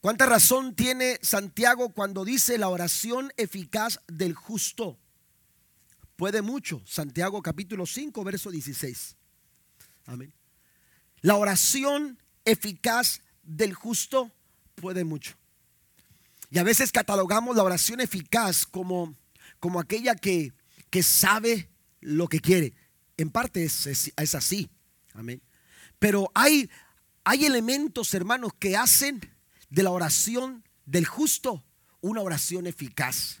¿Cuánta 0.00 0.26
razón 0.26 0.76
tiene 0.76 1.18
Santiago 1.22 1.90
cuando 1.90 2.24
dice 2.24 2.56
la 2.56 2.68
oración 2.68 3.32
eficaz 3.36 4.00
del 4.06 4.34
justo? 4.34 4.96
Puede 6.18 6.42
mucho. 6.42 6.82
Santiago 6.84 7.40
capítulo 7.40 7.86
5, 7.86 8.24
verso 8.24 8.50
16. 8.50 9.16
Amén. 10.06 10.34
La 11.20 11.36
oración 11.36 12.18
eficaz 12.44 13.22
del 13.44 13.72
justo 13.72 14.32
puede 14.74 15.04
mucho. 15.04 15.36
Y 16.50 16.58
a 16.58 16.64
veces 16.64 16.90
catalogamos 16.90 17.54
la 17.54 17.62
oración 17.62 18.00
eficaz 18.00 18.66
como, 18.66 19.14
como 19.60 19.78
aquella 19.78 20.16
que, 20.16 20.52
que 20.90 21.04
sabe 21.04 21.70
lo 22.00 22.26
que 22.26 22.40
quiere. 22.40 22.74
En 23.16 23.30
parte 23.30 23.62
es, 23.62 23.86
es, 23.86 24.34
así. 24.34 24.68
Amén. 25.14 25.40
Pero 26.00 26.32
hay, 26.34 26.68
hay 27.22 27.46
elementos, 27.46 28.12
hermanos, 28.12 28.52
que 28.58 28.76
hacen 28.76 29.20
de 29.70 29.84
la 29.84 29.90
oración 29.90 30.64
del 30.84 31.06
justo 31.06 31.64
una 32.00 32.22
oración 32.22 32.66
eficaz. 32.66 33.40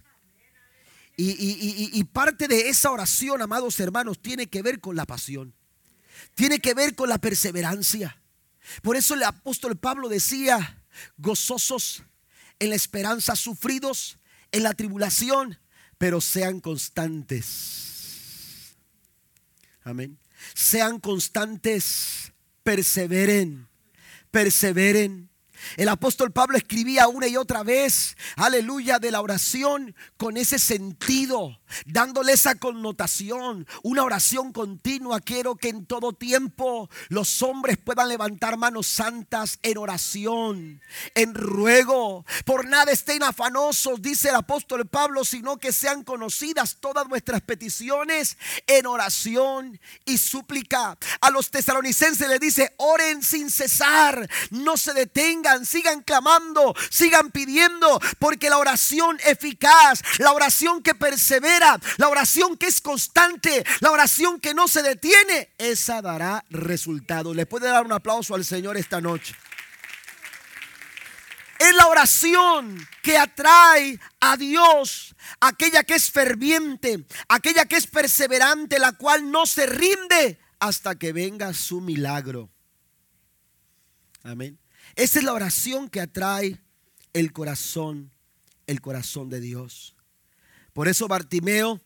Y, 1.20 2.04
parte 2.04 2.46
de 2.46 2.68
esa 2.68 2.92
oración, 2.92 3.42
amados 3.42 3.80
hermanos, 3.80 4.22
tiene 4.22 4.46
que 4.46 4.62
ver 4.62 4.78
con 4.78 4.94
la 4.94 5.04
pasión. 5.04 5.52
Tiene 6.36 6.60
que 6.60 6.74
ver 6.74 6.94
con 6.94 7.08
la 7.08 7.18
perseverancia. 7.18 8.22
Por 8.82 8.96
eso 8.96 9.14
el 9.14 9.24
apóstol 9.24 9.76
Pablo 9.76 10.08
decía, 10.08 10.80
gozosos 11.16 12.04
en 12.60 12.70
la 12.70 12.76
esperanza, 12.76 13.34
sufridos 13.34 14.20
en 14.52 14.62
la 14.62 14.74
tribulación, 14.74 15.58
pero 15.98 16.20
sean 16.20 16.60
constantes. 16.60 18.76
Amén. 19.82 20.20
Sean 20.54 21.00
constantes, 21.00 22.32
perseveren, 22.62 23.66
perseveren. 24.30 25.27
El 25.76 25.88
apóstol 25.88 26.32
Pablo 26.32 26.56
escribía 26.56 27.08
una 27.08 27.28
y 27.28 27.36
otra 27.36 27.62
vez, 27.62 28.16
aleluya, 28.36 28.98
de 28.98 29.10
la 29.10 29.20
oración 29.20 29.94
con 30.16 30.36
ese 30.36 30.58
sentido, 30.58 31.57
dándole 31.86 32.32
esa 32.32 32.54
connotación, 32.56 33.66
una 33.82 34.04
oración 34.04 34.52
continua. 34.52 35.20
Quiero 35.20 35.56
que 35.56 35.68
en 35.68 35.86
todo 35.86 36.12
tiempo 36.12 36.88
los 37.08 37.42
hombres 37.42 37.78
puedan 37.78 38.08
levantar 38.08 38.56
manos 38.56 38.86
santas 38.86 39.58
en 39.62 39.78
oración, 39.78 40.80
en 41.14 41.34
ruego. 41.34 42.24
Por 42.44 42.66
nada 42.66 42.92
estén 42.92 43.22
afanosos, 43.22 44.00
dice 44.02 44.28
el 44.28 44.36
apóstol 44.36 44.86
Pablo, 44.86 45.24
sino 45.24 45.58
que 45.58 45.72
sean 45.72 46.04
conocidas 46.04 46.78
todas 46.80 47.08
nuestras 47.08 47.40
peticiones 47.42 48.38
en 48.66 48.86
oración 48.86 49.80
y 50.04 50.18
súplica. 50.18 50.96
A 51.20 51.30
los 51.30 51.50
tesalonicenses 51.50 52.28
le 52.28 52.38
dice, 52.38 52.74
oren 52.76 53.22
sin 53.22 53.50
cesar, 53.50 54.28
no 54.50 54.76
se 54.76 54.92
detengan, 54.92 55.66
sigan 55.66 56.02
clamando, 56.02 56.74
sigan 56.90 57.30
pidiendo, 57.30 58.00
porque 58.18 58.50
la 58.50 58.58
oración 58.58 59.18
eficaz, 59.24 60.02
la 60.18 60.32
oración 60.32 60.82
que 60.82 60.94
persevera, 60.94 61.57
la 61.60 62.08
oración 62.08 62.56
que 62.56 62.66
es 62.66 62.80
constante, 62.80 63.64
la 63.80 63.90
oración 63.90 64.40
que 64.40 64.54
no 64.54 64.68
se 64.68 64.82
detiene, 64.82 65.54
esa 65.58 66.02
dará 66.02 66.44
resultado. 66.50 67.34
¿Le 67.34 67.46
puede 67.46 67.68
dar 67.68 67.84
un 67.84 67.92
aplauso 67.92 68.34
al 68.34 68.44
Señor 68.44 68.76
esta 68.76 69.00
noche? 69.00 69.34
Es 71.58 71.74
la 71.74 71.88
oración 71.88 72.86
que 73.02 73.18
atrae 73.18 73.98
a 74.20 74.36
Dios, 74.36 75.16
aquella 75.40 75.82
que 75.82 75.94
es 75.94 76.10
ferviente, 76.10 77.04
aquella 77.28 77.66
que 77.66 77.76
es 77.76 77.88
perseverante, 77.88 78.78
la 78.78 78.92
cual 78.92 79.30
no 79.30 79.44
se 79.44 79.66
rinde 79.66 80.38
hasta 80.60 80.96
que 80.96 81.12
venga 81.12 81.52
su 81.54 81.80
milagro. 81.80 82.48
Amén. 84.22 84.58
Esa 84.94 85.18
es 85.18 85.24
la 85.24 85.32
oración 85.32 85.88
que 85.88 86.00
atrae 86.00 86.60
el 87.12 87.32
corazón, 87.32 88.12
el 88.66 88.80
corazón 88.80 89.28
de 89.28 89.40
Dios. 89.40 89.96
Por 90.78 90.86
eso 90.86 91.08
Bartimeo 91.08 91.80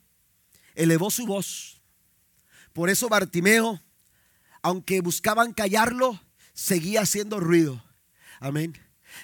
elevó 0.74 1.10
su 1.10 1.24
voz. 1.24 1.80
Por 2.74 2.90
eso 2.90 3.08
Bartimeo, 3.08 3.80
aunque 4.60 5.00
buscaban 5.00 5.54
callarlo, 5.54 6.20
seguía 6.52 7.00
haciendo 7.00 7.40
ruido. 7.40 7.82
Amén. 8.38 8.76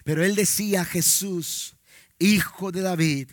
Pero 0.04 0.24
él 0.24 0.36
decía, 0.36 0.86
Jesús, 0.86 1.76
hijo 2.18 2.72
de 2.72 2.80
David, 2.80 3.30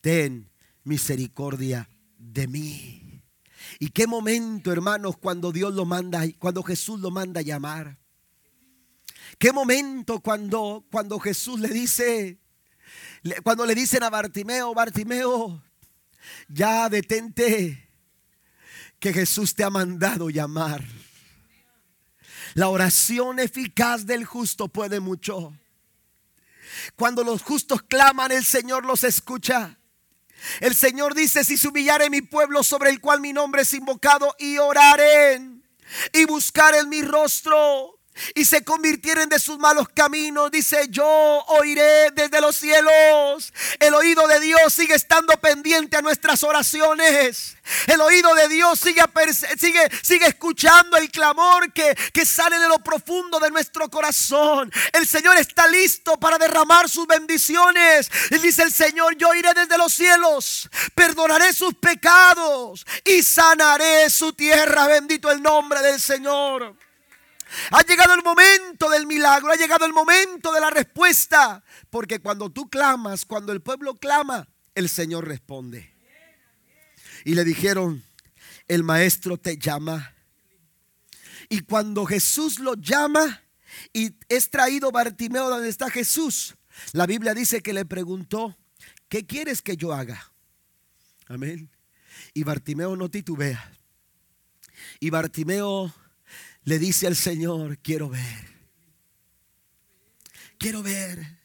ten 0.00 0.48
misericordia 0.84 1.90
de 2.16 2.48
mí. 2.48 3.22
Y 3.78 3.90
qué 3.90 4.06
momento, 4.06 4.72
hermanos, 4.72 5.18
cuando 5.18 5.52
Dios 5.52 5.74
lo 5.74 5.84
manda, 5.84 6.22
cuando 6.38 6.62
Jesús 6.62 6.98
lo 6.98 7.10
manda 7.10 7.40
a 7.40 7.44
llamar. 7.44 7.98
Qué 9.38 9.52
momento 9.52 10.20
cuando, 10.20 10.86
cuando 10.90 11.20
Jesús 11.20 11.60
le 11.60 11.68
dice, 11.68 12.38
cuando 13.42 13.66
le 13.66 13.74
dicen 13.74 14.02
a 14.02 14.08
Bartimeo, 14.08 14.72
Bartimeo, 14.72 15.62
ya 16.48 16.88
detente, 16.88 17.88
que 18.98 19.12
Jesús 19.12 19.54
te 19.54 19.64
ha 19.64 19.70
mandado 19.70 20.30
llamar. 20.30 20.82
La 22.54 22.68
oración 22.68 23.38
eficaz 23.38 24.06
del 24.06 24.24
justo 24.24 24.68
puede 24.68 25.00
mucho. 25.00 25.52
Cuando 26.96 27.24
los 27.24 27.42
justos 27.42 27.82
claman, 27.82 28.32
el 28.32 28.44
Señor 28.44 28.86
los 28.86 29.04
escucha. 29.04 29.78
El 30.60 30.74
Señor 30.74 31.14
dice, 31.14 31.44
si 31.44 31.56
se 31.56 31.68
humillare 31.68 32.10
mi 32.10 32.22
pueblo 32.22 32.62
sobre 32.62 32.90
el 32.90 33.00
cual 33.00 33.20
mi 33.20 33.32
nombre 33.32 33.62
es 33.62 33.74
invocado 33.74 34.34
y 34.38 34.58
oraren 34.58 35.64
y 36.12 36.24
buscar 36.26 36.74
en 36.74 36.88
mi 36.88 37.02
rostro 37.02 37.93
y 38.34 38.44
se 38.44 38.64
convirtieren 38.64 39.28
de 39.28 39.38
sus 39.38 39.58
malos 39.58 39.88
caminos, 39.88 40.50
dice, 40.50 40.86
yo 40.90 41.06
oiré 41.48 42.10
desde 42.12 42.40
los 42.40 42.56
cielos. 42.56 43.52
El 43.78 43.94
oído 43.94 44.26
de 44.28 44.40
Dios 44.40 44.72
sigue 44.72 44.94
estando 44.94 45.32
pendiente 45.40 45.96
a 45.96 46.02
nuestras 46.02 46.42
oraciones. 46.42 47.56
El 47.86 48.00
oído 48.00 48.34
de 48.34 48.48
Dios 48.48 48.78
sigue, 48.78 49.02
sigue, 49.58 49.88
sigue 50.02 50.26
escuchando 50.26 50.96
el 50.96 51.10
clamor 51.10 51.72
que, 51.72 51.96
que 52.12 52.26
sale 52.26 52.58
de 52.58 52.68
lo 52.68 52.78
profundo 52.78 53.38
de 53.40 53.50
nuestro 53.50 53.88
corazón. 53.90 54.70
El 54.92 55.06
Señor 55.06 55.36
está 55.38 55.66
listo 55.66 56.18
para 56.18 56.38
derramar 56.38 56.88
sus 56.88 57.06
bendiciones. 57.06 58.10
Y 58.30 58.38
dice 58.38 58.62
el 58.62 58.72
Señor, 58.72 59.16
yo 59.16 59.34
iré 59.34 59.54
desde 59.54 59.78
los 59.78 59.92
cielos, 59.92 60.68
perdonaré 60.94 61.52
sus 61.52 61.74
pecados 61.74 62.86
y 63.04 63.22
sanaré 63.22 64.10
su 64.10 64.32
tierra. 64.32 64.86
Bendito 64.86 65.30
el 65.30 65.42
nombre 65.42 65.80
del 65.82 66.00
Señor. 66.00 66.83
Ha 67.70 67.82
llegado 67.82 68.14
el 68.14 68.22
momento 68.22 68.88
del 68.90 69.06
milagro, 69.06 69.50
ha 69.50 69.56
llegado 69.56 69.84
el 69.86 69.92
momento 69.92 70.52
de 70.52 70.60
la 70.60 70.70
respuesta. 70.70 71.62
Porque 71.90 72.20
cuando 72.20 72.50
tú 72.50 72.68
clamas, 72.68 73.24
cuando 73.24 73.52
el 73.52 73.60
pueblo 73.60 73.94
clama, 73.94 74.48
el 74.74 74.88
Señor 74.88 75.26
responde. 75.26 75.94
Y 77.24 77.34
le 77.34 77.44
dijeron, 77.44 78.02
el 78.68 78.82
maestro 78.82 79.36
te 79.36 79.56
llama. 79.56 80.14
Y 81.48 81.60
cuando 81.60 82.04
Jesús 82.06 82.58
lo 82.58 82.74
llama 82.74 83.42
y 83.92 84.14
es 84.28 84.50
traído 84.50 84.90
Bartimeo 84.90 85.48
donde 85.48 85.68
está 85.68 85.90
Jesús, 85.90 86.56
la 86.92 87.06
Biblia 87.06 87.34
dice 87.34 87.62
que 87.62 87.72
le 87.72 87.84
preguntó, 87.84 88.56
¿qué 89.08 89.26
quieres 89.26 89.62
que 89.62 89.76
yo 89.76 89.92
haga? 89.92 90.32
Amén. 91.28 91.70
Y 92.32 92.42
Bartimeo 92.44 92.96
no 92.96 93.10
titubea. 93.10 93.72
Y 95.00 95.10
Bartimeo 95.10 95.94
le 96.64 96.78
dice 96.78 97.06
al 97.06 97.16
Señor, 97.16 97.78
quiero 97.78 98.08
ver. 98.08 98.54
Quiero 100.58 100.82
ver. 100.82 101.38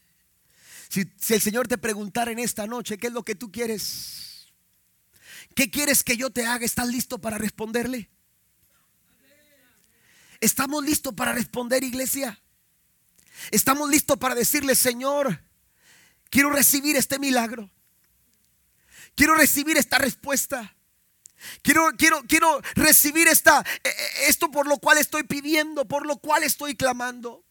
Si, 0.90 1.02
el 1.34 1.42
Señor 1.42 1.68
te 1.68 1.78
preguntara 1.78 2.32
en 2.32 2.40
esta 2.40 2.66
noche, 2.66 2.98
¿qué 2.98 3.08
es 3.08 3.14
lo 3.14 3.24
que 3.24 3.36
tú 3.36 3.52
quieres? 3.52 4.48
¿Qué 5.56 5.70
quieres 5.70 6.04
que 6.04 6.18
yo 6.18 6.30
te 6.30 6.46
haga? 6.46 6.66
¿Estás 6.66 6.88
listo 6.88 7.20
para 7.20 7.38
responderle? 7.38 8.10
¿Estamos 10.40 10.86
listos 10.86 11.14
para 11.14 11.34
responder, 11.34 11.84
iglesia? 11.84 12.42
¿Estamos 13.52 13.90
listos 13.90 14.18
para 14.18 14.36
decirle, 14.36 14.74
Señor, 14.74 15.44
quiero 16.30 16.50
recibir 16.50 16.96
este 16.96 17.20
milagro? 17.20 17.70
Quiero 19.16 19.36
recibir 19.36 19.76
esta 19.78 19.98
respuesta. 19.98 20.76
Quiero, 21.62 21.90
quiero, 21.98 22.22
quiero 22.28 22.62
recibir 22.76 23.28
esta, 23.28 23.62
eh, 23.62 23.90
eh, 23.90 23.92
esto 24.28 24.52
por 24.52 24.68
lo 24.68 24.78
cual 24.78 24.98
estoy 24.98 25.24
pidiendo, 25.24 25.86
por 25.86 26.06
lo 26.06 26.18
cual 26.18 26.44
estoy 26.44 26.76
clamando. 26.76 27.44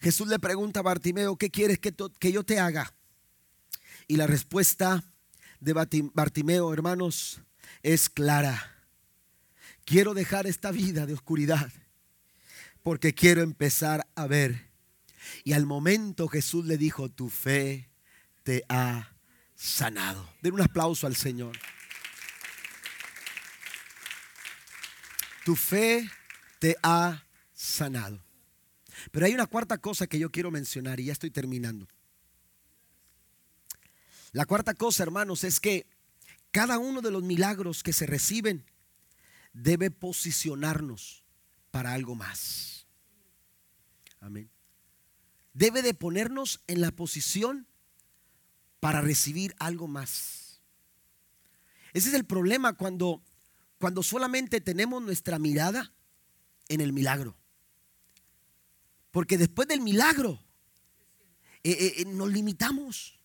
Jesús 0.00 0.28
le 0.28 0.38
pregunta 0.38 0.80
a 0.80 0.82
Bartimeo, 0.82 1.36
¿qué 1.36 1.50
quieres 1.50 1.78
que, 1.78 1.94
que 2.18 2.32
yo 2.32 2.44
te 2.44 2.60
haga? 2.60 2.94
Y 4.06 4.16
la 4.16 4.26
respuesta 4.26 5.02
de 5.60 5.72
Bartimeo, 5.72 6.72
hermanos, 6.72 7.40
es 7.82 8.10
clara. 8.10 8.70
Quiero 9.84 10.14
dejar 10.14 10.46
esta 10.46 10.70
vida 10.70 11.06
de 11.06 11.14
oscuridad 11.14 11.70
porque 12.82 13.14
quiero 13.14 13.42
empezar 13.42 14.06
a 14.14 14.26
ver. 14.26 14.70
Y 15.42 15.54
al 15.54 15.64
momento 15.64 16.28
Jesús 16.28 16.66
le 16.66 16.76
dijo, 16.76 17.10
tu 17.10 17.30
fe 17.30 17.90
te 18.42 18.64
ha 18.68 19.13
sanado. 19.54 20.28
Den 20.42 20.54
un 20.54 20.62
aplauso 20.62 21.06
al 21.06 21.16
Señor. 21.16 21.56
Tu 25.44 25.56
fe 25.56 26.10
te 26.58 26.76
ha 26.82 27.24
sanado. 27.52 28.24
Pero 29.10 29.26
hay 29.26 29.34
una 29.34 29.46
cuarta 29.46 29.78
cosa 29.78 30.06
que 30.06 30.18
yo 30.18 30.30
quiero 30.30 30.50
mencionar 30.50 31.00
y 31.00 31.06
ya 31.06 31.12
estoy 31.12 31.30
terminando. 31.30 31.86
La 34.32 34.46
cuarta 34.46 34.74
cosa, 34.74 35.02
hermanos, 35.02 35.44
es 35.44 35.60
que 35.60 35.86
cada 36.50 36.78
uno 36.78 37.02
de 37.02 37.10
los 37.10 37.22
milagros 37.22 37.82
que 37.82 37.92
se 37.92 38.06
reciben 38.06 38.64
debe 39.52 39.90
posicionarnos 39.90 41.24
para 41.70 41.92
algo 41.92 42.14
más. 42.14 42.86
Amén. 44.20 44.50
Debe 45.52 45.82
de 45.82 45.94
ponernos 45.94 46.62
en 46.66 46.80
la 46.80 46.90
posición 46.90 47.68
para 48.84 49.00
recibir 49.00 49.56
algo 49.58 49.88
más. 49.88 50.60
Ese 51.94 52.10
es 52.10 52.14
el 52.14 52.26
problema 52.26 52.74
cuando, 52.74 53.22
cuando 53.78 54.02
solamente 54.02 54.60
tenemos 54.60 55.02
nuestra 55.02 55.38
mirada 55.38 55.90
en 56.68 56.82
el 56.82 56.92
milagro. 56.92 57.34
Porque 59.10 59.38
después 59.38 59.68
del 59.68 59.80
milagro 59.80 60.38
eh, 61.62 61.70
eh, 61.70 61.94
eh, 61.96 62.04
nos 62.04 62.30
limitamos. 62.30 63.18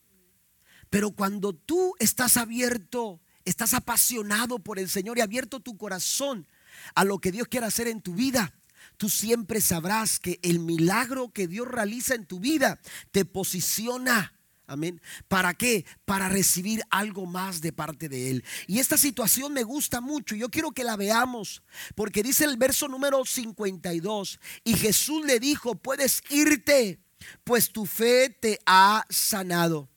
Pero 0.90 1.12
cuando 1.12 1.52
tú 1.52 1.94
estás 2.00 2.38
abierto, 2.38 3.20
estás 3.44 3.74
apasionado 3.74 4.60
por 4.60 4.80
el 4.80 4.88
Señor 4.88 5.18
y 5.18 5.22
abierto 5.22 5.60
tu 5.60 5.76
corazón 5.76 6.48
a 6.96 7.04
lo 7.04 7.20
que 7.20 7.34
Dios 7.34 7.50
quiere 7.50 7.66
hacer 7.66 7.90
en 7.90 8.02
tu 8.02 8.14
vida, 8.14 8.54
tú 8.96 9.10
siempre 9.10 9.60
sabrás 9.60 10.20
que 10.20 10.40
el 10.42 10.60
milagro 10.60 11.34
que 11.34 11.50
Dios 11.50 11.68
realiza 11.68 12.16
en 12.16 12.26
tu 12.26 12.40
vida 12.40 12.80
te 13.12 13.26
posiciona 13.26 14.39
Amén. 14.70 15.02
¿Para 15.28 15.56
qué? 15.56 15.84
Para 16.06 16.30
recibir 16.30 16.84
algo 16.92 17.26
más 17.26 17.60
de 17.60 17.74
parte 17.74 18.08
de 18.08 18.30
Él. 18.30 18.46
Y 18.68 18.78
esta 18.78 19.00
situación 19.00 19.52
me 19.52 19.64
gusta 19.64 20.00
mucho. 20.00 20.36
Yo 20.36 20.50
quiero 20.50 20.72
que 20.72 20.84
la 20.84 20.96
veamos. 20.96 21.64
Porque 21.96 22.22
dice 22.22 22.46
el 22.46 22.56
verso 22.56 22.88
número 22.88 23.26
52. 23.26 24.40
Y 24.64 24.76
Jesús 24.76 25.26
le 25.26 25.40
dijo, 25.40 25.74
puedes 25.74 26.22
irte, 26.30 27.00
pues 27.44 27.72
tu 27.72 27.88
fe 27.88 28.30
te 28.30 28.60
ha 28.68 29.06
sanado. 29.10 29.90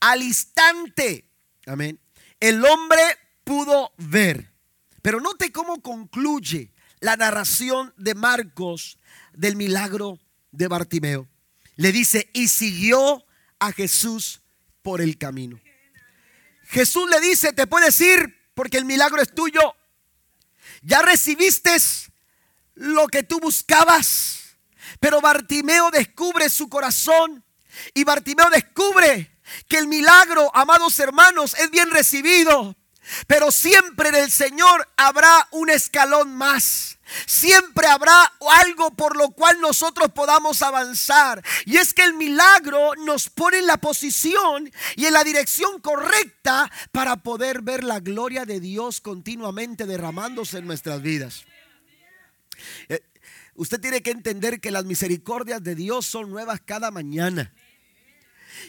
Al 0.00 0.22
instante, 0.22 1.30
amén, 1.64 2.00
el 2.40 2.64
hombre 2.64 3.00
pudo 3.44 3.92
ver. 3.96 4.52
Pero 5.02 5.20
note 5.20 5.52
cómo 5.52 5.82
concluye 5.82 6.72
la 6.98 7.16
narración 7.16 7.94
de 7.96 8.16
Marcos 8.16 8.98
del 9.32 9.54
milagro 9.54 10.18
de 10.50 10.66
Bartimeo. 10.66 11.28
Le 11.76 11.92
dice, 11.92 12.28
y 12.32 12.48
siguió 12.48 13.25
a 13.58 13.72
Jesús 13.72 14.40
por 14.82 15.00
el 15.00 15.18
camino. 15.18 15.60
Jesús 16.68 17.08
le 17.08 17.20
dice, 17.20 17.52
te 17.52 17.66
puedes 17.66 18.00
ir 18.00 18.50
porque 18.54 18.78
el 18.78 18.84
milagro 18.84 19.20
es 19.22 19.34
tuyo. 19.34 19.74
Ya 20.82 21.02
recibiste 21.02 21.76
lo 22.74 23.06
que 23.08 23.22
tú 23.22 23.40
buscabas. 23.40 24.56
Pero 25.00 25.20
Bartimeo 25.20 25.90
descubre 25.90 26.48
su 26.48 26.68
corazón 26.68 27.44
y 27.94 28.04
Bartimeo 28.04 28.48
descubre 28.50 29.38
que 29.68 29.78
el 29.78 29.86
milagro, 29.86 30.50
amados 30.54 30.98
hermanos, 30.98 31.54
es 31.58 31.70
bien 31.70 31.90
recibido. 31.90 32.76
Pero 33.26 33.50
siempre 33.50 34.08
en 34.08 34.16
el 34.16 34.30
Señor 34.30 34.88
habrá 34.96 35.48
un 35.52 35.70
escalón 35.70 36.34
más. 36.34 36.98
Siempre 37.26 37.86
habrá 37.86 38.32
algo 38.62 38.90
por 38.90 39.16
lo 39.16 39.30
cual 39.30 39.60
nosotros 39.60 40.10
podamos 40.12 40.62
avanzar. 40.62 41.42
Y 41.64 41.76
es 41.76 41.94
que 41.94 42.02
el 42.02 42.14
milagro 42.14 42.94
nos 43.04 43.30
pone 43.30 43.58
en 43.58 43.66
la 43.66 43.76
posición 43.76 44.70
y 44.96 45.06
en 45.06 45.12
la 45.12 45.22
dirección 45.22 45.80
correcta 45.80 46.70
para 46.90 47.16
poder 47.16 47.62
ver 47.62 47.84
la 47.84 48.00
gloria 48.00 48.44
de 48.44 48.58
Dios 48.60 49.00
continuamente 49.00 49.86
derramándose 49.86 50.58
en 50.58 50.66
nuestras 50.66 51.00
vidas. 51.00 51.44
Eh, 52.88 53.00
usted 53.54 53.80
tiene 53.80 54.02
que 54.02 54.10
entender 54.10 54.60
que 54.60 54.72
las 54.72 54.84
misericordias 54.84 55.62
de 55.62 55.76
Dios 55.76 56.06
son 56.06 56.30
nuevas 56.30 56.60
cada 56.64 56.90
mañana. 56.90 57.52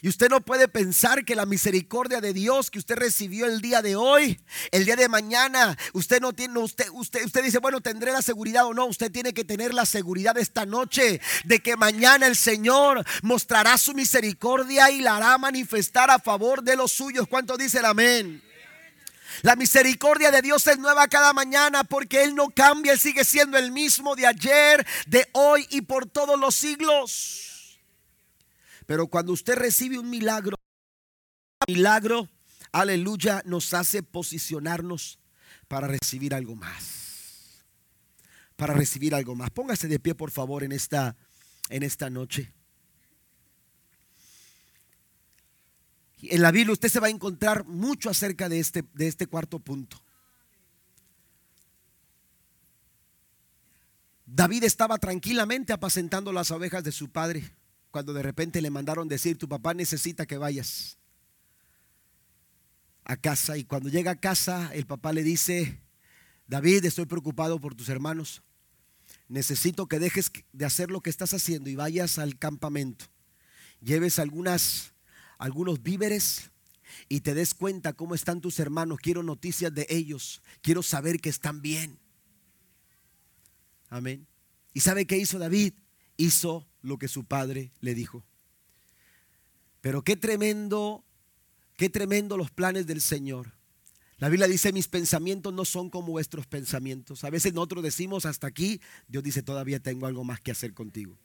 Y 0.01 0.09
usted 0.09 0.29
no 0.29 0.41
puede 0.41 0.67
pensar 0.67 1.25
que 1.25 1.35
la 1.35 1.45
misericordia 1.45 2.21
de 2.21 2.33
Dios 2.33 2.69
que 2.69 2.79
usted 2.79 2.95
recibió 2.95 3.45
el 3.45 3.61
día 3.61 3.81
de 3.81 3.95
hoy, 3.95 4.39
el 4.71 4.85
día 4.85 4.95
de 4.95 5.09
mañana, 5.09 5.77
usted 5.93 6.21
no 6.21 6.33
tiene, 6.33 6.59
usted, 6.59 6.87
usted, 6.93 7.25
usted 7.25 7.43
dice, 7.43 7.59
bueno, 7.59 7.81
tendré 7.81 8.11
la 8.11 8.21
seguridad 8.21 8.65
o 8.65 8.73
no. 8.73 8.85
Usted 8.85 9.11
tiene 9.11 9.33
que 9.33 9.43
tener 9.43 9.73
la 9.73 9.85
seguridad 9.85 10.37
esta 10.37 10.65
noche 10.65 11.21
de 11.45 11.59
que 11.59 11.75
mañana 11.75 12.27
el 12.27 12.35
Señor 12.35 13.05
mostrará 13.21 13.77
su 13.77 13.93
misericordia 13.93 14.91
y 14.91 15.01
la 15.01 15.17
hará 15.17 15.37
manifestar 15.37 16.11
a 16.11 16.19
favor 16.19 16.63
de 16.63 16.75
los 16.75 16.91
suyos. 16.91 17.27
¿Cuánto 17.27 17.57
dice 17.57 17.79
el 17.79 17.85
amén? 17.85 18.43
La 19.41 19.55
misericordia 19.55 20.31
de 20.31 20.41
Dios 20.41 20.65
es 20.67 20.79
nueva 20.79 21.07
cada 21.07 21.33
mañana 21.33 21.83
porque 21.83 22.23
Él 22.23 22.35
no 22.35 22.49
cambia, 22.49 22.93
Él 22.93 22.99
sigue 22.99 23.23
siendo 23.23 23.57
el 23.57 23.71
mismo 23.71 24.15
de 24.15 24.25
ayer, 24.25 24.85
de 25.05 25.27
hoy 25.33 25.67
y 25.69 25.81
por 25.81 26.07
todos 26.07 26.39
los 26.39 26.55
siglos. 26.55 27.56
Pero 28.87 29.07
cuando 29.07 29.33
usted 29.33 29.55
recibe 29.55 29.99
un 29.99 30.09
milagro, 30.09 30.55
milagro, 31.67 32.29
aleluya, 32.71 33.43
nos 33.45 33.73
hace 33.73 34.01
posicionarnos 34.01 35.19
para 35.67 35.87
recibir 35.87 36.33
algo 36.33 36.55
más. 36.55 37.65
Para 38.55 38.73
recibir 38.73 39.13
algo 39.13 39.35
más. 39.35 39.49
Póngase 39.51 39.89
de 39.89 39.99
pie, 39.99 40.15
por 40.15 40.31
favor, 40.31 40.63
en 40.63 40.71
esta, 40.71 41.17
en 41.69 41.83
esta 41.83 42.09
noche. 42.09 42.53
En 46.21 46.41
la 46.41 46.51
Biblia 46.51 46.71
usted 46.71 46.87
se 46.87 47.01
va 47.01 47.07
a 47.07 47.11
encontrar 47.11 47.65
mucho 47.65 48.09
acerca 48.09 48.47
de 48.47 48.59
este, 48.59 48.85
de 48.93 49.09
este 49.09 49.27
cuarto 49.27 49.59
punto. 49.59 50.01
David 54.25 54.63
estaba 54.63 54.97
tranquilamente 54.97 55.73
apacentando 55.73 56.31
las 56.31 56.51
ovejas 56.51 56.85
de 56.85 56.93
su 56.93 57.11
padre 57.11 57.53
cuando 57.97 58.13
de 58.13 58.21
repente 58.21 58.61
le 58.61 58.69
mandaron 58.69 59.07
decir, 59.07 59.39
tu 59.39 59.49
papá 59.49 59.73
necesita 59.73 60.27
que 60.27 60.37
vayas 60.37 60.99
a 63.03 63.17
casa. 63.17 63.57
Y 63.57 63.63
cuando 63.63 63.89
llega 63.89 64.11
a 64.11 64.19
casa, 64.19 64.69
el 64.75 64.85
papá 64.85 65.13
le 65.13 65.23
dice, 65.23 65.81
David, 66.45 66.85
estoy 66.85 67.07
preocupado 67.07 67.59
por 67.59 67.73
tus 67.73 67.89
hermanos. 67.89 68.43
Necesito 69.27 69.87
que 69.87 69.97
dejes 69.97 70.31
de 70.53 70.65
hacer 70.65 70.91
lo 70.91 71.01
que 71.01 71.09
estás 71.09 71.33
haciendo 71.33 71.71
y 71.71 71.75
vayas 71.75 72.19
al 72.19 72.37
campamento. 72.37 73.05
Lleves 73.81 74.19
algunas, 74.19 74.93
algunos 75.39 75.81
víveres 75.81 76.51
y 77.09 77.21
te 77.21 77.33
des 77.33 77.55
cuenta 77.55 77.93
cómo 77.93 78.13
están 78.13 78.41
tus 78.41 78.59
hermanos. 78.59 78.99
Quiero 79.01 79.23
noticias 79.23 79.73
de 79.73 79.87
ellos. 79.89 80.43
Quiero 80.61 80.83
saber 80.83 81.19
que 81.19 81.29
están 81.29 81.63
bien. 81.63 81.97
Amén. 83.89 84.27
¿Y 84.71 84.81
sabe 84.81 85.07
qué 85.07 85.17
hizo 85.17 85.39
David? 85.39 85.73
Hizo 86.15 86.67
lo 86.87 86.97
que 86.97 87.07
su 87.07 87.25
padre 87.25 87.71
le 87.81 87.93
dijo. 87.93 88.23
Pero 89.81 90.03
qué 90.03 90.15
tremendo, 90.15 91.03
qué 91.75 91.89
tremendo 91.89 92.37
los 92.37 92.49
planes 92.49 92.87
del 92.87 93.01
Señor. 93.01 93.53
La 94.17 94.29
Biblia 94.29 94.47
dice, 94.47 94.73
mis 94.73 94.87
pensamientos 94.87 95.53
no 95.53 95.63
son 95.63 95.89
como 95.89 96.07
vuestros 96.07 96.47
pensamientos. 96.47 97.23
A 97.23 97.29
veces 97.29 97.53
nosotros 97.53 97.83
decimos 97.83 98.25
hasta 98.25 98.47
aquí, 98.47 98.81
Dios 99.07 99.23
dice, 99.23 99.43
todavía 99.43 99.79
tengo 99.79 100.07
algo 100.07 100.23
más 100.23 100.39
que 100.41 100.51
hacer 100.51 100.73
contigo. 100.73 101.15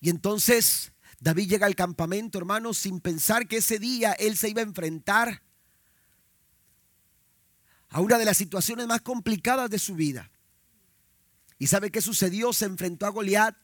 Y 0.00 0.10
entonces 0.10 0.92
David 1.20 1.48
llega 1.48 1.66
al 1.66 1.74
campamento, 1.74 2.38
hermanos, 2.38 2.78
sin 2.78 3.00
pensar 3.00 3.48
que 3.48 3.56
ese 3.56 3.78
día 3.78 4.12
él 4.12 4.36
se 4.36 4.50
iba 4.50 4.60
a 4.60 4.64
enfrentar 4.64 5.42
a 7.88 8.00
una 8.00 8.18
de 8.18 8.24
las 8.24 8.36
situaciones 8.36 8.86
más 8.86 9.00
complicadas 9.00 9.68
de 9.70 9.78
su 9.78 9.94
vida. 9.94 10.30
¿Y 11.58 11.68
sabe 11.68 11.90
qué 11.90 12.00
sucedió? 12.00 12.52
Se 12.52 12.64
enfrentó 12.64 13.06
a 13.06 13.10
Goliat 13.10 13.56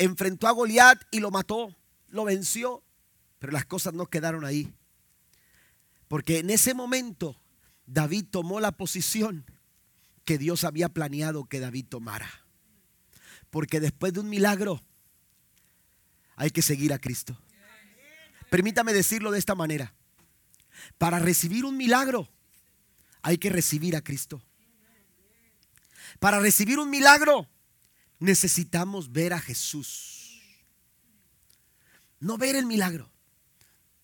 enfrentó 0.00 0.48
a 0.48 0.52
Goliat 0.52 1.02
y 1.10 1.20
lo 1.20 1.30
mató, 1.30 1.76
lo 2.08 2.24
venció, 2.24 2.82
pero 3.38 3.52
las 3.52 3.66
cosas 3.66 3.92
no 3.92 4.06
quedaron 4.06 4.46
ahí. 4.46 4.72
Porque 6.08 6.38
en 6.38 6.48
ese 6.48 6.72
momento 6.74 7.40
David 7.86 8.24
tomó 8.30 8.60
la 8.60 8.72
posición 8.72 9.44
que 10.24 10.38
Dios 10.38 10.64
había 10.64 10.88
planeado 10.88 11.44
que 11.44 11.60
David 11.60 11.86
tomara. 11.88 12.30
Porque 13.50 13.78
después 13.78 14.14
de 14.14 14.20
un 14.20 14.30
milagro 14.30 14.82
hay 16.34 16.50
que 16.50 16.62
seguir 16.62 16.94
a 16.94 16.98
Cristo. 16.98 17.36
Permítame 18.48 18.94
decirlo 18.94 19.30
de 19.30 19.38
esta 19.38 19.54
manera. 19.54 19.92
Para 20.96 21.18
recibir 21.18 21.66
un 21.66 21.76
milagro 21.76 22.28
hay 23.20 23.36
que 23.36 23.50
recibir 23.50 23.96
a 23.96 24.00
Cristo. 24.00 24.42
Para 26.18 26.40
recibir 26.40 26.78
un 26.78 26.88
milagro 26.88 27.48
necesitamos 28.20 29.10
ver 29.10 29.32
a 29.32 29.40
Jesús. 29.40 30.40
No 32.20 32.38
ver 32.38 32.54
el 32.54 32.66
milagro. 32.66 33.10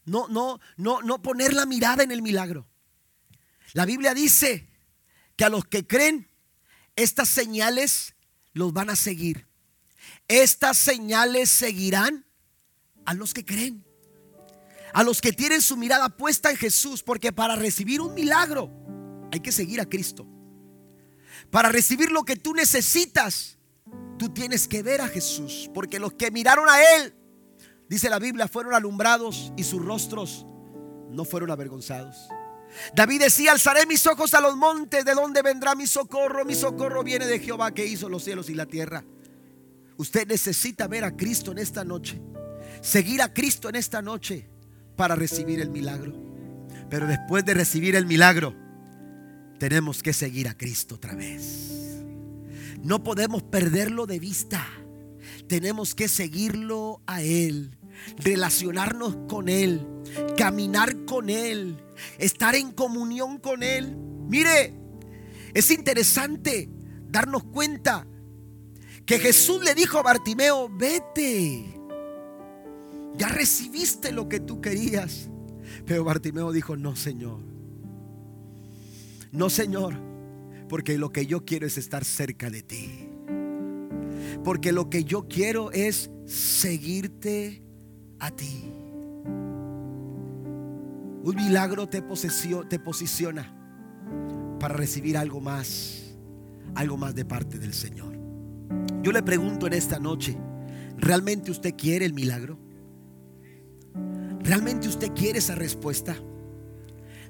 No, 0.05 0.27
no, 0.29 0.59
no, 0.77 1.03
no 1.03 1.23
poner 1.23 1.53
la 1.53 1.67
mirada 1.67 2.03
en 2.03 2.11
el 2.11 2.23
milagro. 2.23 2.67
La 3.75 3.85
Biblia 3.85 4.15
dice 4.15 4.69
que 5.37 5.45
a 5.45 5.51
los 5.51 5.67
que 5.67 5.87
creen, 5.87 6.29
estas 6.97 7.29
señales 7.29 8.15
los 8.53 8.73
van 8.73 8.89
a 8.89 8.97
seguir. 8.97 9.47
Estas 10.29 10.79
señales 10.79 11.51
seguirán 11.51 12.25
a 13.05 13.15
los 13.15 13.35
que 13.35 13.45
creen. 13.45 13.85
A 14.95 15.03
los 15.03 15.21
que 15.21 15.33
tienen 15.33 15.61
su 15.61 15.77
mirada 15.77 16.09
puesta 16.17 16.51
en 16.51 16.57
Jesús. 16.57 17.03
Porque 17.03 17.33
para 17.33 17.55
recibir 17.55 18.01
un 18.01 18.15
milagro 18.15 18.71
hay 19.31 19.41
que 19.41 19.53
seguir 19.53 19.81
a 19.81 19.87
Cristo. 19.87 20.27
Para 21.51 21.69
recibir 21.69 22.11
lo 22.11 22.25
que 22.25 22.37
tú 22.37 22.55
necesitas 22.55 23.56
Tú 24.19 24.31
tienes 24.31 24.67
que 24.67 24.83
ver 24.83 25.01
a 25.01 25.09
Jesús, 25.09 25.71
porque 25.75 25.99
los 25.99 26.15
que 26.15 26.31
miraron 26.31 26.69
a 26.69 26.81
Él, 26.97 27.15
dice 27.89 28.09
la 28.09 28.19
Biblia, 28.19 28.49
fueron 28.49 28.75
alumbrados 28.75 29.53
y 29.57 29.65
sus 29.65 29.85
rostros 29.85 30.47
no 31.11 31.25
fueron 31.25 31.51
avergonzados. 31.51 32.29
David 32.95 33.23
decía, 33.23 33.53
alzaré 33.53 33.87
mis 33.87 34.07
ojos 34.07 34.35
a 34.35 34.41
los 34.41 34.57
montes, 34.57 35.05
¿de 35.05 35.15
dónde 35.15 35.43
vendrá 35.43 35.75
mi 35.75 35.87
socorro? 35.87 36.45
Mi 36.45 36.55
socorro 36.55 37.03
viene 37.03 37.27
de 37.27 37.39
Jehová 37.39 37.73
que 37.73 37.87
hizo 37.87 38.09
los 38.09 38.25
cielos 38.25 38.51
y 38.51 38.55
la 38.55 38.67
tierra. 38.67 39.05
Usted 39.97 40.27
necesita 40.27 40.87
ver 40.87 41.05
a 41.05 41.17
Cristo 41.17 41.53
en 41.53 41.59
esta 41.59 41.85
noche, 41.85 42.21
seguir 42.83 43.23
a 43.23 43.33
Cristo 43.33 43.69
en 43.69 43.77
esta 43.77 44.03
noche 44.03 44.49
para 44.97 45.15
recibir 45.15 45.61
el 45.61 45.71
milagro. 45.71 46.15
Pero 46.91 47.07
después 47.07 47.45
de 47.45 47.55
recibir 47.55 47.97
el 47.97 48.07
milagro, 48.07 48.55
tenemos 49.59 50.03
que 50.03 50.13
seguir 50.13 50.49
a 50.49 50.57
Cristo 50.57 50.97
otra 50.97 51.15
vez. 51.15 51.76
No 52.87 53.03
podemos 53.03 53.43
perderlo 53.43 54.07
de 54.07 54.21
vista. 54.21 54.65
Tenemos 55.49 55.97
que 55.97 56.07
seguirlo 56.07 57.03
a 57.05 57.21
Él, 57.21 57.77
relacionarnos 58.17 59.17
con 59.29 59.49
Él, 59.49 59.85
caminar 60.39 61.05
con 61.05 61.29
Él, 61.29 61.83
estar 62.19 62.55
en 62.55 62.71
comunión 62.71 63.39
con 63.39 63.65
Él. 63.65 63.97
Mire, 64.29 64.73
es 65.53 65.73
interesante 65.73 66.71
darnos 67.09 67.43
cuenta 67.43 68.07
que 69.05 69.19
Jesús 69.19 69.65
le 69.65 69.75
dijo 69.75 69.99
a 69.99 70.03
Bartimeo, 70.03 70.69
vete. 70.69 71.81
Ya 73.17 73.29
recibiste 73.31 74.13
lo 74.13 74.29
que 74.29 74.39
tú 74.39 74.61
querías. 74.61 75.29
Pero 75.87 76.05
Bartimeo 76.05 76.53
dijo, 76.53 76.77
no, 76.77 76.95
Señor. 76.95 77.41
No, 79.33 79.51
Señor. 79.51 80.16
Porque 80.69 80.99
lo 80.99 81.13
que 81.13 81.27
yo 81.27 81.45
quiero 81.45 81.67
es 81.67 81.79
estar 81.79 82.05
cerca 82.05 82.51
de 82.51 82.63
ti. 82.63 83.09
Porque 84.45 84.73
lo 84.73 84.91
que 84.91 85.05
yo 85.05 85.29
quiero 85.29 85.71
es 85.73 86.11
seguirte 86.25 87.63
a 88.19 88.31
ti. 88.31 88.73
Un 91.23 91.35
milagro 91.35 91.89
te, 91.89 92.03
te 92.69 92.79
posiciona 92.79 93.57
para 94.61 94.75
recibir 94.75 95.17
algo 95.17 95.41
más, 95.41 96.17
algo 96.75 96.97
más 96.97 97.15
de 97.15 97.25
parte 97.25 97.59
del 97.59 97.75
Señor. 97.75 98.17
Yo 99.03 99.13
le 99.13 99.23
pregunto 99.23 99.67
en 99.67 99.73
esta 99.73 99.99
noche, 99.99 100.37
¿realmente 100.97 101.51
usted 101.51 101.75
quiere 101.77 102.07
el 102.07 102.13
milagro? 102.13 102.59
¿Realmente 104.41 104.89
usted 104.89 105.13
quiere 105.13 105.41
esa 105.41 105.55
respuesta? 105.55 106.17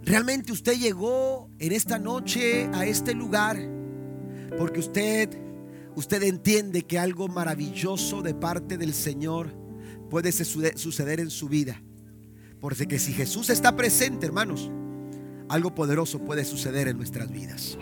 ¿Realmente 0.07 0.52
usted 0.52 0.78
llegó 0.78 1.50
en 1.59 1.72
esta 1.72 1.98
noche 1.98 2.70
a 2.72 2.86
este 2.86 3.12
lugar 3.12 3.59
porque 4.57 4.78
usted 4.78 5.36
usted 5.96 6.22
entiende 6.22 6.82
que 6.82 7.00
algo 7.00 7.26
maravilloso 7.26 8.22
de 8.22 8.32
parte 8.32 8.78
del 8.78 8.94
Señor 8.94 9.52
puede 10.09 10.30
suceder 10.30 11.18
en 11.18 11.28
su 11.28 11.48
vida? 11.48 11.82
Porque 12.61 12.86
que 12.86 13.00
si 13.00 13.14
Jesús 13.14 13.50
está 13.50 13.74
presente, 13.74 14.26
hermanos, 14.26 14.70
algo 15.48 15.74
poderoso 15.74 16.20
puede 16.20 16.44
suceder 16.44 16.86
en 16.86 16.98
nuestras 16.98 17.28
vidas. 17.28 17.76